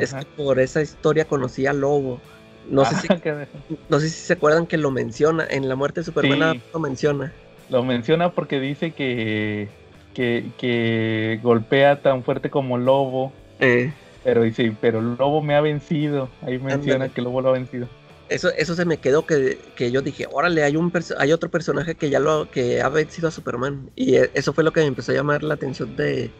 [0.00, 2.20] es que por esa historia conocí a Lobo.
[2.68, 3.46] No, sé, si, ah,
[3.88, 7.32] no sé si se acuerdan que lo menciona, en la muerte de Superman lo menciona.
[7.70, 9.68] Lo menciona porque dice que,
[10.14, 13.32] que, golpea tan fuerte como Lobo.
[13.60, 13.92] Eh.
[14.24, 16.28] Pero dice, pero Lobo me ha vencido.
[16.42, 17.86] Ahí menciona que Lobo lo ha vencido.
[18.30, 19.58] Eso, eso se me quedó que,
[19.92, 23.30] yo dije, órale, hay un hay otro personaje que ya lo que ha vencido a
[23.30, 23.90] Superman.
[23.94, 26.30] Y e, eso fue lo que me empezó a llamar la atención de,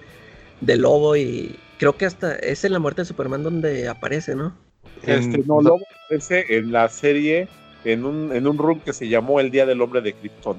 [0.62, 4.56] de Lobo y creo que hasta es en la muerte de Superman donde aparece, ¿no?
[5.02, 7.48] Este, no, Lobo aparece en la serie
[7.84, 10.56] en un, en un room que se llamó El Día del Hombre de Krypton.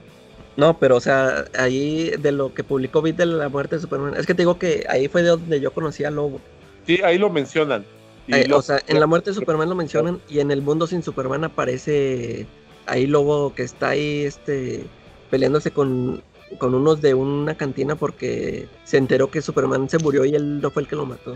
[0.57, 4.13] No, pero o sea, ahí de lo que publicó Beat de la muerte de Superman,
[4.15, 6.39] es que te digo que ahí fue de donde yo conocí a Lobo.
[6.85, 7.85] Sí, ahí lo mencionan.
[8.27, 11.03] Eh, o sea, en la muerte de Superman lo mencionan y en el mundo sin
[11.03, 12.47] Superman aparece
[12.87, 14.83] ahí Lobo que está ahí este
[15.29, 16.23] peleándose con,
[16.57, 20.71] con unos de una cantina porque se enteró que Superman se murió y él no
[20.71, 21.35] fue el que lo mató.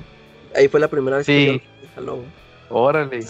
[0.55, 2.23] Ahí fue la primera vez que yo a Lobo.
[2.69, 3.26] Órale.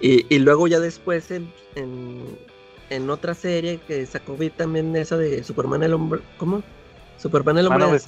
[0.00, 5.42] Y, y luego ya después en, en, otra serie que sacó vi también esa de
[5.42, 6.62] Superman el hombre, ¿cómo?
[7.18, 8.00] Superman el hombre.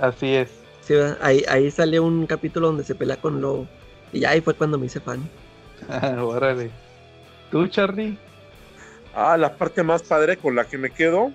[0.00, 0.57] así es.
[0.88, 3.68] Sí, ahí, ahí sale un capítulo donde se pelea con Lobo.
[4.10, 5.20] Y ahí fue cuando me hice fan.
[6.18, 6.70] órale.
[7.50, 8.16] ¿Tú, Charlie?
[9.14, 11.30] Ah, la parte más padre con la que me quedo.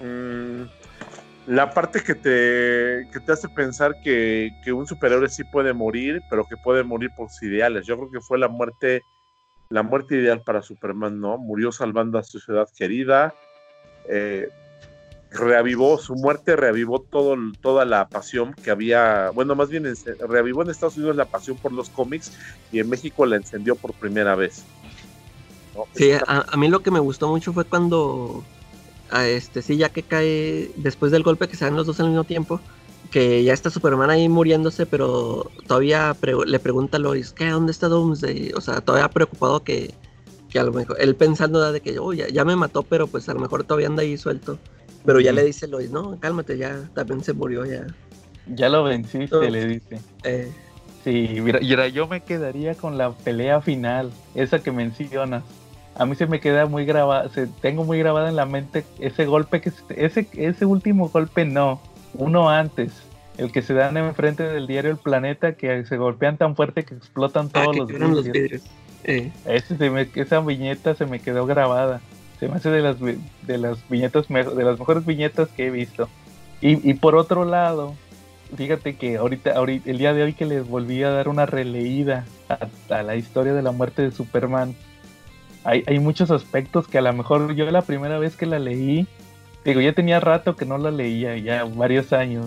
[0.00, 0.62] Mm,
[1.46, 6.44] la parte que te, que te hace pensar que, un superhéroe sí puede morir, pero
[6.44, 7.86] que puede morir por sus ideales.
[7.86, 9.04] Yo creo que fue la muerte,
[9.68, 11.38] la muerte ideal para Superman, ¿no?
[11.38, 13.32] Murió salvando a su ciudad querida.
[14.08, 14.48] Eh,
[15.30, 19.84] reavivó su muerte, reavivó todo, toda la pasión que había, bueno, más bien
[20.26, 22.32] reavivó en Estados Unidos la pasión por los cómics
[22.72, 24.64] y en México la encendió por primera vez.
[25.94, 28.42] Sí, a, mí lo que me gustó mucho fue cuando,
[29.10, 32.08] a este, sí, ya que cae, después del golpe que se dan los dos al
[32.08, 32.60] mismo tiempo,
[33.10, 37.48] que ya está Superman ahí muriéndose, pero todavía le pregunta a Lois, ¿qué?
[37.48, 38.52] ¿Dónde está Doomsday?
[38.54, 39.94] O sea, todavía preocupado que,
[40.50, 43.28] que a lo mejor, él pensando de que, oh, ya, ya me mató, pero pues
[43.28, 44.58] a lo mejor todavía anda ahí suelto.
[45.08, 47.86] Pero ya le dice Lois, no, cálmate, ya también se murió ya.
[48.46, 50.00] Ya lo venciste, le dice.
[50.22, 50.52] Eh.
[51.02, 55.44] Sí, mira, yo me quedaría con la pelea final, esa que mencionas.
[55.94, 59.24] A mí se me queda muy grabada, se, tengo muy grabada en la mente ese
[59.24, 61.80] golpe que ese ese último golpe no,
[62.12, 62.92] uno antes,
[63.38, 66.92] el que se dan enfrente del diario El Planeta que se golpean tan fuerte que
[66.92, 68.62] explotan ah, todos los, vidrios.
[69.04, 69.32] Eh.
[69.46, 72.02] esa viñeta se me quedó grabada
[72.38, 76.08] se me hace de las, de las viñetas, de las mejores viñetas que he visto.
[76.60, 77.94] Y, por otro lado,
[78.56, 82.26] fíjate que ahorita, ahorita, el día de hoy que les volví a dar una releída
[82.48, 84.74] a, la historia de la muerte de Superman,
[85.62, 89.06] hay, hay, muchos aspectos que a lo mejor yo la primera vez que la leí,
[89.64, 92.46] digo, ya tenía rato que no la leía, ya varios años,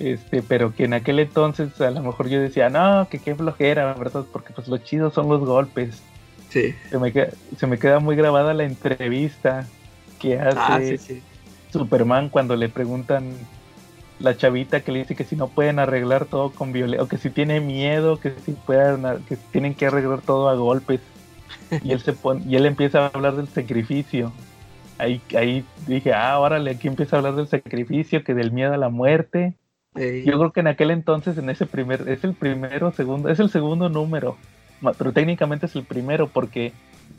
[0.00, 3.94] este, pero que en aquel entonces a lo mejor yo decía, no, que qué flojera,
[3.94, 4.24] ¿verdad?
[4.32, 6.02] Porque pues lo chido son los golpes.
[6.90, 9.66] Se me, queda, se me queda muy grabada la entrevista
[10.20, 11.22] que ah, hace
[11.72, 13.32] Superman cuando le preguntan
[14.18, 17.18] la chavita que le dice que si no pueden arreglar todo con violencia, o que
[17.18, 21.00] si tiene miedo, que si pueden, que tienen que arreglar todo a golpes.
[21.82, 24.32] Y él se pone, y él empieza a hablar del sacrificio.
[24.98, 28.76] Ahí, ahí dije, ah, órale, aquí empieza a hablar del sacrificio, que del miedo a
[28.76, 29.54] la muerte.
[29.94, 33.50] Yo creo que en aquel entonces, en ese primer, es el primero, segundo, es el
[33.50, 34.36] segundo número
[34.98, 36.72] pero técnicamente es el primero porque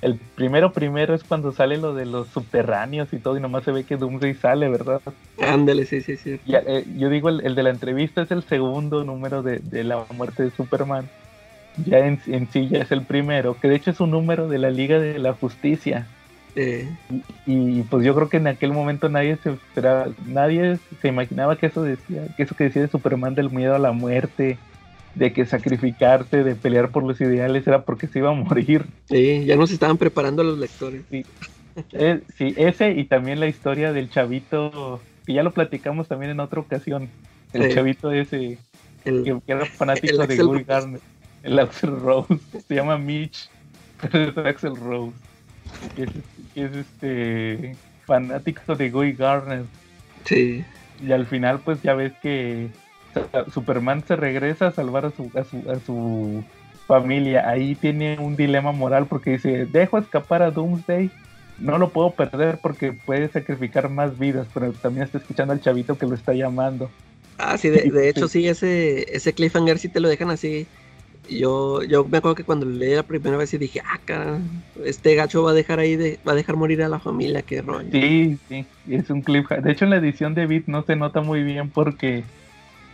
[0.03, 3.71] el primero primero es cuando sale lo de los subterráneos y todo y nomás se
[3.71, 5.01] ve que Doomsday sale, ¿verdad?
[5.41, 6.39] Ándale, sí, sí, sí.
[6.45, 10.51] Eh, yo digo, el, de la entrevista es el segundo número de, la muerte de
[10.51, 11.09] Superman.
[11.85, 12.19] Ya en,
[12.51, 15.17] sí ya es el primero, que de hecho es un número de la Liga de
[15.19, 16.05] la Justicia.
[16.55, 16.85] Y,
[17.47, 21.67] y, pues yo creo que en aquel momento nadie se esperaba, nadie se imaginaba que
[21.67, 24.59] eso decía, que eso que decía de Superman del miedo a la muerte,
[25.15, 28.85] de que sacrificarse, de pelear por los ideales era porque se iba a morir.
[29.09, 31.03] Sí, ya nos estaban preparando los lectores.
[31.09, 31.25] Sí,
[31.91, 36.39] eh, sí ese y también la historia del chavito, que ya lo platicamos también en
[36.39, 37.09] otra ocasión.
[37.53, 38.57] El chavito ese,
[39.05, 40.99] el, que, era fanático de Guy Garner,
[41.43, 43.49] el Axel Rose, se llama Mitch,
[44.01, 45.15] pero es Axel Rose,
[45.95, 46.03] que
[46.55, 47.75] es, este
[48.05, 49.63] fanático de Guy Garner.
[50.25, 50.63] Sí.
[51.05, 52.69] Y al final pues ya ves que
[53.53, 56.43] Superman se regresa a salvar a su, a su, a su
[56.87, 57.49] familia.
[57.49, 61.09] Ahí tiene un dilema moral porque dice, dejo escapar a Doomsday,
[61.59, 65.97] no lo puedo perder porque puede sacrificar más vidas, pero también está escuchando al chavito
[65.97, 66.89] que lo está llamando.
[67.37, 70.67] Ah, sí, de, hecho sí, ese, ese cliffhanger sí te lo dejan así.
[71.29, 74.37] Yo, yo me acuerdo que cuando leí la primera vez y dije, ah,
[74.83, 77.61] este gacho va a dejar ahí, de, va a dejar morir a la familia, qué
[77.61, 77.89] rollo.
[77.91, 79.63] Sí, sí, es un cliffhanger.
[79.63, 82.23] De hecho en la edición de Beat no se nota muy bien porque...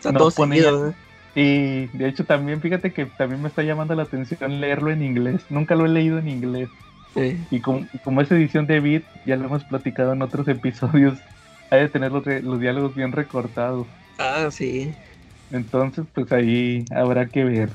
[0.05, 0.71] no ponía...
[1.35, 5.41] Y de hecho también, fíjate que también me está llamando la atención leerlo en inglés.
[5.49, 6.69] Nunca lo he leído en inglés.
[7.51, 11.17] Y, como, como, es edición de Beat, ya lo hemos platicado en otros episodios,
[11.69, 13.87] hay de tener los, los diálogos bien recortados.
[14.17, 14.93] Ah, sí.
[15.51, 17.69] Entonces, pues ahí habrá que ver.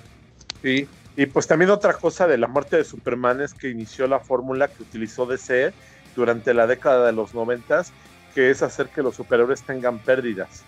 [0.62, 0.86] Sí,
[1.16, 4.68] y pues también otra cosa de la muerte de Superman es que inició la fórmula
[4.68, 5.72] que utilizó DC
[6.16, 7.92] durante la década de los noventas,
[8.34, 10.64] que es hacer que los superhéroes tengan pérdidas.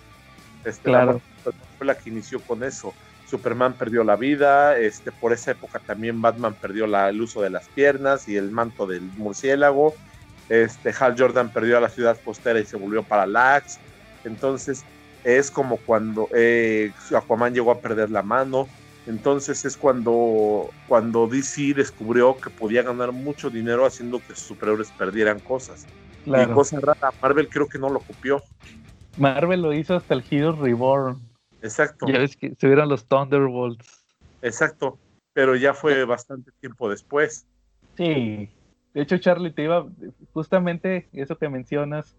[0.65, 1.21] Este, claro.
[1.77, 2.93] fue la que inició con eso.
[3.29, 7.67] Superman perdió la vida, este, por esa época también Batman perdió el uso de las
[7.67, 9.93] piernas y el manto del murciélago.
[10.49, 13.79] Este, Hal Jordan perdió a la ciudad costera y se volvió para Lax.
[14.23, 14.85] Entonces
[15.25, 18.67] es como cuando eh, Aquaman llegó a perder la mano.
[19.07, 24.91] Entonces es cuando, cuando DC descubrió que podía ganar mucho dinero haciendo que sus superhéroes
[24.91, 25.85] perdieran cosas.
[26.25, 28.41] Y cosa rara, Marvel creo que no lo copió.
[29.17, 31.19] Marvel lo hizo hasta el Hero Reborn.
[31.61, 32.07] Exacto.
[32.07, 34.05] Ya ves que se vieron los Thunderbolts.
[34.41, 34.97] Exacto,
[35.33, 37.45] pero ya fue bastante tiempo después.
[37.95, 38.49] Sí.
[38.93, 39.85] De hecho, Charlie, te iba,
[40.33, 42.15] justamente eso que mencionas,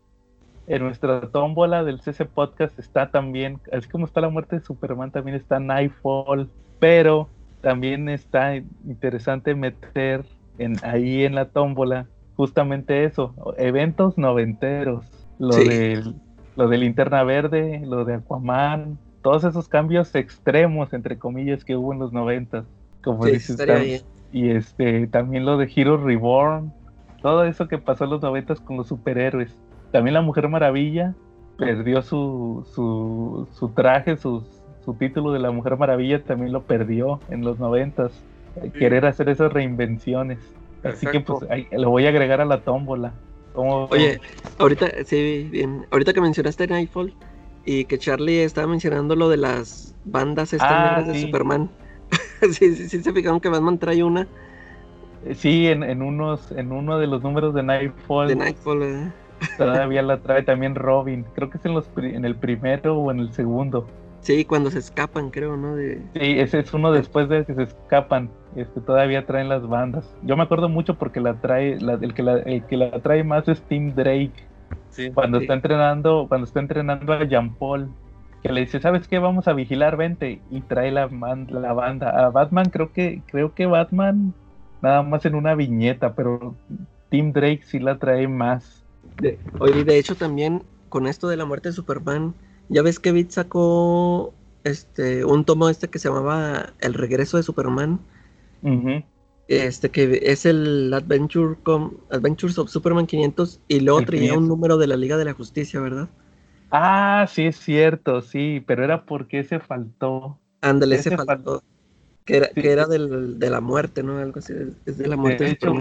[0.66, 5.11] en nuestra tómbola del CC Podcast está también, así como está la muerte de Superman,
[5.11, 7.29] también está Nightfall, pero
[7.62, 10.27] también está interesante meter
[10.59, 12.07] en, ahí en la tómbola
[12.37, 15.05] justamente eso, eventos noventeros,
[15.41, 16.15] lo del
[16.59, 21.93] lo de Linterna Verde, lo de Aquaman, todos esos cambios extremos, entre comillas, que hubo
[21.93, 22.64] en los noventas,
[23.05, 26.72] como dices, y este, también lo de Hero Reborn,
[27.22, 29.56] todo eso que pasó en los noventas con los superhéroes.
[29.93, 31.14] También la Mujer Maravilla
[31.56, 34.44] perdió su, su, su traje, su,
[34.85, 38.10] su título de la Mujer Maravilla también lo perdió en los noventas.
[38.76, 40.40] Querer hacer esas reinvenciones.
[40.82, 41.40] Así que pues
[41.70, 43.12] lo voy a agregar a la tómbola.
[43.59, 44.20] Oye,
[44.59, 45.86] ahorita, sí, bien.
[45.90, 47.12] Ahorita que mencionaste Nightfall
[47.64, 51.70] y que Charlie estaba mencionando lo de las bandas estas ah, de Superman.
[52.52, 54.26] sí, sí, sí, se fijaron que Batman trae una.
[55.24, 58.28] Eh, sí, en, en, unos, en uno de los números de Nightfall.
[58.28, 59.12] De Nightfall, eh.
[59.56, 61.24] Todavía la trae también Robin.
[61.35, 63.86] Creo que es en, los, en el primero o en el segundo.
[64.20, 65.77] Sí, cuando se escapan, creo, ¿no?
[65.77, 66.03] De...
[66.15, 68.31] Sí, ese es uno después de que se escapan.
[68.57, 70.15] Este, todavía traen las bandas.
[70.23, 73.49] Yo me acuerdo mucho porque la trae, el, que la, el que la trae más
[73.49, 74.32] es Tim Drake.
[74.90, 77.89] Sí, cuando está entrenando, cuando está entrenando a Jean Paul,
[78.43, 79.19] que le dice, ¿sabes qué?
[79.19, 80.40] Vamos a vigilar, vente.
[80.51, 82.11] Y trae la, la banda.
[82.11, 84.35] A Batman creo que, creo que Batman
[84.82, 86.55] nada más en una viñeta, pero
[87.11, 88.85] Tim Drake sí la trae más.
[89.20, 92.35] De, oye, de hecho también con esto de la muerte de Superman,
[92.69, 94.35] ya ves que Beat sacó
[94.65, 98.01] este un tomo este que se llamaba El regreso de Superman.
[99.49, 101.57] Este que es el Adventure
[102.11, 105.81] Adventures of Superman 500 y luego traía un número de la Liga de la Justicia,
[105.81, 106.09] ¿verdad?
[106.70, 110.39] Ah, sí es cierto, sí, pero era porque ese faltó.
[110.61, 111.62] Ándale, ese, faltó.
[112.27, 114.19] Que era, que era del, de la muerte, ¿no?
[114.19, 114.53] Algo así,
[114.85, 115.45] es de la muerte.
[115.45, 115.73] De, hecho,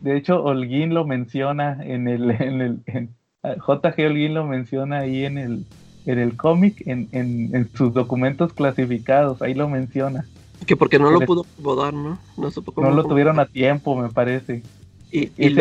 [0.00, 3.08] de hecho, Holguín lo menciona en el, en el
[3.44, 5.66] JG Holguín lo menciona ahí en el,
[6.06, 10.26] en el cómic, en, en, sus documentos clasificados, ahí lo menciona.
[10.66, 12.18] Que porque no lo pudo bodar, ¿no?
[12.36, 14.62] No, no lo tuvieron a tiempo, me parece.
[15.10, 15.56] Y, y,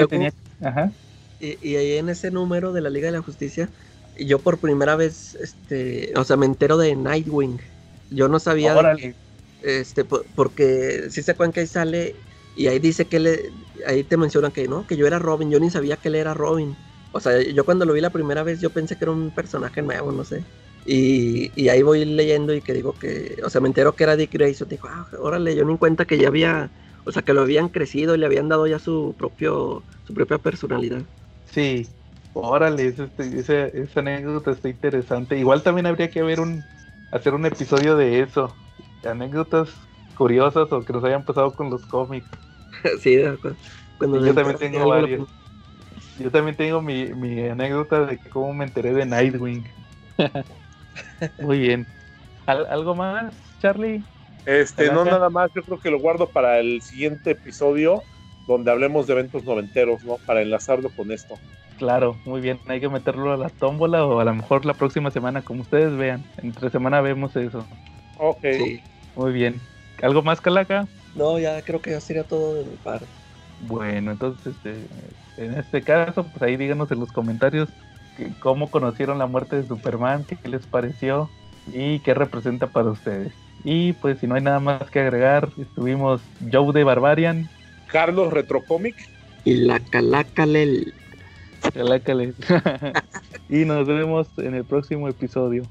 [0.64, 0.92] Ajá.
[1.40, 3.68] Y, ahí en ese número de la Liga de la Justicia,
[4.20, 7.60] yo por primera vez, este, o sea, me entero de Nightwing.
[8.12, 9.16] Yo no sabía de
[9.64, 12.16] este, porque si se acuerdan que ahí sale
[12.56, 13.52] y ahí dice que le,
[13.88, 16.34] ahí te mencionan que no, que yo era Robin, yo ni sabía que él era
[16.34, 16.76] Robin.
[17.12, 19.82] O sea, yo cuando lo vi la primera vez yo pensé que era un personaje
[19.82, 20.46] nuevo, no sé.
[20.86, 24.16] Y, y ahí voy leyendo y que digo que, o sea, me entero que era
[24.16, 24.68] Dick Grayson.
[24.70, 26.72] Dijo, ah, órale, yo ni cuenta que ya había,
[27.06, 30.38] o sea, que lo habían crecido y le habían dado ya su propio, su propia
[30.40, 31.04] personalidad.
[31.46, 31.88] Sí,
[32.34, 35.38] órale, esa, esa anécdota está interesante.
[35.38, 36.64] Igual también habría que haber un,
[37.12, 38.56] hacer un episodio de eso.
[39.04, 39.70] Anécdotas
[40.16, 42.28] curiosas o que nos hayan pasado con los cómics.
[43.02, 43.58] sí, de acuerdo.
[43.98, 45.30] Cuando yo también tengo varios.
[46.20, 49.64] Yo también tengo mi, mi anécdota de cómo me enteré de Nightwing.
[51.42, 51.88] Muy bien.
[52.46, 54.04] ¿Algo más, Charlie?
[54.46, 58.02] Este, no nada más, yo creo que lo guardo para el siguiente episodio
[58.48, 60.18] donde hablemos de eventos noventeros, ¿no?
[60.26, 61.36] Para enlazarlo con esto.
[61.78, 65.12] Claro, muy bien, hay que meterlo a la tómbola o a lo mejor la próxima
[65.12, 66.24] semana, como ustedes vean.
[66.42, 67.66] Entre semana vemos eso.
[68.18, 68.44] Ok.
[69.16, 69.60] Muy bien.
[70.02, 70.88] ¿Algo más, Calaca?
[71.16, 73.08] No, ya creo que ya sería todo de mi parte.
[73.68, 74.76] Bueno, entonces, este,
[75.38, 77.70] en este caso, pues ahí díganos en los comentarios
[78.40, 81.30] cómo conocieron la muerte de Superman, qué les pareció
[81.74, 83.34] y qué representa para ustedes.
[83.64, 86.22] Y pues si no hay nada más que agregar, estuvimos
[86.52, 87.50] Joe de Barbarian,
[87.88, 88.96] Carlos Retrocomic
[89.46, 90.94] y la Calacalel.
[91.74, 92.36] Calacalel.
[93.50, 95.64] y nos vemos en el próximo episodio.